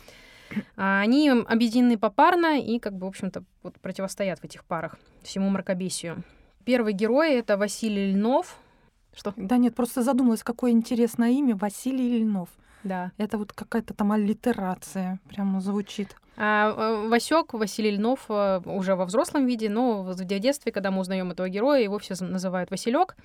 А, 0.76 1.02
они 1.02 1.30
объединены 1.30 1.98
попарно 1.98 2.60
и, 2.60 2.80
как 2.80 2.94
бы, 2.94 3.06
в 3.06 3.10
общем-то, 3.10 3.44
вот 3.64 3.80
противостоят 3.80 4.40
в 4.40 4.44
этих 4.44 4.66
парах 4.66 4.98
всему 5.24 5.50
мракобесию. 5.50 6.24
Первый 6.66 6.94
герой— 6.94 7.34
это 7.36 7.58
Василий 7.58 8.12
Льнов. 8.14 8.58
Что? 9.16 9.34
Да 9.36 9.58
нет, 9.58 9.76
просто 9.76 10.02
задумалась, 10.02 10.44
какое 10.44 10.72
интересное 10.72 11.32
имя 11.32 11.56
Василий 11.56 12.20
Льнов. 12.20 12.50
Да. 12.84 13.12
Это 13.18 13.38
вот 13.38 13.54
какая-то 13.54 13.94
там 13.94 14.12
аллитерация 14.12 15.20
прямо 15.30 15.62
звучит. 15.62 16.16
А 16.36 16.74
э, 16.76 17.08
Васек 17.08 17.54
Василий 17.54 17.92
Льнов 17.92 18.26
э, 18.30 18.62
уже 18.66 18.96
во 18.96 19.06
взрослом 19.06 19.46
виде, 19.46 19.70
но 19.70 20.04
в 20.04 20.16
детстве, 20.16 20.72
когда 20.72 20.92
мы 20.92 21.02
узнаем 21.02 21.32
этого 21.32 21.48
героя, 21.48 21.82
его 21.82 22.00
все 22.00 22.16
называют 22.20 22.72
Василек. 22.72 23.16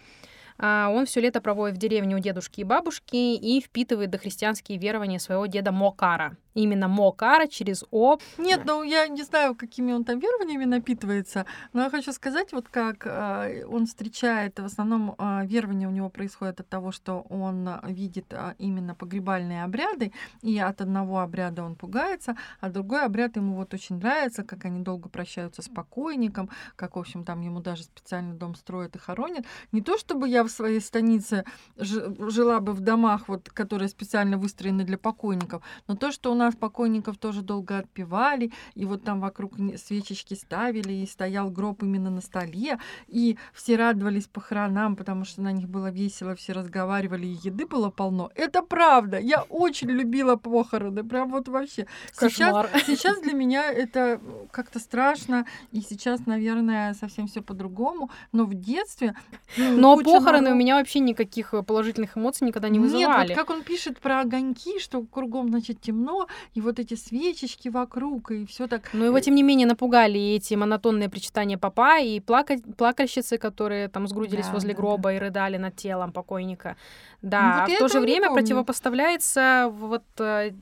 А, 0.59 0.91
он 0.91 1.07
все 1.07 1.21
лето 1.21 1.41
проводит 1.41 1.77
в 1.77 1.79
деревне 1.79 2.17
у 2.17 2.19
дедушки 2.19 2.61
и 2.61 2.65
бабушки 2.65 3.17
и 3.17 3.61
впитывает 3.61 4.11
дохристианские 4.11 4.79
верования 4.79 5.21
своего 5.21 5.47
деда 5.47 5.73
Мокара. 5.73 6.37
Именно 6.55 6.89
Мокара 6.89 7.47
через 7.47 7.85
О. 7.91 8.19
Нет, 8.39 8.63
ну 8.65 8.83
я 8.83 9.07
не 9.09 9.23
знаю, 9.23 9.55
какими 9.55 9.93
он 9.93 10.05
там 10.05 10.19
верованиями 10.19 10.65
напитывается, 10.65 11.47
но 11.73 11.83
я 11.83 11.91
хочу 11.91 12.13
сказать, 12.13 12.53
вот 12.53 12.69
как 12.69 13.07
э, 13.07 13.65
он 13.67 13.87
встречает, 13.87 14.59
в 14.59 14.65
основном 14.65 15.15
э, 15.19 15.47
верования 15.47 15.89
у 15.89 15.93
него 15.93 16.11
происходят 16.11 16.61
от 16.61 16.69
того, 16.69 16.93
что 16.93 17.21
он 17.29 17.69
видит 17.85 18.27
э, 18.31 18.55
именно 18.59 18.95
погребальные 18.95 19.65
обряды, 19.65 20.13
и 20.43 20.59
от 20.59 20.81
одного 20.81 21.21
обряда 21.21 21.63
он 21.63 21.77
пугается, 21.77 22.37
а 22.61 22.71
другой 22.71 23.05
обряд 23.05 23.37
ему 23.37 23.57
вот 23.57 23.75
очень 23.75 23.97
нравится, 23.97 24.43
как 24.43 24.65
они 24.65 24.83
долго 24.83 25.09
прощаются 25.09 25.63
с 25.63 25.69
покойником, 25.69 26.51
как, 26.77 26.97
в 26.97 26.99
общем, 26.99 27.25
там 27.25 27.41
ему 27.41 27.61
даже 27.61 27.85
специальный 27.85 28.37
дом 28.37 28.55
строят 28.55 28.97
и 28.97 28.99
хоронят. 28.99 29.45
Не 29.73 29.83
то 29.83 29.99
чтобы 29.99 30.29
я 30.29 30.45
в 30.45 30.49
своей 30.49 30.81
станице 30.81 31.45
жила 31.77 32.61
бы 32.61 32.73
в 32.73 32.81
домах, 32.81 33.29
вот, 33.29 33.49
которые 33.49 33.89
специально 33.89 34.39
выстроены 34.39 34.85
для 34.85 34.99
покойников, 34.99 35.63
но 35.87 35.97
то, 35.97 36.13
что 36.13 36.33
у 36.33 36.35
нас 36.39 36.57
покойников 36.57 37.19
тоже 37.19 37.43
долго 37.43 37.79
отпевали, 37.79 38.51
и 38.75 38.87
вот 38.87 39.05
там 39.05 39.21
вокруг 39.21 39.55
свечечки 39.77 40.35
ставили, 40.35 40.93
и 40.93 41.07
стоял 41.07 41.51
гроб 41.51 41.83
именно 41.83 42.11
на 42.11 42.23
столе, 42.23 42.79
и 43.07 43.37
все 43.53 43.77
радовались 43.77 44.27
похоронам, 44.27 44.97
потому 44.97 45.25
что 45.25 45.43
на 45.43 45.53
них 45.53 45.69
было 45.69 45.91
весело, 45.91 46.35
все 46.35 46.55
разговаривали, 46.55 47.27
и 47.27 47.39
еды 47.49 47.67
было 47.67 47.91
полно. 47.91 48.31
Это 48.35 48.63
правда. 48.63 49.19
Я 49.19 49.43
очень 49.43 49.91
любила 49.91 50.37
похороны, 50.37 51.05
прям 51.05 51.31
вот 51.31 51.49
вообще. 51.49 51.87
Сейчас, 52.13 52.67
сейчас 52.87 53.21
для 53.21 53.33
меня 53.35 53.71
это 53.71 54.19
как-то 54.51 54.79
страшно, 54.79 55.45
и 55.73 55.83
сейчас, 55.83 56.25
наверное, 56.25 56.95
совсем 56.95 57.27
все 57.27 57.43
по-другому, 57.43 58.11
но 58.33 58.45
в 58.45 58.55
детстве... 58.55 59.15
Но 59.59 59.99
похороны 59.99 60.39
стороны, 60.39 60.53
у 60.53 60.59
меня 60.59 60.77
вообще 60.77 61.01
никаких 61.01 61.55
э, 61.55 61.63
положительных 61.63 62.17
эмоций 62.17 62.47
никогда 62.47 62.69
не 62.69 62.79
вызывали. 62.79 63.29
Нет, 63.29 63.37
вот 63.37 63.37
как 63.37 63.51
он 63.51 63.63
пишет 63.63 64.01
про 64.01 64.21
огоньки, 64.21 64.79
что 64.79 65.03
кругом, 65.03 65.49
значит, 65.49 65.81
темно, 65.81 66.28
и 66.55 66.61
вот 66.61 66.79
эти 66.79 66.95
свечечки 66.95 67.69
вокруг, 67.69 68.31
и 68.31 68.47
все 68.47 68.67
так. 68.67 68.91
Но 68.93 69.05
его, 69.05 69.21
тем 69.21 69.35
не 69.35 69.43
менее, 69.43 69.67
напугали 69.67 70.21
эти 70.37 70.55
монотонные 70.55 71.09
причитания 71.09 71.59
папа 71.59 72.01
и 72.01 72.21
плака... 72.21 72.57
плакальщицы, 72.77 73.39
которые 73.39 73.89
там 73.89 74.07
сгрудились 74.09 74.47
Да, 74.47 74.53
возле 74.53 74.75
да, 74.75 74.77
гроба 74.77 75.13
и 75.15 75.19
рыдали 75.19 75.57
над 75.57 75.77
телом 75.77 76.13
покойника. 76.13 76.77
Ну, 77.23 77.29
Да, 77.31 77.67
вот 77.67 77.73
а 77.73 77.77
в 77.77 77.79
то 77.79 77.89
же 77.89 78.01
время 78.01 78.29
помню. 78.29 78.43
противопоставляется 78.43 79.69
вот... 79.73 80.05
э, 80.19 80.53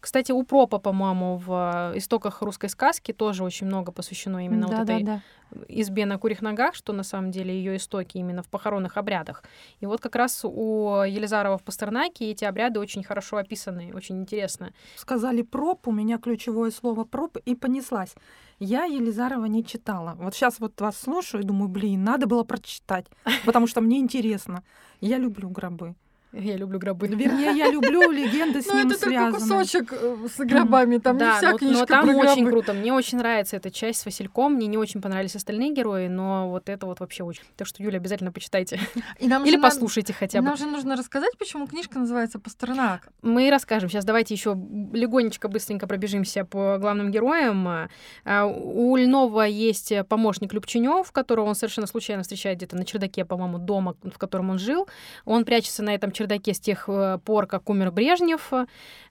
Кстати, 0.00 0.32
у 0.32 0.42
Пропа, 0.42 0.78
по-моему, 0.78 1.36
в 1.36 1.92
э, 1.94 1.98
истоках 1.98 2.42
русской 2.42 2.68
сказки 2.68 3.12
тоже 3.12 3.42
очень 3.44 3.66
много 3.66 3.92
посвящено 3.92 4.44
именно 4.44 4.66
вот 4.66 4.78
этой 4.80 5.02
Да-да-да. 5.02 5.64
избе 5.68 6.04
на 6.04 6.18
курьих 6.18 6.42
ногах, 6.42 6.74
что 6.74 6.92
на 6.92 7.04
самом 7.04 7.30
деле 7.30 7.54
ее 7.54 7.76
истоки 7.76 8.18
именно 8.18 8.42
в 8.42 8.48
похоронных 8.48 8.98
обрядах. 8.98 9.42
И 9.80 9.86
вот 9.86 10.00
как 10.00 10.16
раз 10.16 10.44
у 10.44 11.02
Елизарова 11.02 11.56
в 11.56 11.62
Пастернаке 11.62 12.30
эти 12.30 12.44
обряды 12.44 12.80
очень 12.80 13.02
хорошо 13.02 13.38
описаны, 13.38 13.92
очень 13.94 14.20
интересно. 14.20 14.72
Сказали 14.96 15.42
проб, 15.42 15.88
у 15.88 15.92
меня 15.92 16.18
ключевое 16.18 16.70
слово 16.70 17.04
проб, 17.04 17.36
и 17.44 17.54
понеслась. 17.54 18.14
Я 18.58 18.84
Елизарова 18.84 19.46
не 19.46 19.64
читала. 19.64 20.16
Вот 20.18 20.34
сейчас 20.34 20.60
вот 20.60 20.80
вас 20.80 20.96
слушаю 20.96 21.42
и 21.42 21.46
думаю, 21.46 21.68
блин, 21.68 22.04
надо 22.04 22.26
было 22.26 22.44
прочитать, 22.44 23.06
потому 23.44 23.66
что 23.66 23.80
мне 23.80 23.98
интересно. 23.98 24.62
Я 25.00 25.18
люблю 25.18 25.48
гробы. 25.48 25.94
Я 26.36 26.56
люблю 26.56 26.78
гробы. 26.80 27.06
Вернее, 27.06 27.56
я 27.56 27.70
люблю 27.70 28.10
легенды 28.10 28.60
с 28.60 28.66
Ну, 28.66 28.78
ним 28.78 28.88
это 28.90 29.00
только 29.00 29.08
связанные. 29.38 29.40
кусочек 29.40 29.92
э, 29.92 30.16
с 30.36 30.44
гробами, 30.44 30.98
там 30.98 31.16
не 31.16 31.32
вся 31.32 31.52
книжка 31.52 31.80
но 31.80 31.86
там 31.86 32.08
очень 32.16 32.46
круто. 32.48 32.72
Мне 32.72 32.92
очень 32.92 33.18
нравится 33.18 33.56
эта 33.56 33.70
часть 33.70 34.00
с 34.00 34.04
Васильком. 34.04 34.54
Мне 34.54 34.66
не 34.66 34.76
очень 34.76 35.00
понравились 35.00 35.36
остальные 35.36 35.72
герои, 35.72 36.08
но 36.08 36.50
вот 36.50 36.68
это 36.68 36.86
вот 36.86 36.98
вообще 36.98 37.22
очень. 37.22 37.44
Так 37.56 37.68
что, 37.68 37.82
Юля, 37.82 37.98
обязательно 37.98 38.32
почитайте. 38.32 38.80
Или 39.20 39.56
послушайте 39.60 40.12
хотя 40.12 40.40
бы. 40.40 40.46
Нам 40.48 40.56
же 40.56 40.66
нужно 40.66 40.96
рассказать, 40.96 41.38
почему 41.38 41.68
книжка 41.68 42.00
называется 42.00 42.40
Пастернак. 42.40 43.08
Мы 43.22 43.48
расскажем. 43.48 43.88
Сейчас 43.88 44.04
давайте 44.04 44.34
еще 44.34 44.56
легонечко, 44.92 45.46
быстренько 45.48 45.86
пробежимся 45.86 46.44
по 46.44 46.78
главным 46.80 47.12
героям. 47.12 47.88
А, 48.24 48.46
У 48.46 48.96
Льнова 48.96 49.42
есть 49.42 49.92
помощник 50.08 50.52
Любченев, 50.52 51.12
которого 51.12 51.46
он 51.46 51.54
совершенно 51.54 51.86
случайно 51.86 52.22
встречает 52.22 52.58
где-то 52.58 52.76
на 52.76 52.84
чердаке, 52.84 53.24
по-моему, 53.24 53.58
дома, 53.58 53.94
в 54.02 54.18
котором 54.18 54.50
он 54.50 54.58
жил. 54.58 54.88
Он 55.24 55.44
прячется 55.44 55.84
на 55.84 55.94
этом 55.94 56.10
чердаке 56.10 56.23
с 56.28 56.60
тех 56.60 56.84
э, 56.88 57.18
пор, 57.24 57.46
как 57.46 57.68
умер 57.70 57.92
Брежнев. 57.92 58.52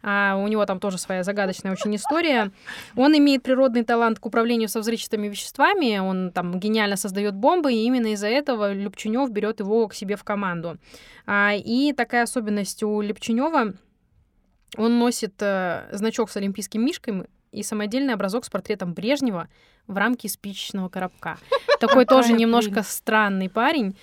А, 0.02 0.36
У 0.38 0.48
него 0.48 0.66
там 0.66 0.80
тоже 0.80 0.98
своя 0.98 1.24
загадочная 1.24 1.72
очень 1.72 1.96
история. 1.96 2.52
Он 2.96 3.18
имеет 3.18 3.44
природный 3.44 3.84
талант 3.84 4.20
к 4.20 4.26
управлению 4.26 4.70
со 4.70 4.80
взрывчатыми 4.80 5.28
веществами. 5.28 6.00
Он 6.00 6.32
там 6.32 6.60
гениально 6.60 6.98
создает 6.98 7.36
бомбы, 7.36 7.74
и 7.74 7.84
именно 7.84 8.14
из-за 8.14 8.28
этого 8.28 8.74
Любченев 8.74 9.30
берет 9.30 9.60
его 9.60 9.88
к 9.88 9.94
себе 9.94 10.16
в 10.16 10.24
команду. 10.24 10.78
А, 11.26 11.54
И 11.54 11.94
такая 11.94 12.24
особенность 12.24 12.84
у 12.84 13.02
Лепченева 13.02 13.74
он 14.78 15.00
носит 15.00 15.36
э, 15.42 15.88
значок 15.92 16.30
с 16.30 16.38
олимпийским 16.38 16.84
мишкой 16.84 17.26
и 17.52 17.64
самодельный 17.64 18.14
образок 18.14 18.46
с 18.46 18.50
портретом 18.50 18.94
Брежнева 18.94 19.48
в 19.88 19.98
рамке 19.98 20.28
спичечного 20.30 20.90
коробка. 20.90 21.38
Такой 21.80 22.06
тоже 22.06 22.34
немножко 22.34 22.84
странный 22.84 23.50
парень, 23.50 23.96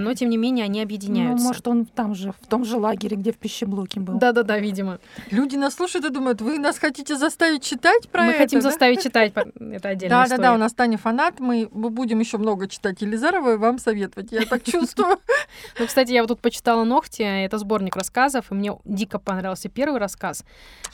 но 0.00 0.14
тем 0.14 0.30
не 0.30 0.36
менее 0.36 0.64
они 0.64 0.78
Ну, 0.80 0.84
объединяются. 0.84 1.44
может, 1.46 1.66
он 1.66 1.86
там 1.86 2.14
же, 2.14 2.32
в 2.40 2.46
том 2.46 2.64
же 2.64 2.76
лагере, 2.76 3.16
где 3.16 3.32
в 3.32 3.36
пищеблоке 3.36 4.00
был. 4.00 4.18
Да-да-да, 4.18 4.58
видимо. 4.58 4.98
Люди 5.30 5.56
нас 5.56 5.74
слушают 5.74 6.04
и 6.06 6.10
думают, 6.10 6.40
вы 6.40 6.58
нас 6.58 6.78
хотите 6.78 7.16
заставить 7.16 7.62
читать 7.64 8.08
про 8.08 8.24
Мы 8.24 8.30
это? 8.32 8.38
хотим 8.42 8.60
да? 8.60 8.70
заставить 8.70 9.02
читать. 9.02 9.32
Это 9.34 9.88
отдельная 9.88 10.08
Да, 10.10 10.18
да, 10.20 10.24
история. 10.24 10.42
да, 10.42 10.54
у 10.54 10.58
нас 10.58 10.72
Таня 10.74 10.98
фанат, 10.98 11.40
мы, 11.40 11.68
мы 11.72 11.90
будем 11.90 12.20
еще 12.20 12.38
много 12.38 12.68
читать 12.68 13.00
Елизарова 13.02 13.54
и 13.54 13.56
вам 13.56 13.78
советовать, 13.78 14.30
я 14.32 14.42
так 14.44 14.62
чувствую. 14.64 15.18
Ну, 15.78 15.86
кстати, 15.86 16.12
я 16.12 16.22
вот 16.22 16.28
тут 16.28 16.40
почитала 16.40 16.84
«Ногти», 16.84 17.22
это 17.22 17.58
сборник 17.58 17.96
рассказов, 17.96 18.50
и 18.50 18.54
мне 18.54 18.72
дико 18.84 19.18
понравился 19.18 19.68
первый 19.68 19.98
рассказ, 20.00 20.44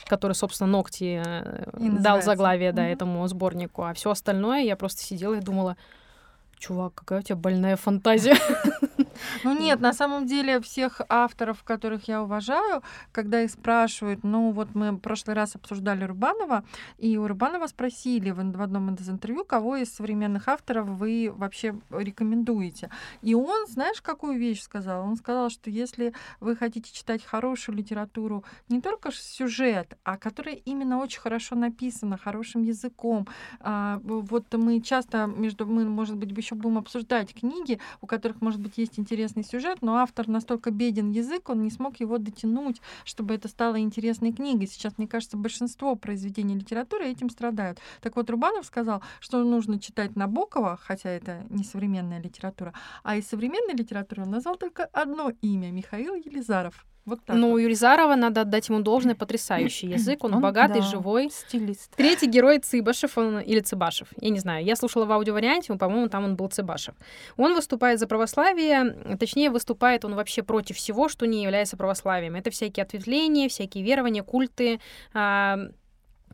который, 0.09 0.33
собственно, 0.33 0.71
«Ногти» 0.71 1.23
э, 1.25 1.67
дал 2.01 2.23
заглавие 2.23 2.73
да, 2.73 2.85
этому 2.87 3.27
сборнику, 3.29 3.83
а 3.85 3.93
все 3.95 4.11
остальное 4.11 4.63
я 4.63 4.77
просто 4.77 5.03
сидела 5.03 5.35
и 5.35 5.41
думала, 5.41 5.77
чувак, 6.59 6.95
какая 6.95 7.21
у 7.21 7.23
тебя 7.23 7.37
больная 7.37 7.77
фантазия. 7.77 8.37
Ну 9.45 9.59
нет, 9.59 9.81
на 9.81 9.93
самом 9.93 10.27
деле 10.27 10.61
всех 10.61 11.01
авторов, 11.09 11.63
которых 11.65 12.09
я 12.09 12.23
уважаю, 12.23 12.83
когда 13.13 13.43
их 13.43 13.51
спрашивают, 13.51 14.25
ну 14.25 14.51
вот 14.51 14.75
мы 14.75 14.93
в 14.93 14.99
прошлый 14.99 15.37
раз 15.37 15.57
обсуждали 15.57 16.05
Рубанова, 16.05 16.65
и 16.99 17.17
у 17.17 17.27
Рубанова 17.27 17.67
спросили 17.67 18.31
в, 18.31 18.37
в 18.37 18.63
одном 18.63 18.95
из 18.95 19.09
интервью, 19.09 19.45
кого 19.45 19.77
из 19.77 19.95
современных 19.95 20.49
авторов 20.49 20.87
вы 20.89 21.33
вообще 21.35 21.75
рекомендуете. 21.91 22.91
И 23.23 23.35
он, 23.35 23.67
знаешь, 23.67 24.01
какую 24.01 24.39
вещь 24.39 24.63
сказал? 24.63 25.05
Он 25.05 25.17
сказал, 25.17 25.51
что 25.51 25.71
если 25.71 26.13
вы 26.41 26.57
хотите 26.57 26.93
читать 26.93 27.25
хорошую 27.25 27.77
литературу, 27.77 28.45
не 28.69 28.81
только 28.81 29.11
сюжет, 29.13 29.97
а 30.05 30.17
которая 30.17 30.55
именно 30.55 30.99
очень 30.99 31.21
хорошо 31.21 31.55
написана, 31.55 32.17
хорошим 32.17 32.63
языком. 32.63 33.27
а, 33.61 34.01
вот 34.03 34.53
мы 34.55 34.81
часто 34.81 35.27
между 35.27 35.67
мы, 35.67 35.85
может 35.89 36.17
быть, 36.17 36.37
еще 36.37 36.55
будем 36.55 36.79
обсуждать 36.79 37.35
книги, 37.35 37.79
у 38.01 38.07
которых, 38.07 38.41
может 38.41 38.61
быть, 38.61 38.79
есть 38.79 38.99
интересный 39.09 39.43
сюжет, 39.43 39.79
но 39.81 39.97
автор 39.97 40.29
настолько 40.29 40.71
беден 40.71 41.11
язык, 41.11 41.49
он 41.49 41.63
не 41.63 41.71
смог 41.71 41.99
его 41.99 42.19
дотянуть, 42.19 42.83
чтобы 43.05 43.35
это 43.35 43.49
стало 43.49 43.81
интересной 43.81 44.35
книгой. 44.35 44.67
Сейчас, 44.67 44.99
мне 44.99 45.09
кажется, 45.09 45.39
большинство 45.39 45.97
произведений 45.97 46.55
литературы 46.55 47.07
этим 47.07 47.31
страдают. 47.31 47.79
Так 48.03 48.17
вот, 48.17 48.29
Рубанов 48.29 48.67
сказал, 48.67 49.03
что 49.21 49.43
нужно 49.43 49.81
читать 49.81 50.15
Набокова, 50.15 50.77
хотя 50.77 51.09
это 51.09 51.47
не 51.49 51.65
современная 51.65 52.21
литература, 52.21 52.75
а 53.03 53.17
из 53.17 53.27
современной 53.27 53.75
литературы 53.75 54.25
он 54.25 54.31
назвал 54.31 54.57
только 54.57 54.85
одно 54.85 55.33
имя— 55.41 55.71
Михаил 55.73 56.15
Елизаров. 56.15 56.85
Вот 57.09 57.25
так. 57.25 57.37
Ну, 57.37 57.49
у 57.49 57.51
вот. 57.53 57.59
Юризарова 57.59 58.17
надо 58.17 58.43
отдать 58.43 58.69
ему 58.69 58.81
должное, 58.81 59.15
потрясающий 59.15 59.87
язык, 59.87 60.25
он, 60.25 60.41
богатый, 60.41 60.81
да, 60.81 60.87
живой. 60.87 61.31
Стилист. 61.31 61.97
Третий 61.97 62.27
герой 62.27 62.59
Цыбашев 62.59 63.17
он, 63.17 63.41
или 63.41 63.61
Цыбашев, 63.61 64.09
я 64.21 64.29
не 64.29 64.39
знаю. 64.39 64.63
Я 64.65 64.77
слушала 64.77 65.07
в 65.07 65.13
аудиоварианте, 65.13 65.75
по-моему, 65.75 66.09
там 66.09 66.25
он 66.25 66.37
был 66.37 66.49
Цыбашев. 66.49 66.95
Он 67.39 67.55
выступает 67.55 67.99
за 67.99 68.07
православие, 68.07 69.17
точнее, 69.19 69.49
выступает 69.49 70.05
он 70.05 70.15
вообще 70.15 70.43
против 70.43 70.77
всего, 70.77 71.09
что 71.09 71.27
не 71.27 71.43
является 71.43 71.79
православием. 71.79 72.35
Это 72.35 72.51
всякие 72.51 72.83
ответвления, 72.83 73.49
всякие 73.49 73.83
верования, 73.83 74.23
культы, 74.23 74.81
а, 75.15 75.59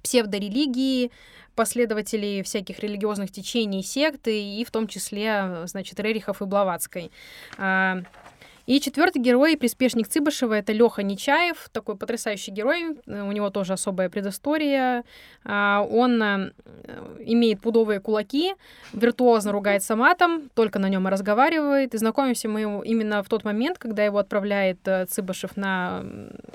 псевдорелигии, 0.02 1.12
последователей 1.54 2.42
всяких 2.42 2.80
религиозных 2.80 3.30
течений, 3.30 3.82
секты, 3.82 4.42
и 4.42 4.64
в 4.64 4.70
том 4.70 4.88
числе, 4.88 5.66
значит, 5.66 5.98
Рерихов 6.00 6.42
и 6.42 6.44
Блаватской. 6.44 7.10
И 8.66 8.80
четвертый 8.80 9.20
герой, 9.20 9.58
приспешник 9.58 10.08
Цыбышева, 10.08 10.54
это 10.54 10.72
Леха 10.72 11.02
Нечаев, 11.02 11.68
такой 11.70 11.96
потрясающий 11.96 12.50
герой. 12.50 12.96
Э, 13.06 13.22
У 13.22 13.32
него 13.32 13.50
тоже 13.50 13.74
особая 13.74 14.08
предыстория. 14.08 15.04
А, 15.44 15.86
Он 15.90 16.22
э, 16.22 16.52
имеет 17.26 17.60
пудовые 17.60 18.00
кулаки, 18.00 18.54
виртуозно 18.94 19.52
ругается 19.52 19.96
матом, 19.96 20.48
только 20.54 20.78
на 20.78 20.88
нем 20.88 21.06
и 21.06 21.10
разговаривает. 21.10 21.94
И 21.94 21.98
знакомимся 21.98 22.48
мы 22.48 22.62
именно 22.86 23.22
в 23.22 23.28
тот 23.28 23.44
момент, 23.44 23.78
когда 23.78 24.02
его 24.02 24.16
отправляет 24.16 24.78
э, 24.88 25.04
Цыбышев 25.06 25.58
на 25.58 26.02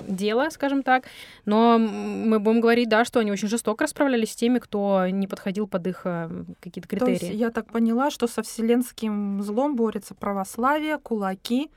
дело, 0.08 0.48
скажем 0.50 0.82
так. 0.82 1.04
Но 1.44 1.78
мы 1.78 2.40
будем 2.40 2.60
говорить, 2.60 2.88
да, 2.88 3.04
что 3.04 3.20
они 3.20 3.30
очень 3.30 3.48
жестоко 3.48 3.84
расправлялись 3.84 4.32
с 4.32 4.36
теми, 4.36 4.58
кто 4.58 5.06
не 5.06 5.28
подходил 5.28 5.68
под 5.68 5.86
их 5.86 6.02
какие-то 6.60 6.88
То 6.88 7.06
есть 7.06 7.20
критерии. 7.20 7.36
я 7.36 7.50
так 7.50 7.66
поняла, 7.70 8.10
что 8.10 8.26
со 8.26 8.42
вселенским 8.42 9.42
злом 9.42 9.76
борется 9.76 10.14
православие, 10.14 10.98
кулаки, 10.98 11.70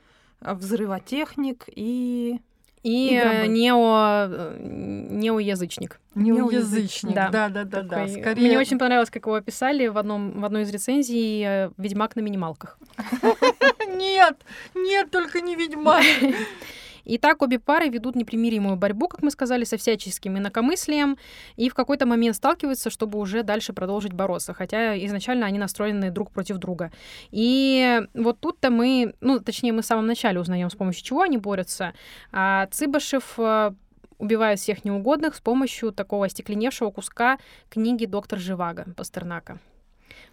взрывотехник 0.44 1.66
и... 1.68 2.40
И 2.84 3.16
э, 3.16 3.46
нео, 3.48 4.28
э, 4.30 4.58
неоязычник. 4.60 6.02
Неоязычник. 6.16 7.16
Да. 7.16 7.30
Да, 7.30 7.48
да, 7.48 7.64
да, 7.64 7.82
да. 7.82 8.08
Скорее... 8.10 8.46
Мне 8.46 8.60
очень 8.60 8.78
понравилось, 8.78 9.10
как 9.10 9.26
его 9.26 9.36
описали 9.36 9.88
в, 9.88 9.98
одном, 9.98 10.42
в 10.42 10.44
одной 10.44 10.64
из 10.64 10.70
рецензий 10.70 11.44
э, 11.46 11.72
«Ведьмак 11.78 12.18
на 12.18 12.20
минималках». 12.20 12.78
Нет, 13.88 14.38
нет, 14.76 15.12
только 15.12 15.40
не 15.40 15.56
ведьмак. 15.56 16.04
И 17.04 17.18
так 17.18 17.42
обе 17.42 17.60
пары 17.60 17.90
ведут 17.90 18.16
непримиримую 18.16 18.76
борьбу, 18.76 19.08
как 19.08 19.22
мы 19.22 19.32
сказали, 19.32 19.64
со 19.64 19.78
всяческим 19.78 20.38
инакомыслием, 20.38 21.18
и 21.56 21.70
в 21.70 21.74
какой-то 21.74 22.06
момент 22.06 22.36
сталкиваются, 22.36 22.90
чтобы 22.90 23.20
уже 23.20 23.44
дальше 23.44 23.74
продолжить 23.74 24.14
бороться, 24.14 24.54
хотя 24.54 24.98
изначально 25.06 25.46
они 25.46 25.60
настроены 25.60 26.12
друг 26.12 26.32
против 26.32 26.58
друга. 26.58 26.92
И 27.32 28.02
вот 28.14 28.40
тут-то 28.40 28.70
мы, 28.70 29.14
ну, 29.22 29.40
точнее, 29.40 29.74
мы 29.74 29.82
в 29.82 29.86
самом 29.86 30.08
начале 30.08 30.40
узнаем, 30.40 30.70
с 30.70 30.76
помощью 30.76 31.04
чего 31.04 31.22
они 31.22 31.38
борются. 31.38 31.94
А 32.32 32.68
Цыбашев 32.68 33.34
э, 33.38 33.74
убивает 34.18 34.60
всех 34.60 34.86
неугодных 34.86 35.36
с 35.36 35.42
помощью 35.42 35.92
такого 35.92 36.26
остекленевшего 36.26 36.92
куска 36.92 37.38
книги 37.70 38.06
«Доктор 38.06 38.40
Живаго» 38.40 38.86
Пастернака. 38.96 39.60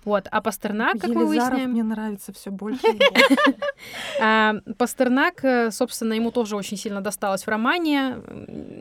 Вот, 0.04 0.26
а 0.30 0.40
Пастернак, 0.40 0.98
как 0.98 1.10
мы 1.10 1.22
Елизаров 1.22 1.50
выясняем... 1.50 1.70
мне 1.70 1.82
нравится 1.82 2.32
все 2.32 2.50
больше. 2.50 2.80
А, 4.22 4.56
Пастернак, 4.76 5.42
э, 5.42 5.70
собственно, 5.70 6.12
ему 6.12 6.30
тоже 6.30 6.54
очень 6.54 6.76
сильно 6.76 7.00
досталось 7.00 7.44
в 7.44 7.48
романе. 7.48 8.16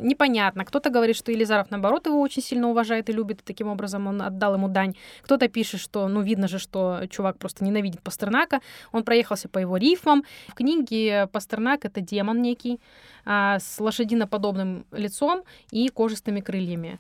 Непонятно. 0.02 0.66
Кто-то 0.66 0.90
говорит, 0.90 1.16
что 1.16 1.32
Елизаров, 1.32 1.72
наоборот, 1.72 2.08
его 2.08 2.20
очень 2.20 2.42
сильно 2.42 2.70
уважает 2.70 3.10
и 3.10 3.14
любит, 3.14 3.40
и 3.40 3.44
таким 3.46 3.70
образом 3.70 4.08
он 4.08 4.22
отдал 4.22 4.56
ему 4.56 4.68
дань. 4.68 4.96
Кто-то 5.22 5.48
пишет, 5.48 5.80
что, 5.80 6.10
ну, 6.10 6.22
видно 6.22 6.50
же, 6.50 6.60
что 6.60 7.04
чувак 7.10 7.38
просто 7.38 7.64
ненавидит 7.64 8.02
Пастернака. 8.02 8.60
Он 8.92 9.04
проехался 9.04 9.48
по 9.48 9.60
его 9.60 9.78
рифмам. 9.78 10.26
В 10.50 10.54
книге 10.54 11.28
Пастернак— 11.32 11.80
это 11.86 12.02
демон 12.02 12.42
некий 12.42 12.82
а, 13.26 13.60
с 13.60 13.80
лошадиноподобным 13.80 14.86
лицом 14.92 15.44
и 15.72 15.88
кожистыми 15.88 16.42
крыльями 16.42 17.00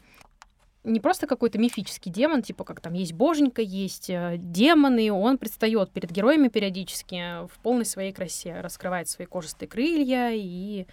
не 0.84 0.99
просто 0.99 1.27
какой-то 1.27 1.57
мифический 1.57 2.11
демон, 2.11 2.41
типа 2.41 2.63
как 2.63 2.80
там 2.80 2.93
есть 2.93 3.13
боженька, 3.13 3.61
есть 3.61 4.09
э, 4.09 4.36
демоны, 4.38 5.11
он 5.11 5.38
предстает 5.38 5.91
перед 5.91 6.11
героями 6.11 6.47
периодически 6.47 7.45
в 7.47 7.51
полной 7.61 7.86
своей 7.86 8.13
красе, 8.13 8.61
раскрывает 8.61 9.09
свои 9.09 9.27
кожистые 9.27 9.67
крылья 9.67 10.32
и 10.34 10.86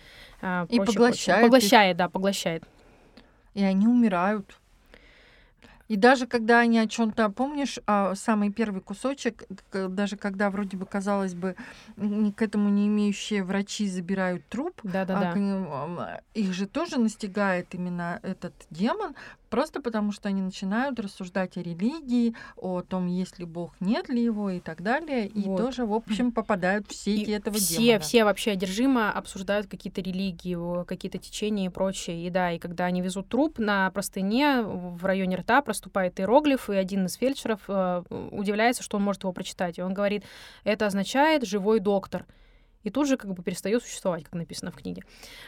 а, 0.43 0.66
И 0.68 0.76
прочее, 0.76 0.87
поглощает 0.87 0.97
прочее. 0.97 1.37
их. 1.37 1.43
Поглощает, 1.43 1.97
да, 1.97 2.09
поглощает. 2.09 2.64
И 3.55 3.62
они 3.62 3.87
умирают. 3.87 4.59
И 5.89 5.95
даже 5.95 6.26
когда 6.26 6.59
они 6.59 6.80
о 6.80 6.89
чем-то, 6.89 7.28
помнишь, 7.28 7.78
а, 7.87 8.16
самый 8.16 8.51
первый 8.51 8.80
кусочек, 8.80 9.45
даже 9.72 10.16
когда 10.16 10.51
вроде 10.51 10.76
бы 10.76 10.84
казалось 10.84 11.34
бы 11.34 11.55
к 11.97 12.43
этому 12.43 12.70
не 12.70 12.89
имеющие 12.89 13.45
врачи 13.45 13.87
забирают 13.87 14.45
труп, 14.49 14.80
а 14.82 14.89
Да-да-да. 14.89 15.32
к 15.32 15.37
ним, 15.37 15.68
ам, 15.70 16.01
их 16.34 16.53
же 16.53 16.66
тоже 16.66 16.99
настигает 16.99 17.72
именно 17.72 18.18
этот 18.24 18.53
демон, 18.70 19.14
просто 19.51 19.81
потому 19.81 20.13
что 20.13 20.29
они 20.29 20.43
начинают 20.43 20.99
рассуждать 21.01 21.57
о 21.57 21.63
религии, 21.63 22.35
о 22.57 22.83
том, 22.83 23.07
есть 23.07 23.39
ли 23.39 23.45
Бог, 23.45 23.75
нет 23.81 24.09
ли 24.09 24.23
его 24.23 24.51
и 24.51 24.61
так 24.61 24.83
далее, 24.83 25.27
и 25.27 25.43
Вот. 25.49 25.59
тоже, 25.59 25.85
в 25.87 25.93
общем, 25.93 26.33
попадают 26.33 26.87
в 26.87 26.93
И 26.93 26.95
сети 26.95 27.31
этого 27.31 27.57
все, 27.57 27.79
демона. 27.79 28.01
все 28.01 28.25
вообще 28.25 28.51
одержимо 28.53 29.11
обсуждают 29.11 29.67
какие-то 29.67 30.01
религии, 30.01 30.85
какие-то 30.85 31.19
течения 31.19 31.67
и 31.67 31.69
прочее. 31.71 32.27
И 32.27 32.31
да, 32.31 32.53
и 32.53 32.59
когда 32.59 32.85
они 32.87 33.01
везут 33.01 33.29
труп 33.29 33.59
на 33.59 33.91
простыне 33.91 34.63
в 34.63 35.05
районе 35.05 35.37
рта 35.37 35.63
проступает 35.63 36.19
иероглиф, 36.21 36.71
и 36.71 36.75
один 36.75 37.07
из 37.07 37.15
фельдшеров 37.15 37.61
э, 37.69 38.03
удивляется, 38.31 38.83
что 38.83 38.97
он 38.97 39.03
может 39.05 39.23
его 39.23 39.33
прочитать. 39.33 39.79
И 39.79 39.83
он 39.83 39.95
говорит, 39.95 40.25
это 40.65 40.87
означает 40.87 41.45
«живой 41.45 41.81
доктор». 41.81 42.27
И 42.87 42.91
тут 42.91 43.09
же 43.09 43.16
как 43.16 43.32
бы 43.34 43.43
перестает 43.43 43.82
существовать, 43.82 44.22
как 44.24 44.34
написано 44.34 44.70
в 44.70 44.76
книге. 44.76 45.03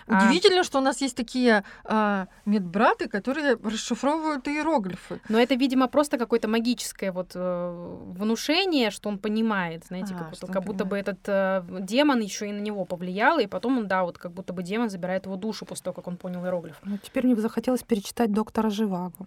А, 0.09 0.26
Удивительно, 0.26 0.64
что 0.64 0.78
у 0.78 0.80
нас 0.82 1.01
есть 1.01 1.16
такие 1.16 1.62
а, 1.84 2.26
медбраты, 2.47 3.09
которые 3.09 3.55
расшифровывают 3.55 4.49
иероглифы. 4.49 5.20
но 5.28 5.39
это, 5.39 5.55
видимо, 5.55 5.86
просто 5.86 6.18
какое-то 6.18 6.49
магическое 6.49 7.12
вот 7.12 7.32
э, 7.34 7.97
внушение, 8.18 8.91
что 8.91 9.09
он 9.09 9.18
понимает, 9.18 9.84
знаете, 9.86 10.14
А, 10.14 10.18
как, 10.18 10.30
будто, 10.30 10.47
как 10.47 10.64
будто 10.64 10.84
бы 10.84 10.97
этот 10.99 11.18
э, 11.28 11.62
демон 11.80 12.20
еще 12.20 12.49
и 12.49 12.53
на 12.53 12.61
него 12.61 12.84
повлиял, 12.84 13.39
и 13.39 13.47
потом 13.47 13.78
он, 13.78 13.86
да, 13.86 14.03
вот 14.03 14.18
как 14.18 14.32
будто 14.32 14.53
бы 14.53 14.62
демон 14.62 14.91
забирает 14.91 15.26
его 15.26 15.36
душу 15.36 15.64
после 15.64 15.84
того, 15.84 15.95
как 15.95 16.09
он 16.09 16.16
понял 16.16 16.45
иероглиф. 16.45 16.80
Ну, 16.84 16.99
теперь 16.99 17.24
мне 17.26 17.36
захотелось 17.36 17.82
перечитать 17.82 18.32
доктора 18.32 18.70
Живаго. 18.70 19.26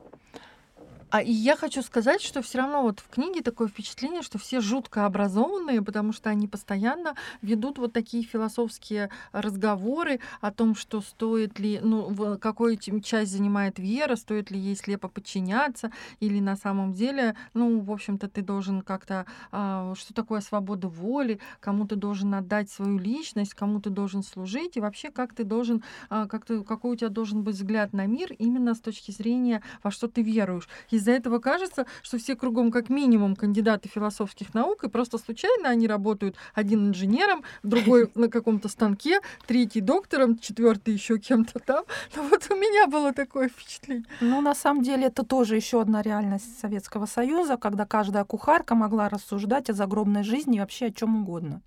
А 1.11 1.21
и 1.21 1.31
я 1.31 1.57
хочу 1.57 1.81
сказать, 1.81 2.21
что 2.21 2.41
все 2.41 2.59
равно 2.59 2.83
вот 2.83 3.01
в 3.01 3.09
книге 3.09 3.41
такое 3.41 3.67
впечатление, 3.67 4.21
что 4.21 4.37
все 4.37 4.61
жутко 4.61 5.05
образованные, 5.05 5.81
потому 5.81 6.13
что 6.13 6.29
они 6.29 6.47
постоянно 6.47 7.15
ведут 7.41 7.79
вот 7.79 7.91
такие 7.91 8.23
философские 8.23 9.09
разговоры 9.33 10.21
о 10.39 10.51
том, 10.51 10.73
что 10.73 11.01
стоит 11.01 11.59
ли, 11.59 11.81
ну, 11.83 12.37
какую 12.39 12.77
часть 12.77 13.31
занимает 13.33 13.77
вера, 13.77 14.15
стоит 14.15 14.51
ли 14.51 14.57
ей 14.57 14.77
слепо 14.77 15.09
подчиняться, 15.09 15.91
или 16.21 16.39
на 16.39 16.55
самом 16.55 16.93
деле, 16.93 17.35
ну, 17.53 17.81
в 17.81 17.91
общем-то, 17.91 18.29
ты 18.29 18.41
должен 18.41 18.81
как-то, 18.81 19.25
а, 19.51 19.93
что 19.95 20.13
такое 20.13 20.39
свобода 20.39 20.87
воли, 20.87 21.41
кому 21.59 21.85
ты 21.85 21.97
должен 21.97 22.33
отдать 22.35 22.69
свою 22.69 22.97
личность, 22.97 23.53
кому 23.53 23.81
ты 23.81 23.89
должен 23.89 24.23
служить, 24.23 24.77
и 24.77 24.79
вообще 24.79 25.11
как 25.11 25.33
ты 25.33 25.43
должен, 25.43 25.83
а, 26.09 26.27
как 26.27 26.45
ты, 26.45 26.63
какой 26.63 26.93
у 26.93 26.95
тебя 26.95 27.09
должен 27.09 27.43
быть 27.43 27.57
взгляд 27.57 27.91
на 27.91 28.05
мир 28.05 28.31
именно 28.39 28.75
с 28.75 28.79
точки 28.79 29.11
зрения, 29.11 29.61
во 29.83 29.91
что 29.91 30.07
ты 30.07 30.21
веруешь. 30.21 30.69
Из-за 31.01 31.13
этого 31.13 31.39
кажется, 31.39 31.87
что 32.03 32.19
все 32.19 32.35
кругом 32.35 32.69
как 32.69 32.89
минимум 32.89 33.35
кандидаты 33.35 33.89
философских 33.89 34.53
наук, 34.53 34.83
и 34.83 34.89
просто 34.89 35.17
случайно 35.17 35.67
они 35.69 35.87
работают 35.87 36.35
один 36.53 36.89
инженером, 36.89 37.43
другой 37.63 38.11
на 38.15 38.29
каком-то 38.29 38.69
станке, 38.69 39.19
третий 39.47 39.81
доктором, 39.81 40.37
четвертый 40.37 40.93
еще 40.93 41.17
кем-то 41.17 41.57
там. 41.59 41.85
Ну 42.15 42.29
вот 42.29 42.45
у 42.51 42.55
меня 42.55 42.85
было 42.85 43.13
такое 43.13 43.49
впечатление. 43.49 44.05
Ну, 44.19 44.41
на 44.41 44.53
самом 44.53 44.83
деле, 44.83 45.07
это 45.07 45.23
тоже 45.25 45.55
еще 45.55 45.81
одна 45.81 46.03
реальность 46.03 46.59
Советского 46.59 47.07
Союза, 47.07 47.57
когда 47.57 47.87
каждая 47.87 48.23
кухарка 48.23 48.75
могла 48.75 49.09
рассуждать 49.09 49.71
о 49.71 49.73
загробной 49.73 50.23
жизни 50.23 50.57
и 50.57 50.59
вообще 50.59 50.87
о 50.87 50.91
чем 50.91 51.23
угодно. 51.23 51.61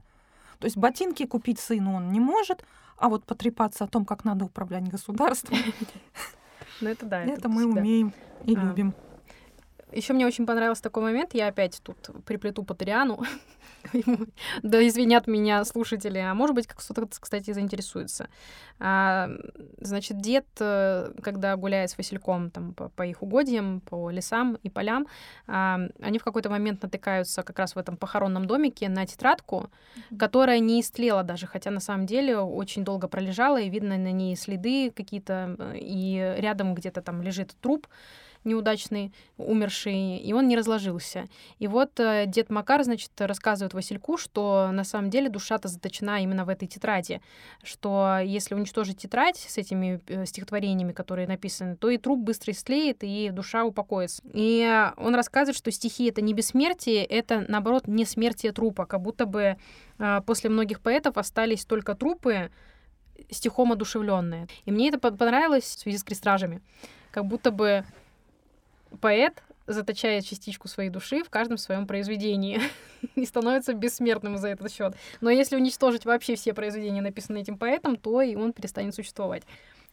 То 0.60 0.66
есть 0.66 0.76
ботинки 0.76 1.26
купить 1.26 1.58
сыну 1.58 1.96
он 1.96 2.12
не 2.12 2.20
может, 2.20 2.64
а 2.98 3.08
вот 3.08 3.24
потрепаться 3.24 3.82
о 3.82 3.88
том, 3.88 4.04
как 4.04 4.24
надо 4.24 4.44
управлять 4.44 4.88
государством, 4.88 5.58
Ну 6.80 6.88
это 6.88 7.06
да. 7.06 7.24
это 7.24 7.48
мы 7.48 7.64
умеем 7.66 8.12
и 8.44 8.54
А. 8.54 8.60
любим. 8.60 8.94
Еще 9.94 10.12
мне 10.12 10.26
очень 10.26 10.46
понравился 10.46 10.82
такой 10.82 11.02
момент. 11.02 11.34
Я 11.34 11.48
опять 11.48 11.80
тут 11.82 12.10
приплету 12.24 12.64
Патриану. 12.64 13.22
Да 14.62 14.86
извинят 14.86 15.26
меня 15.26 15.62
слушатели, 15.64 16.18
а 16.18 16.32
может 16.34 16.54
быть, 16.54 16.66
кто-то, 16.66 17.06
кстати, 17.20 17.52
заинтересуется. 17.52 18.28
А, 18.78 19.28
значит, 19.78 20.20
дед, 20.20 20.46
э, 20.58 21.12
когда 21.22 21.54
гуляет 21.56 21.90
с 21.90 21.98
Васильком 21.98 22.50
там, 22.50 22.72
по, 22.72 22.88
по 22.88 23.02
их 23.06 23.22
угодьям, 23.22 23.80
по 23.80 24.10
лесам 24.10 24.58
и 24.62 24.70
полям, 24.70 25.06
а, 25.46 25.80
они 26.00 26.18
в 26.18 26.24
какой-то 26.24 26.48
момент 26.48 26.82
натыкаются 26.82 27.42
как 27.42 27.58
раз 27.58 27.74
в 27.74 27.78
этом 27.78 27.96
похоронном 27.96 28.46
домике 28.46 28.88
на 28.88 29.06
тетрадку, 29.06 29.70
которая 30.18 30.60
не 30.60 30.80
истлела 30.80 31.22
даже, 31.22 31.46
хотя 31.46 31.70
на 31.70 31.80
самом 31.80 32.06
деле 32.06 32.38
очень 32.38 32.84
долго 32.84 33.06
пролежала, 33.06 33.60
и 33.60 33.68
видно 33.68 33.98
на 33.98 34.12
ней 34.12 34.34
следы 34.34 34.90
какие-то, 34.90 35.56
э, 35.58 35.78
и 35.78 36.36
рядом 36.38 36.74
где-то 36.74 37.02
там 37.02 37.22
лежит 37.22 37.54
труп 37.60 37.86
неудачный, 38.44 39.12
умерший, 39.36 40.18
и 40.18 40.32
он 40.32 40.48
не 40.48 40.56
разложился. 40.56 41.26
И 41.58 41.66
вот 41.66 41.98
э, 41.98 42.24
дед 42.26 42.50
Макар, 42.50 42.84
значит, 42.84 43.10
рассказывает 43.18 43.74
Васильку, 43.74 44.16
что 44.16 44.70
на 44.72 44.84
самом 44.84 45.10
деле 45.10 45.28
душа-то 45.28 45.68
заточена 45.68 46.22
именно 46.22 46.44
в 46.44 46.48
этой 46.48 46.68
тетради, 46.68 47.20
что 47.62 48.18
если 48.24 48.54
уничтожить 48.54 48.98
тетрадь 48.98 49.36
с 49.36 49.58
этими 49.58 50.00
э, 50.06 50.26
стихотворениями, 50.26 50.92
которые 50.92 51.26
написаны, 51.26 51.76
то 51.76 51.90
и 51.90 51.98
труп 51.98 52.20
быстро 52.20 52.52
истлеет, 52.52 52.98
и 53.02 53.30
душа 53.30 53.64
упокоится. 53.64 54.22
И 54.32 54.90
он 54.96 55.14
рассказывает, 55.14 55.56
что 55.56 55.70
стихи— 55.70 56.04
это 56.08 56.20
не 56.20 56.34
бессмертие, 56.34 57.04
это, 57.04 57.44
наоборот, 57.48 57.86
не 57.86 58.04
смертие 58.04 58.52
трупа, 58.52 58.86
как 58.86 59.00
будто 59.00 59.26
бы 59.26 59.56
э, 59.98 60.20
после 60.26 60.50
многих 60.50 60.80
поэтов 60.80 61.16
остались 61.16 61.64
только 61.64 61.94
трупы, 61.94 62.50
стихом 63.30 63.72
одушевленные. 63.72 64.48
И 64.64 64.72
мне 64.72 64.88
это 64.88 64.98
по- 64.98 65.10
понравилось 65.12 65.64
в 65.64 65.80
связи 65.80 65.98
с 65.98 66.04
крестражами. 66.04 66.62
Как 67.10 67.26
будто 67.26 67.50
бы 67.50 67.84
поэт 69.00 69.42
заточает 69.66 70.24
частичку 70.24 70.68
своей 70.68 70.90
души 70.90 71.22
в 71.22 71.30
каждом 71.30 71.56
своем 71.56 71.86
произведении 71.86 72.60
и 73.14 73.24
становится 73.24 73.72
бессмертным 73.72 74.36
за 74.36 74.48
этот 74.48 74.70
счет. 74.70 74.94
Но 75.20 75.30
если 75.30 75.56
уничтожить 75.56 76.04
вообще 76.04 76.34
все 76.36 76.52
произведения, 76.52 77.02
написанные 77.02 77.42
этим 77.42 77.56
поэтом, 77.56 77.96
то 77.96 78.20
и 78.20 78.36
он 78.36 78.52
перестанет 78.52 78.94
существовать. 78.94 79.44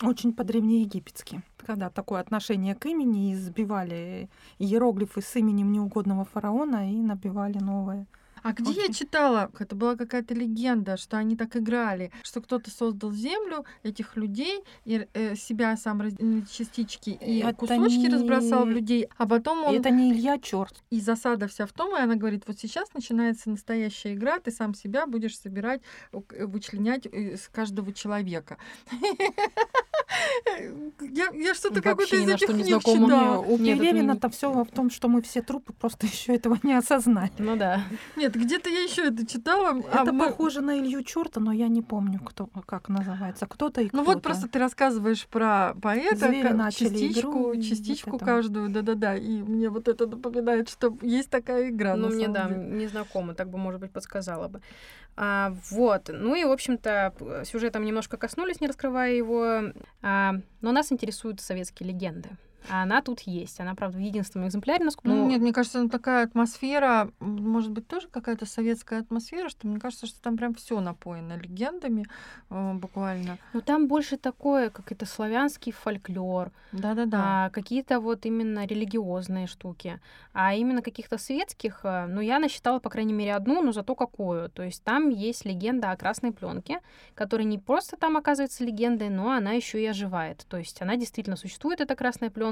Очень 0.02 0.34
по-древнеегипетски. 0.34 1.42
Когда 1.58 1.90
такое 1.90 2.20
отношение 2.22 2.76
к 2.76 2.86
имени, 2.88 3.32
и 3.32 3.36
сбивали 3.36 4.30
иероглифы 4.58 5.22
с 5.22 5.36
именем 5.36 5.72
неугодного 5.72 6.26
фараона 6.26 6.92
и 6.92 6.96
набивали 6.96 7.60
новое. 7.60 8.08
А 8.44 8.54
где 8.54 8.86
я 8.88 8.94
читала, 8.94 9.52
это 9.60 9.76
была 9.76 9.96
какая-то 9.96 10.34
легенда, 10.34 10.98
что 10.98 11.18
они 11.18 11.36
так 11.36 11.56
играли, 11.56 12.12
что 12.24 12.42
кто-то 12.42 12.70
создал 12.72 13.12
землю, 13.12 13.66
этих 13.84 14.16
людей, 14.16 14.64
и 14.86 15.08
э, 15.14 15.36
себя 15.36 15.78
сам 15.78 16.02
раз- 16.02 16.14
частички 16.52 17.12
и 17.12 17.40
Это 17.40 17.54
кусочки 17.54 17.98
не- 17.98 18.10
разбросал 18.10 18.66
в 18.66 18.70
людей, 18.70 19.08
а 19.18 19.28
потом 19.28 19.64
он... 19.66 19.76
И 19.76 19.78
это 19.78 19.90
не 19.90 20.12
Илья 20.12 20.40
Черт. 20.40 20.84
И 20.90 21.00
засада 21.00 21.48
вся 21.48 21.66
в 21.66 21.74
том, 21.74 21.96
и 21.96 22.00
она 22.00 22.16
говорит, 22.16 22.44
вот 22.48 22.60
сейчас 22.60 22.94
начинается 22.94 23.50
настоящая 23.50 24.14
игра, 24.14 24.40
ты 24.40 24.52
сам 24.52 24.74
себя 24.74 25.06
будешь 25.06 25.38
собирать, 25.38 25.82
э, 26.12 26.46
вычленять 26.46 27.06
из 27.06 27.48
каждого 27.50 27.94
человека. 27.94 28.58
Я, 31.00 31.30
я 31.34 31.54
что-то 31.54 31.82
ни 31.82 32.24
из 32.24 32.30
этих 32.30 32.48
книг 32.48 32.80
читала. 32.80 33.40
У 33.40 33.58
Нет, 33.58 33.78
это 33.78 33.86
Пелевина-то 33.86 34.30
все 34.30 34.52
в 34.52 34.70
том, 34.70 34.90
что 34.90 35.08
мы 35.08 35.22
все 35.22 35.42
трупы 35.42 35.74
просто 35.74 36.06
еще 36.12 36.36
этого 36.36 36.58
не 36.64 36.74
осознали. 36.74 37.32
Ну 37.38 37.56
да. 37.56 37.84
Нет, 38.16 38.31
где-то 38.40 38.70
я 38.70 38.82
еще 38.84 39.08
это 39.08 39.26
читала. 39.26 39.82
а 39.92 40.04
это 40.04 40.12
мы- 40.14 40.28
похоже 40.28 40.62
на 40.62 40.78
Илью 40.80 41.04
Черта, 41.04 41.40
но 41.40 41.52
я 41.52 41.68
не 41.68 41.82
помню, 41.82 42.20
кто, 42.20 42.48
как 42.66 42.90
называется. 42.90 43.46
Кто-то 43.48 43.82
и 43.82 43.86
Ну 43.86 43.90
кто-то. 43.90 44.04
вот 44.06 44.22
просто 44.24 44.48
ты 44.48 44.60
рассказываешь 44.60 45.26
про 45.28 45.74
поэта, 45.82 46.28
Звери 46.28 46.48
ка- 46.48 46.54
начали 46.54 46.90
частичку, 46.90 47.20
игру, 47.30 47.44
вот 47.56 47.62
частичку 47.64 48.16
это. 48.18 48.26
каждую, 48.26 48.70
да-да-да. 48.70 49.16
И 49.16 49.42
мне 49.44 49.70
вот 49.70 49.88
это 49.88 50.08
напоминает, 50.08 50.70
что 50.70 50.98
есть 51.02 51.30
такая 51.30 51.70
игра. 51.70 51.96
Ну, 51.96 52.10
мне, 52.10 52.28
да, 52.28 52.48
деле. 52.48 52.60
не 52.62 52.88
знакомо, 52.88 53.34
так 53.34 53.50
бы, 53.50 53.58
может 53.58 53.82
быть, 53.82 53.92
подсказала 53.92 54.48
бы. 54.48 54.62
А, 55.18 55.54
вот, 55.72 56.10
ну 56.12 56.36
и, 56.36 56.44
в 56.46 56.52
общем-то, 56.52 57.14
сюжетом 57.46 57.84
немножко 57.84 58.18
коснулись, 58.18 58.62
не 58.62 58.68
раскрывая 58.68 59.14
его, 59.14 59.74
а, 60.02 60.36
но 60.62 60.72
нас 60.72 60.92
интересуют 60.92 61.42
советские 61.42 61.90
легенды. 61.90 62.30
А 62.70 62.84
она 62.84 63.02
тут 63.02 63.22
есть. 63.22 63.60
Она, 63.60 63.76
правда, 63.76 63.98
в 63.98 64.02
единственном 64.02 64.48
экземпляре, 64.48 64.86
насколько... 64.86 65.10
Ну, 65.10 65.28
нет, 65.28 65.42
мне 65.42 65.54
кажется, 65.54 65.80
там 65.80 65.90
такая 65.90 66.26
атмосфера, 66.26 67.12
может 67.20 67.72
быть, 67.72 67.88
тоже 67.88 68.08
какая-то 68.08 68.46
советская 68.46 69.00
атмосфера, 69.00 69.50
что 69.50 69.68
мне 69.68 69.80
кажется, 69.80 70.06
что 70.06 70.22
там 70.22 70.38
прям 70.38 70.54
все 70.54 70.80
напоено 70.80 71.38
легендами 71.38 72.06
э, 72.50 72.74
буквально. 72.74 73.38
Ну, 73.54 73.62
там 73.62 73.88
больше 73.88 74.18
такое, 74.18 74.70
как 74.70 74.92
это 74.92 75.06
славянский 75.06 75.72
фольклор, 75.72 76.52
Да-да-да. 76.72 77.46
а, 77.46 77.50
какие-то 77.50 78.00
вот 78.00 78.26
именно 78.26 78.66
религиозные 78.66 79.48
штуки. 79.48 80.00
А 80.34 80.54
именно 80.54 80.82
каких-то 80.82 81.18
светских, 81.18 81.82
а, 81.84 82.08
ну, 82.08 82.22
я 82.22 82.40
насчитала, 82.40 82.80
по 82.80 82.90
крайней 82.90 83.14
мере, 83.14 83.34
одну, 83.34 83.62
но 83.62 83.72
зато 83.72 83.96
какую. 83.96 84.50
То 84.50 84.64
есть 84.64 84.84
там 84.84 85.10
есть 85.10 85.46
легенда 85.46 85.92
о 85.92 85.98
красной 85.98 86.32
пленке, 86.32 86.80
которая 87.16 87.46
не 87.48 87.58
просто 87.58 87.98
там 87.98 88.18
оказывается 88.18 88.64
легендой, 88.64 89.10
но 89.10 89.32
она 89.32 89.52
еще 89.52 89.82
и 89.82 89.86
оживает. 89.86 90.46
То 90.48 90.58
есть 90.58 90.82
она 90.82 90.96
действительно 90.96 91.36
существует, 91.36 91.82
эта 91.82 91.96
красная 91.96 92.30
пленка. 92.30 92.51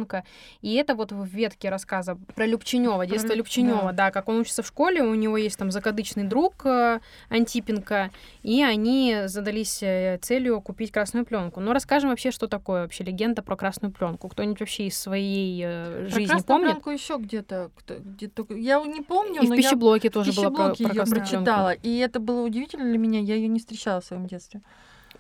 И 0.61 0.73
это 0.75 0.95
вот 0.95 1.11
в 1.11 1.23
ветке 1.25 1.69
рассказа 1.69 2.17
про 2.35 2.45
Любченева, 2.45 3.05
детство 3.05 3.29
Лю- 3.33 3.37
Любченева, 3.37 3.81
да. 3.91 3.91
да, 3.91 4.11
как 4.11 4.27
он 4.29 4.39
учится 4.39 4.63
в 4.63 4.67
школе, 4.67 5.01
у 5.01 5.13
него 5.15 5.37
есть 5.37 5.57
там 5.57 5.71
закадычный 5.71 6.23
друг 6.23 6.65
э, 6.65 6.99
Антипенко, 7.29 8.11
и 8.43 8.63
они 8.63 9.21
задались 9.25 9.81
э, 9.81 10.17
целью 10.21 10.61
купить 10.61 10.91
красную 10.91 11.25
пленку. 11.25 11.59
Ну, 11.59 11.73
расскажем 11.73 12.09
вообще, 12.09 12.31
что 12.31 12.47
такое 12.47 12.83
вообще 12.83 13.03
легенда 13.03 13.41
про 13.41 13.55
красную 13.55 13.91
пленку. 13.93 14.27
Кто-нибудь 14.29 14.59
вообще 14.59 14.87
из 14.87 14.97
своей 14.99 15.63
э, 15.65 16.01
Про 16.03 16.09
жизни 16.09 16.25
красную 16.25 16.43
помнит? 16.45 16.71
пленку 16.71 16.89
еще 16.91 17.17
где-то, 17.17 17.71
где-то, 17.87 18.45
я 18.53 18.81
не 18.83 19.01
помню, 19.01 19.41
И 19.41 19.45
в 19.45 19.49
но 19.49 19.55
я 19.55 19.61
пищеблоке 19.61 20.09
в 20.09 20.13
тоже 20.13 20.31
было 20.33 20.49
про, 20.49 20.69
про 20.69 20.75
красную 20.75 21.05
пленку. 21.05 21.15
прочитала, 21.15 21.71
и 21.71 21.97
это 21.97 22.19
было 22.19 22.41
удивительно 22.41 22.85
для 22.85 22.97
меня, 22.97 23.19
я 23.19 23.35
ее 23.35 23.47
не 23.47 23.59
встречала 23.59 24.01
в 24.01 24.05
своем 24.05 24.27
детстве. 24.27 24.61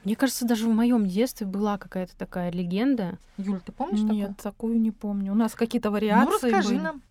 Мне 0.05 0.15
кажется, 0.15 0.45
даже 0.45 0.65
в 0.67 0.73
моем 0.73 1.05
детстве 1.05 1.45
была 1.45 1.77
какая-то 1.77 2.15
такая 2.17 2.51
легенда. 2.51 3.17
Юль, 3.37 3.59
ты 3.59 3.71
помнишь 3.71 3.99
Нет, 4.01 4.37
такую 4.41 4.79
не 4.79 4.91
помню. 4.91 5.33
У 5.33 5.35
нас 5.35 5.55
какие-то 5.55 5.89
такое? 5.89 6.01
вариации 6.01 6.25
Ну, 6.25 6.31
расскажи 6.31 6.69
были. 6.69 6.79
нам. 6.79 7.01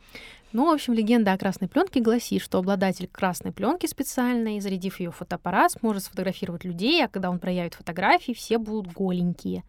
Ну, 0.52 0.66
в 0.66 0.70
общем, 0.72 0.94
легенда 0.94 1.34
о 1.34 1.38
красной 1.38 1.68
пленке 1.68 2.00
гласит, 2.00 2.40
что 2.40 2.58
обладатель 2.58 3.06
красной 3.06 3.52
пленки 3.52 3.86
специальной, 3.86 4.60
зарядив 4.60 4.98
ее 4.98 5.10
фотоаппарат, 5.10 5.72
сможет 5.72 6.04
сфотографировать 6.04 6.64
людей, 6.64 7.04
а 7.04 7.08
когда 7.08 7.28
он 7.28 7.38
проявит 7.38 7.74
фотографии, 7.74 8.32
все 8.32 8.56
будут 8.56 8.92
голенькие. 8.92 9.64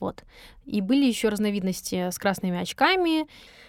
Вот. 0.00 0.24
И 0.66 0.80
были 0.80 1.06
еще 1.06 1.28
разновидности 1.28 2.10
с 2.10 2.18
красными 2.18 2.58
очками. 2.58 3.26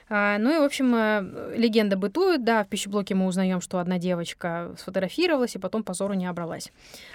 А, 0.10 0.38
Ну 0.40 0.56
и, 0.56 0.60
в 0.60 0.64
общем, 0.64 0.94
э, 0.96 1.56
легенда 1.56 1.96
бытует, 1.96 2.44
да, 2.44 2.64
в 2.64 2.68
пищеблоке 2.68 3.14
мы 3.14 3.28
узнаем, 3.28 3.62
что 3.62 3.78
одна 3.78 4.00
девочка 4.00 4.74
сфотографировалась 4.78 5.56
и 5.56 5.60
потом 5.60 5.84
позору 5.84 6.16
не 6.16 6.26
обралась. 6.26 6.72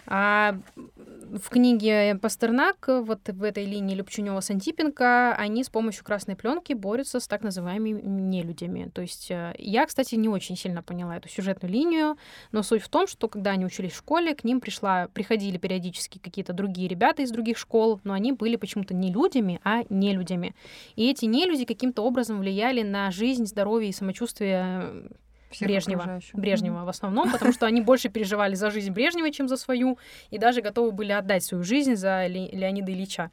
А 0.07 0.57
в 0.77 1.49
книге 1.49 2.17
Пастернак, 2.23 2.87
вот 2.87 3.29
в 3.29 3.43
этой 3.43 3.65
линии 3.65 3.97
Любчунева 3.97 4.39
с 4.39 4.51
Антипенко, 4.51 5.35
они 5.35 5.65
с 5.65 5.71
помощью 5.71 6.05
красной 6.05 6.37
пленки 6.37 6.73
борются 6.73 7.19
с 7.19 7.27
так 7.27 7.43
называемыми 7.43 8.01
нелюдями. 8.01 8.91
То 8.95 9.03
есть 9.03 9.29
э, 9.31 9.55
я, 9.59 9.87
кстати, 9.87 10.15
не 10.15 10.29
очень 10.29 10.57
сильно 10.57 10.81
поняла 10.81 11.17
эту 11.17 11.29
сюжетную 11.29 11.73
линию, 11.73 12.17
но 12.53 12.62
суть 12.62 12.83
в 12.83 12.89
том, 12.89 13.09
что 13.09 13.29
когда 13.29 13.51
они 13.51 13.67
учились 13.67 13.93
в 13.93 13.97
школе, 13.97 14.37
к 14.37 14.45
ним 14.45 14.61
пришла, 14.61 15.09
приходили 15.12 15.59
периодически 15.59 16.19
какие-то 16.19 16.53
другие 16.53 16.87
ребята 16.87 17.23
из 17.23 17.33
других 17.33 17.59
школ, 17.59 18.01
но 18.05 18.12
они 18.12 18.31
были 18.31 18.55
почему-то 18.55 18.95
не 19.05 19.13
людьми, 19.13 19.61
а 19.65 19.83
нелюдями. 19.89 20.55
И 20.97 21.11
эти 21.11 21.25
нелюди 21.27 21.65
каким-то 21.65 22.03
образом 22.03 22.39
влияли 22.41 22.83
на 22.83 23.11
жизнь, 23.11 23.47
здоровье 23.47 23.91
и 23.91 23.93
самочувствие 23.93 25.09
Всех 25.51 25.69
Брежнева. 25.69 26.01
окружающих. 26.03 26.35
Брежнева 26.35 26.85
в 26.85 26.89
основном, 26.89 27.31
потому 27.31 27.53
что 27.53 27.67
они 27.67 27.81
больше 27.81 28.09
переживали 28.09 28.55
за 28.55 28.71
жизнь 28.71 28.91
Брежнева, 28.93 29.31
чем 29.31 29.49
за 29.49 29.57
свою, 29.57 29.99
и 30.31 30.39
даже 30.39 30.63
готовы 30.63 30.91
были 30.93 31.13
отдать 31.13 31.45
свою 31.45 31.63
жизнь 31.65 31.95
за 31.95 32.27
Ле- 32.27 32.51
Леонида 32.51 32.91
Ильича. 32.93 33.31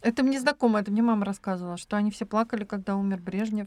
Это 0.00 0.22
мне 0.22 0.38
знакомо, 0.38 0.78
это 0.78 0.92
мне 0.92 1.02
мама 1.02 1.24
рассказывала, 1.26 1.76
что 1.76 1.96
они 1.96 2.10
все 2.12 2.24
плакали, 2.24 2.64
когда 2.64 2.94
умер 2.96 3.18
Брежнев. 3.20 3.66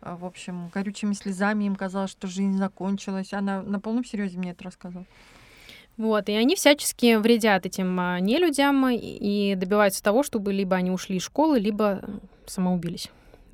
А, 0.00 0.16
В 0.16 0.24
общем, 0.24 0.70
горючими 0.72 1.12
слезами 1.12 1.64
им 1.64 1.74
казалось, 1.74 2.10
что 2.12 2.28
жизнь 2.28 2.56
закончилась. 2.56 3.32
Она 3.32 3.62
на 3.62 3.80
полном 3.80 4.04
серьезе 4.04 4.38
мне 4.38 4.52
это 4.52 4.62
рассказывала. 4.64 5.06
Вот, 5.96 6.28
и 6.28 6.32
они 6.32 6.56
всячески 6.56 7.16
вредят 7.16 7.66
этим 7.66 7.98
а, 8.00 8.18
нелюдям 8.18 8.88
и- 8.88 9.54
добиваются 9.54 10.02
того, 10.02 10.22
чтобы 10.22 10.52
либо 10.52 10.74
они 10.76 10.90
ушли 10.90 11.16
из 11.16 11.22
школы, 11.22 11.58
либо 11.60 12.00
э, 12.02 12.08
самоубились. 12.46 13.10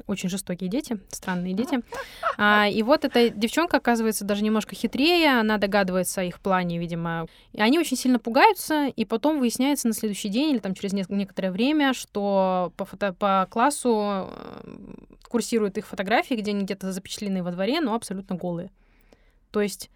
Очень 0.07 0.31
жестокие 0.31 0.71
дети, 0.71 0.99
странные 1.09 1.53
дети. 1.53 1.81
А, 2.39 2.67
и 2.67 2.83
вот 2.83 3.05
эта 3.05 3.29
девчонка 3.29 3.77
оказывается 3.77 4.25
даже 4.25 4.43
немножко 4.43 4.75
хитрее, 4.75 5.39
она 5.41 5.59
догадывается 5.59 6.23
о 6.23 6.25
их 6.25 6.41
плане, 6.41 6.79
видимо. 6.79 7.27
И 7.53 7.61
они 7.61 7.79
очень 7.79 7.97
сильно 7.97 8.19
пугаются, 8.19 8.87
и 8.87 9.05
потом 9.05 9.39
выясняется 9.41 9.87
на 9.89 9.93
следующий 9.93 10.29
день 10.31 10.51
или 10.53 10.59
там 10.61 10.75
через 10.75 10.95
нек- 10.95 11.13
некоторое 11.13 11.51
время, 11.51 11.93
что 11.93 12.73
по, 12.77 12.87
фото- 12.87 13.13
по 13.13 13.47
классу 13.51 14.31
э, 14.31 14.77
курсируют 15.29 15.77
их 15.77 15.87
фотографии, 15.87 16.35
где 16.35 16.53
они 16.53 16.63
где-то 16.65 16.91
запечатлены 16.93 17.43
во 17.43 17.51
дворе, 17.51 17.81
но 17.83 17.95
абсолютно 17.95 18.37
голые. 18.37 18.71
То 19.51 19.61
есть 19.61 19.91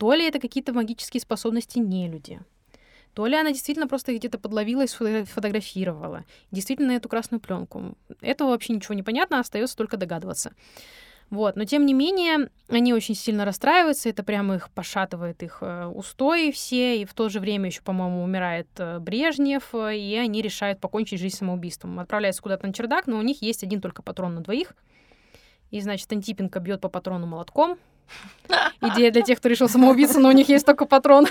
то 0.00 0.14
ли 0.14 0.26
это 0.26 0.40
какие-то 0.40 0.72
магические 0.72 1.20
способности 1.20 1.78
нелюди, 1.78 2.40
то 3.12 3.26
ли 3.26 3.36
она 3.36 3.50
действительно 3.50 3.86
просто 3.86 4.16
где-то 4.16 4.38
подловила 4.38 4.80
и 4.80 4.86
сфото- 4.86 5.26
фотографировала. 5.26 6.24
Действительно 6.50 6.92
эту 6.92 7.10
красную 7.10 7.38
пленку. 7.38 7.98
Этого 8.22 8.48
вообще 8.48 8.72
ничего 8.72 8.94
не 8.94 9.02
понятно, 9.02 9.40
остается 9.40 9.76
только 9.76 9.98
догадываться. 9.98 10.54
Вот. 11.28 11.54
Но 11.54 11.64
тем 11.64 11.84
не 11.84 11.92
менее, 11.92 12.48
они 12.70 12.94
очень 12.94 13.14
сильно 13.14 13.44
расстраиваются, 13.44 14.08
это 14.08 14.22
прямо 14.22 14.54
их 14.54 14.70
пошатывает 14.70 15.42
их 15.42 15.58
э, 15.60 15.84
устои 15.84 16.50
все, 16.50 17.02
и 17.02 17.04
в 17.04 17.12
то 17.12 17.28
же 17.28 17.38
время 17.38 17.66
еще, 17.66 17.82
по-моему, 17.82 18.22
умирает 18.22 18.68
э, 18.78 19.00
Брежнев, 19.00 19.74
и 19.74 20.16
они 20.16 20.40
решают 20.40 20.80
покончить 20.80 21.20
жизнь 21.20 21.36
самоубийством. 21.36 22.00
Отправляются 22.00 22.40
куда-то 22.40 22.66
на 22.66 22.72
чердак, 22.72 23.06
но 23.06 23.18
у 23.18 23.22
них 23.22 23.42
есть 23.42 23.62
один 23.64 23.82
только 23.82 24.00
патрон 24.00 24.34
на 24.36 24.40
двоих. 24.40 24.74
И, 25.70 25.80
значит, 25.82 26.10
Антипенко 26.10 26.58
бьет 26.58 26.80
по 26.80 26.88
патрону 26.88 27.26
молотком. 27.26 27.78
Идея 28.80 29.10
для 29.10 29.22
тех, 29.22 29.38
кто 29.38 29.48
решил 29.48 29.68
самоубиться, 29.68 30.18
но 30.20 30.28
у 30.28 30.32
них 30.32 30.48
есть 30.48 30.66
только 30.66 30.86
патрон. 30.86 31.26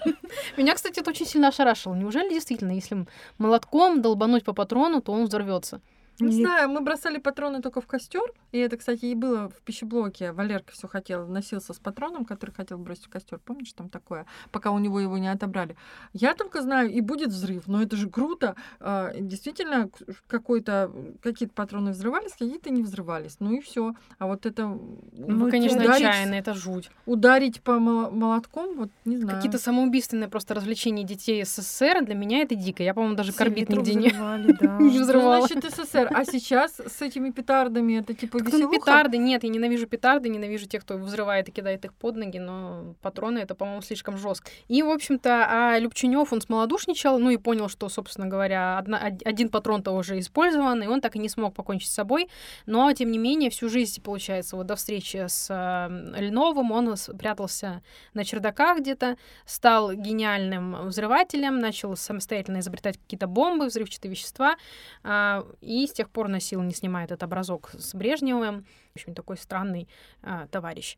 Меня, 0.56 0.74
кстати, 0.74 1.00
это 1.00 1.10
очень 1.10 1.26
сильно 1.26 1.48
ошарашило. 1.48 1.94
Неужели 1.94 2.30
действительно, 2.30 2.72
если 2.72 3.06
молотком 3.38 4.02
долбануть 4.02 4.44
по 4.44 4.52
патрону, 4.52 5.00
то 5.00 5.12
он 5.12 5.26
взорвется? 5.26 5.80
Не 6.20 6.32
знаю, 6.32 6.68
мы 6.68 6.80
бросали 6.80 7.18
патроны 7.18 7.60
только 7.62 7.80
в 7.80 7.86
костер. 7.86 8.22
И 8.52 8.58
это, 8.58 8.76
кстати, 8.76 9.06
и 9.06 9.14
было 9.14 9.48
в 9.48 9.60
пищеблоке. 9.62 10.32
Валерка 10.32 10.72
все 10.72 10.88
хотел, 10.88 11.26
носился 11.26 11.72
с 11.72 11.78
патроном, 11.78 12.24
который 12.24 12.50
хотел 12.52 12.78
бросить 12.78 13.06
в 13.06 13.10
костер. 13.10 13.38
Помнишь, 13.44 13.72
там 13.72 13.88
такое, 13.88 14.26
пока 14.50 14.70
у 14.70 14.78
него 14.78 15.00
его 15.00 15.18
не 15.18 15.28
отобрали. 15.28 15.76
Я 16.12 16.34
только 16.34 16.62
знаю, 16.62 16.90
и 16.90 17.00
будет 17.00 17.28
взрыв, 17.30 17.66
но 17.68 17.82
это 17.82 17.96
же 17.96 18.08
круто. 18.08 18.56
А, 18.80 19.12
Действительно, 19.18 19.90
какой-то, 20.26 20.90
какие-то 21.22 21.54
патроны 21.54 21.90
взрывались, 21.92 22.32
какие-то 22.32 22.70
не 22.70 22.82
взрывались. 22.82 23.36
Ну 23.40 23.52
и 23.52 23.60
все. 23.60 23.94
А 24.18 24.26
вот 24.26 24.46
это 24.46 24.66
Ну, 24.66 24.80
Ну, 25.12 25.50
конечно, 25.50 25.78
ударить, 25.82 26.04
отчаянно, 26.06 26.34
это 26.34 26.54
жуть. 26.54 26.90
ударить 27.06 27.62
по 27.62 27.78
мол- 27.78 28.10
молотком, 28.10 28.76
вот 28.76 28.90
не 29.04 29.16
знаю. 29.18 29.36
Какие-то 29.36 29.58
самоубийственные 29.58 30.28
просто 30.28 30.54
развлечения 30.54 31.04
детей 31.04 31.44
СССР, 31.44 32.04
для 32.04 32.14
меня 32.14 32.42
это 32.42 32.54
дико. 32.54 32.82
Я, 32.82 32.94
по-моему, 32.94 33.16
даже 33.16 33.32
Селитру 33.32 33.76
нигде 33.76 33.94
не, 33.94 34.10
да. 34.60 34.78
не 34.78 34.98
Ну, 34.98 35.04
значит, 35.04 35.64
СССР. 35.64 36.07
А 36.14 36.24
сейчас 36.24 36.80
с 36.80 37.02
этими 37.02 37.30
петардами 37.30 37.98
это 37.98 38.14
типа 38.14 38.38
Как-то, 38.38 38.52
ну, 38.58 38.68
веселуха? 38.70 38.78
петарды, 38.78 39.18
нет, 39.18 39.44
я 39.44 39.50
ненавижу 39.50 39.86
петарды, 39.86 40.28
ненавижу 40.28 40.66
тех, 40.66 40.82
кто 40.82 40.96
взрывает 40.96 41.48
и 41.48 41.52
кидает 41.52 41.84
их 41.84 41.94
под 41.94 42.16
ноги, 42.16 42.38
но 42.38 42.94
патроны 43.02 43.38
это, 43.38 43.54
по-моему, 43.54 43.82
слишком 43.82 44.16
жестко. 44.18 44.50
И, 44.68 44.82
в 44.82 44.90
общем-то, 44.90 45.46
а 45.48 45.78
Любченев, 45.78 46.32
он 46.32 46.40
смолодушничал, 46.40 47.18
ну 47.18 47.30
и 47.30 47.36
понял, 47.36 47.68
что, 47.68 47.88
собственно 47.88 48.26
говоря, 48.26 48.78
одна- 48.78 49.00
од- 49.08 49.26
один 49.26 49.48
патрон-то 49.48 49.92
уже 49.92 50.18
использован, 50.18 50.82
и 50.82 50.86
он 50.86 51.00
так 51.00 51.16
и 51.16 51.18
не 51.18 51.28
смог 51.28 51.54
покончить 51.54 51.90
с 51.90 51.94
собой. 51.94 52.28
Но, 52.66 52.92
тем 52.92 53.10
не 53.10 53.18
менее, 53.18 53.50
всю 53.50 53.68
жизнь, 53.68 54.02
получается, 54.02 54.56
вот 54.56 54.66
до 54.66 54.76
встречи 54.76 55.24
с 55.28 55.48
э, 55.50 56.20
Льновым 56.20 56.72
он 56.72 56.94
прятался 57.18 57.82
на 58.14 58.24
чердаках 58.24 58.78
где-то, 58.80 59.16
стал 59.44 59.92
гениальным 59.92 60.86
взрывателем, 60.88 61.58
начал 61.58 61.96
самостоятельно 61.96 62.60
изобретать 62.60 62.98
какие-то 62.98 63.26
бомбы, 63.26 63.66
взрывчатые 63.66 64.10
вещества, 64.10 64.56
а, 65.02 65.44
и 65.60 65.86
тех 65.98 66.10
пор 66.10 66.28
носил, 66.28 66.62
не 66.62 66.72
снимая 66.74 67.04
этот 67.06 67.24
образок 67.24 67.70
с 67.72 67.92
Брежневым. 67.92 68.64
В 68.92 68.96
общем, 68.96 69.14
такой 69.14 69.36
странный 69.36 69.88
а, 70.22 70.46
товарищ. 70.46 70.96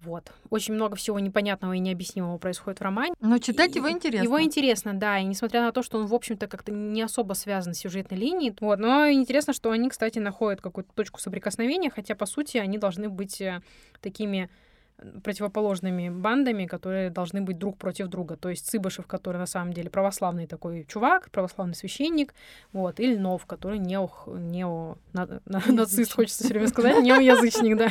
Вот. 0.00 0.32
Очень 0.50 0.74
много 0.74 0.96
всего 0.96 1.18
непонятного 1.20 1.74
и 1.74 1.78
необъяснимого 1.78 2.38
происходит 2.38 2.80
в 2.80 2.82
романе. 2.82 3.14
Но 3.20 3.38
читать 3.38 3.74
И- 3.76 3.78
его 3.78 3.90
интересно. 3.90 4.24
Его 4.24 4.40
интересно, 4.42 4.94
да, 4.94 5.18
и 5.18 5.24
несмотря 5.24 5.60
на 5.62 5.72
то, 5.72 5.82
что 5.82 5.98
он, 5.98 6.06
в 6.06 6.14
общем-то, 6.14 6.46
как-то 6.46 6.72
не 6.72 7.02
особо 7.02 7.34
связан 7.34 7.74
с 7.74 7.78
сюжетной 7.78 8.18
линией, 8.18 8.54
вот, 8.60 8.78
но 8.78 9.10
интересно, 9.10 9.52
что 9.52 9.70
они, 9.70 9.88
кстати, 9.90 10.18
находят 10.18 10.60
какую-то 10.62 10.92
точку 10.94 11.20
соприкосновения, 11.20 11.90
хотя, 11.90 12.14
по 12.14 12.26
сути, 12.26 12.56
они 12.56 12.78
должны 12.78 13.08
быть 13.10 13.40
э, 13.40 13.60
такими 14.00 14.38
э, 14.46 14.48
противоположными 15.22 16.08
бандами, 16.08 16.66
которые 16.66 17.10
должны 17.10 17.40
быть 17.42 17.58
друг 17.58 17.78
против 17.78 18.08
друга. 18.08 18.36
То 18.36 18.48
есть 18.50 18.66
Цыбышев, 18.66 19.06
который 19.06 19.38
на 19.38 19.46
самом 19.46 19.72
деле 19.72 19.90
православный 19.90 20.46
такой 20.46 20.84
чувак, 20.88 21.30
православный 21.30 21.74
священник, 21.74 22.34
вот, 22.72 23.00
и 23.00 23.14
Льнов, 23.14 23.46
который 23.46 23.78
нео, 23.78 24.10
нео 24.26 24.96
на- 25.12 25.40
на- 25.46 25.62
нацист, 25.66 26.12
хочется 26.14 26.44
все 26.44 26.52
время 26.52 26.68
сказать, 26.68 27.02
неоязычник, 27.02 27.76
да. 27.76 27.88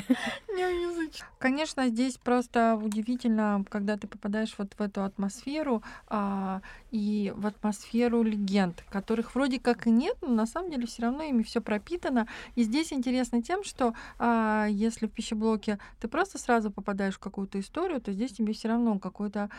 Неоязычник. 0.49 1.25
Конечно. 1.39 1.63
Конечно, 1.73 1.87
здесь 1.87 2.17
просто 2.17 2.75
удивительно, 2.81 3.63
когда 3.69 3.97
ты 3.97 4.07
попадаешь 4.07 4.55
вот 4.57 4.73
в 4.77 4.81
эту 4.81 5.03
атмосферу 5.03 5.83
а, 6.07 6.61
и 6.91 7.31
в 7.35 7.45
атмосферу 7.45 8.23
легенд, 8.23 8.83
которых 8.89 9.35
вроде 9.35 9.59
как 9.59 9.87
и 9.87 9.91
нет, 9.91 10.17
но 10.21 10.29
на 10.29 10.45
самом 10.45 10.71
деле 10.71 10.87
все 10.87 11.03
равно 11.03 11.23
ими 11.23 11.43
все 11.43 11.61
пропитано. 11.61 12.27
И 12.55 12.63
здесь 12.63 12.91
интересно 12.91 13.41
тем, 13.41 13.63
что 13.63 13.93
а, 14.19 14.67
если 14.69 15.07
в 15.07 15.11
пищеблоке 15.11 15.79
ты 15.99 16.07
просто 16.07 16.37
сразу 16.37 16.71
попадаешь 16.71 17.02
в 17.11 17.19
какую-то 17.19 17.59
историю, 17.59 18.01
то 18.01 18.11
здесь 18.11 18.33
тебе 18.33 18.53
все 18.53 18.69
равно 18.69 18.99
какой-то 18.99 19.49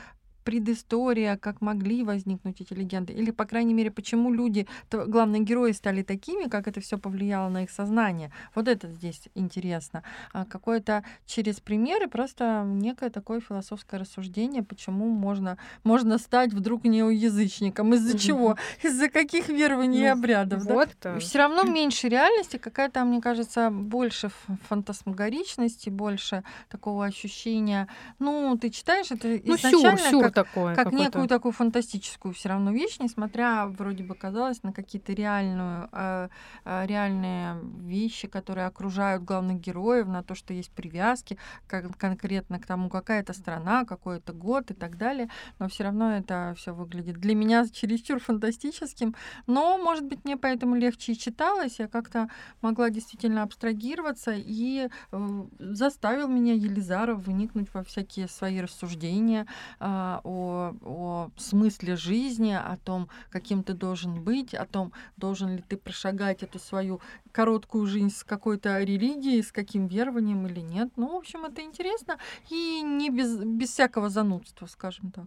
предыстория, 0.45 1.36
как 1.36 1.61
могли 1.61 2.05
возникнуть 2.05 2.61
эти 2.61 2.74
легенды, 2.74 3.12
или, 3.12 3.30
по 3.30 3.47
крайней 3.47 3.74
мере, 3.74 3.90
почему 3.90 4.32
люди, 4.32 4.66
то, 4.90 5.07
главные 5.07 5.42
герои 5.42 5.72
стали 5.72 6.03
такими, 6.03 6.49
как 6.49 6.68
это 6.68 6.80
все 6.80 6.99
повлияло 6.99 7.49
на 7.49 7.64
их 7.64 7.70
сознание. 7.70 8.30
Вот 8.55 8.68
это 8.68 8.88
здесь 8.88 9.28
интересно. 9.34 10.03
А 10.32 10.45
какое-то 10.45 11.05
через 11.26 11.61
примеры 11.61 12.09
просто 12.09 12.62
некое 12.66 13.11
такое 13.11 13.40
философское 13.40 13.99
рассуждение, 13.99 14.62
почему 14.62 15.09
можно, 15.09 15.59
можно 15.82 16.18
стать 16.18 16.53
вдруг 16.53 16.84
неоязычником, 16.84 17.95
из-за 17.95 18.18
чего, 18.18 18.57
из-за 18.82 19.09
каких 19.09 19.49
верований 19.49 20.03
и 20.03 20.07
ну, 20.07 20.12
обрядов. 20.12 20.64
Вот 20.64 20.90
да? 21.03 21.18
Все 21.18 21.38
равно 21.38 21.62
меньше 21.62 22.09
реальности, 22.09 22.59
какая-то, 22.59 23.05
мне 23.05 23.20
кажется, 23.20 23.70
больше 23.70 24.30
фантасмагоричности, 24.68 25.88
больше 25.88 26.45
такого 26.68 27.07
ощущения. 27.07 27.88
Ну, 28.18 28.59
ты 28.61 28.70
читаешь 28.70 29.11
это 29.11 29.28
ну, 29.28 29.57
изначально 29.57 29.99
сюр, 29.99 30.11
сюр 30.11 30.34
такое. 30.35 30.74
Как 30.74 30.93
некую 30.93 31.28
такую 31.28 31.53
фантастическую 31.53 32.35
все 32.35 32.49
равно 32.51 32.72
вещь, 32.72 32.99
несмотря 33.01 33.66
вроде 33.66 34.05
бы 34.05 34.14
казалось 34.14 34.62
на 34.62 34.72
какие-то 34.72 35.12
реальную, 35.12 35.89
э, 35.93 36.28
э, 36.64 36.87
реальные 36.87 37.61
вещи, 37.80 38.28
которые 38.28 38.66
окружают 38.66 39.24
главных 39.24 39.61
героев, 39.61 40.07
на 40.07 40.22
то, 40.22 40.35
что 40.35 40.53
есть 40.53 40.70
привязки 40.70 41.39
как, 41.66 41.97
конкретно 41.99 42.59
к 42.59 42.66
тому, 42.66 42.89
какая 42.89 43.20
это 43.20 43.32
страна, 43.32 43.85
какой 43.85 44.18
это 44.18 44.32
год 44.32 44.70
и 44.70 44.74
так 44.74 44.97
далее. 44.97 45.28
Но 45.59 45.68
все 45.68 45.85
равно 45.85 46.12
это 46.16 46.55
все 46.57 46.74
выглядит 46.74 47.16
для 47.16 47.35
меня 47.35 47.66
чересчур 47.68 48.20
фантастическим. 48.20 49.14
Но, 49.47 49.78
может 49.78 50.05
быть, 50.05 50.24
мне 50.24 50.37
поэтому 50.37 50.76
легче 50.76 51.12
и 51.12 51.18
читалось. 51.18 51.78
Я 51.78 51.89
как-то 51.89 52.28
могла 52.61 52.91
действительно 52.91 53.43
абстрагироваться 53.43 54.32
и 54.35 54.89
э, 55.12 55.45
заставил 55.59 56.28
меня 56.28 56.55
Елизаров 56.55 57.26
выникнуть 57.26 57.72
во 57.72 57.82
всякие 57.82 58.28
свои 58.28 58.61
рассуждения 58.61 59.47
э, 59.80 60.20
о, 60.25 60.72
о 60.83 61.31
смысле 61.37 61.97
жизни, 61.97 62.53
о 62.53 62.77
том, 62.83 63.09
каким 63.31 63.62
ты 63.62 63.75
должен 63.75 64.22
быть, 64.22 64.55
о 64.55 64.66
том, 64.66 64.93
должен 65.16 65.57
ли 65.57 65.62
ты 65.62 65.77
прошагать 65.77 66.43
эту 66.43 66.59
свою 66.59 67.01
короткую 67.31 67.87
жизнь 67.87 68.11
с 68.11 68.25
какой-то 68.25 68.83
религией, 68.83 69.43
с 69.43 69.53
каким 69.53 69.87
верованием 69.87 70.47
или 70.47 70.61
нет. 70.61 70.91
Ну, 70.97 71.12
в 71.12 71.16
общем, 71.16 71.45
это 71.45 71.62
интересно 71.62 72.18
и 72.51 72.81
не 72.83 73.11
без, 73.11 73.37
без 73.37 73.70
всякого 73.70 74.09
занудства, 74.09 74.66
скажем 74.66 75.11
так. 75.11 75.27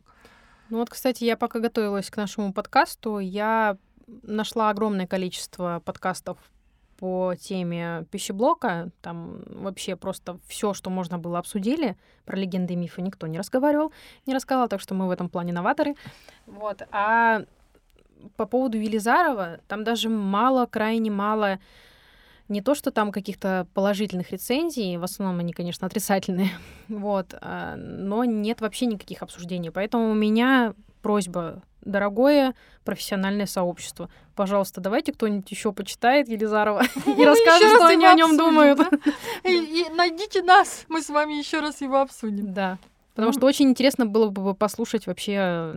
Ну 0.69 0.79
вот, 0.79 0.89
кстати, 0.89 1.23
я 1.23 1.37
пока 1.37 1.59
готовилась 1.59 2.09
к 2.09 2.17
нашему 2.17 2.51
подкасту, 2.51 3.19
я 3.19 3.77
нашла 4.23 4.69
огромное 4.69 5.07
количество 5.07 5.81
подкастов 5.85 6.37
по 6.97 7.35
теме 7.39 8.05
пищеблока. 8.11 8.89
Там 9.01 9.41
вообще 9.45 9.95
просто 9.95 10.39
все, 10.47 10.73
что 10.73 10.89
можно 10.89 11.17
было, 11.17 11.39
обсудили. 11.39 11.95
Про 12.25 12.37
легенды 12.37 12.73
и 12.73 12.77
мифы 12.77 13.01
никто 13.01 13.27
не 13.27 13.37
разговаривал, 13.37 13.91
не 14.25 14.33
рассказал, 14.33 14.67
так 14.67 14.81
что 14.81 14.93
мы 14.93 15.07
в 15.07 15.11
этом 15.11 15.29
плане 15.29 15.53
новаторы. 15.53 15.95
Вот. 16.45 16.81
А 16.91 17.43
по 18.35 18.45
поводу 18.45 18.77
Велизарова, 18.77 19.59
там 19.67 19.83
даже 19.83 20.09
мало, 20.09 20.65
крайне 20.65 21.11
мало 21.11 21.59
не 22.47 22.61
то, 22.61 22.75
что 22.75 22.91
там 22.91 23.11
каких-то 23.11 23.67
положительных 23.73 24.31
рецензий, 24.31 24.97
в 24.97 25.03
основном 25.03 25.39
они, 25.39 25.53
конечно, 25.53 25.85
отрицательные, 25.85 26.49
вот, 26.87 27.33
а, 27.41 27.75
но 27.75 28.23
нет 28.23 28.61
вообще 28.61 28.85
никаких 28.85 29.21
обсуждений. 29.21 29.69
Поэтому 29.69 30.11
у 30.11 30.13
меня 30.13 30.73
просьба 31.01 31.61
дорогое 31.87 32.53
профессиональное 32.83 33.45
сообщество. 33.45 34.09
Пожалуйста, 34.35 34.81
давайте 34.81 35.13
кто-нибудь 35.13 35.49
еще 35.49 35.71
почитает 35.71 36.27
Елизарова 36.27 36.83
и 37.05 37.25
расскажет, 37.25 37.69
что 37.69 37.87
они 37.87 38.05
о 38.05 38.13
нем 38.13 38.37
думают. 38.37 38.79
И 39.43 39.85
найдите 39.95 40.43
нас, 40.43 40.85
мы 40.89 41.01
с 41.01 41.09
вами 41.09 41.33
еще 41.33 41.59
раз 41.59 41.81
его 41.81 42.01
обсудим. 42.01 42.53
Да. 42.53 42.77
Потому 43.15 43.33
что 43.33 43.47
очень 43.47 43.69
интересно 43.69 44.05
было 44.05 44.29
бы 44.29 44.53
послушать 44.53 45.07
вообще 45.07 45.73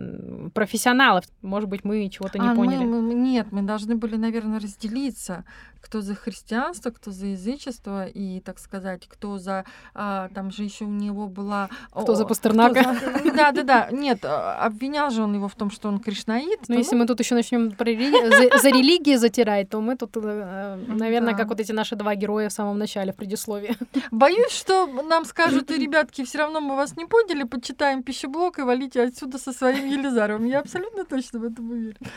профессионалов. 0.53 1.25
Может 1.41 1.69
быть, 1.69 1.83
мы 1.83 2.07
чего-то 2.07 2.37
не 2.37 2.47
а 2.47 2.53
поняли. 2.53 2.85
Мы, 2.85 3.01
мы, 3.01 3.15
нет, 3.15 3.47
мы 3.49 3.63
должны 3.63 3.95
были, 3.95 4.15
наверное, 4.15 4.59
разделиться 4.59 5.43
кто 5.81 6.01
за 6.01 6.15
христианство, 6.15 6.91
кто 6.91 7.11
за 7.11 7.27
язычество, 7.27 8.05
и, 8.05 8.39
так 8.39 8.59
сказать, 8.59 9.07
кто 9.07 9.37
за... 9.37 9.65
А, 9.93 10.29
там 10.33 10.51
же 10.51 10.63
еще 10.63 10.85
у 10.85 10.89
него 10.89 11.27
была... 11.27 11.69
Кто 11.89 12.13
о, 12.13 12.15
за 12.15 12.25
Пастернака. 12.25 12.95
да, 13.35 13.51
да, 13.51 13.63
да. 13.63 13.89
Нет, 13.91 14.23
а, 14.23 14.65
обвинял 14.65 15.09
же 15.09 15.23
он 15.23 15.33
его 15.33 15.47
в 15.47 15.55
том, 15.55 15.71
что 15.71 15.89
он 15.89 15.99
кришнаит. 15.99 16.69
Но 16.69 16.75
если 16.75 16.95
мы 16.95 17.05
тут 17.07 17.19
еще 17.19 17.35
начнем 17.35 17.71
про 17.71 17.91
за, 17.91 18.69
религии 18.69 19.15
затирать, 19.15 19.69
то 19.69 19.81
мы 19.81 19.97
тут, 19.97 20.11
э, 20.15 20.75
наверное, 20.87 21.35
как 21.35 21.49
вот 21.49 21.59
эти 21.59 21.71
наши 21.71 21.95
два 21.95 22.15
героя 22.15 22.49
в 22.49 22.53
самом 22.53 22.77
начале, 22.77 23.11
в 23.11 23.15
предисловии. 23.15 23.75
Боюсь, 24.11 24.51
что 24.51 24.87
нам 24.87 25.25
скажут, 25.25 25.71
ребятки, 25.71 26.23
все 26.23 26.37
равно 26.37 26.61
мы 26.61 26.75
вас 26.75 26.95
не 26.95 27.05
поняли, 27.05 27.43
почитаем 27.43 28.03
пищеблок 28.03 28.59
и 28.59 28.61
валите 28.61 29.01
отсюда 29.01 29.37
со 29.37 29.51
своим 29.51 29.89
Елизаром. 29.89 30.45
Я 30.45 30.59
абсолютно 30.59 31.05
точно 31.05 31.39
в 31.39 31.43
этом 31.43 31.71
уверена. 31.71 32.07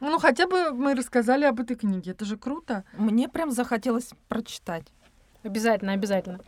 Ну, 0.00 0.18
хотя 0.18 0.46
бы 0.46 0.70
мы 0.72 0.94
рассказали 0.94 1.44
об 1.44 1.60
этой 1.60 1.76
книге. 1.76 2.12
Это 2.12 2.24
же 2.24 2.36
круто. 2.36 2.84
Мне 2.96 3.28
прям 3.28 3.50
захотелось 3.50 4.10
прочитать. 4.28 4.84
Обязательно, 5.42 5.92
обязательно. 5.92 6.40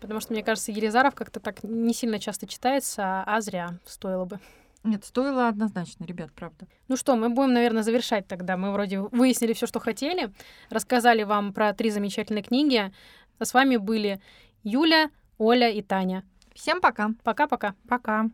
Потому 0.00 0.20
что, 0.20 0.32
мне 0.32 0.42
кажется, 0.42 0.72
Елизаров 0.72 1.14
как-то 1.14 1.40
так 1.40 1.62
не 1.62 1.94
сильно 1.94 2.18
часто 2.18 2.46
читается, 2.46 3.22
а 3.22 3.40
зря 3.40 3.78
стоило 3.86 4.24
бы. 4.24 4.38
Нет, 4.82 5.04
стоило 5.04 5.48
однозначно, 5.48 6.04
ребят, 6.04 6.30
правда. 6.34 6.66
Ну 6.88 6.96
что, 6.96 7.16
мы 7.16 7.30
будем, 7.30 7.54
наверное, 7.54 7.82
завершать 7.82 8.26
тогда. 8.26 8.58
Мы 8.58 8.70
вроде 8.70 9.00
выяснили 9.00 9.54
все, 9.54 9.66
что 9.66 9.80
хотели, 9.80 10.30
рассказали 10.68 11.22
вам 11.22 11.54
про 11.54 11.72
три 11.72 11.90
замечательные 11.90 12.42
книги. 12.42 12.92
А 13.38 13.44
с 13.44 13.54
вами 13.54 13.78
были 13.78 14.20
Юля, 14.62 15.10
Оля 15.38 15.70
и 15.70 15.80
Таня. 15.80 16.22
Всем 16.54 16.82
пока. 16.82 17.10
Пока-пока. 17.22 17.74
Пока. 17.88 18.24
-пока. 18.24 18.28
пока. 18.28 18.30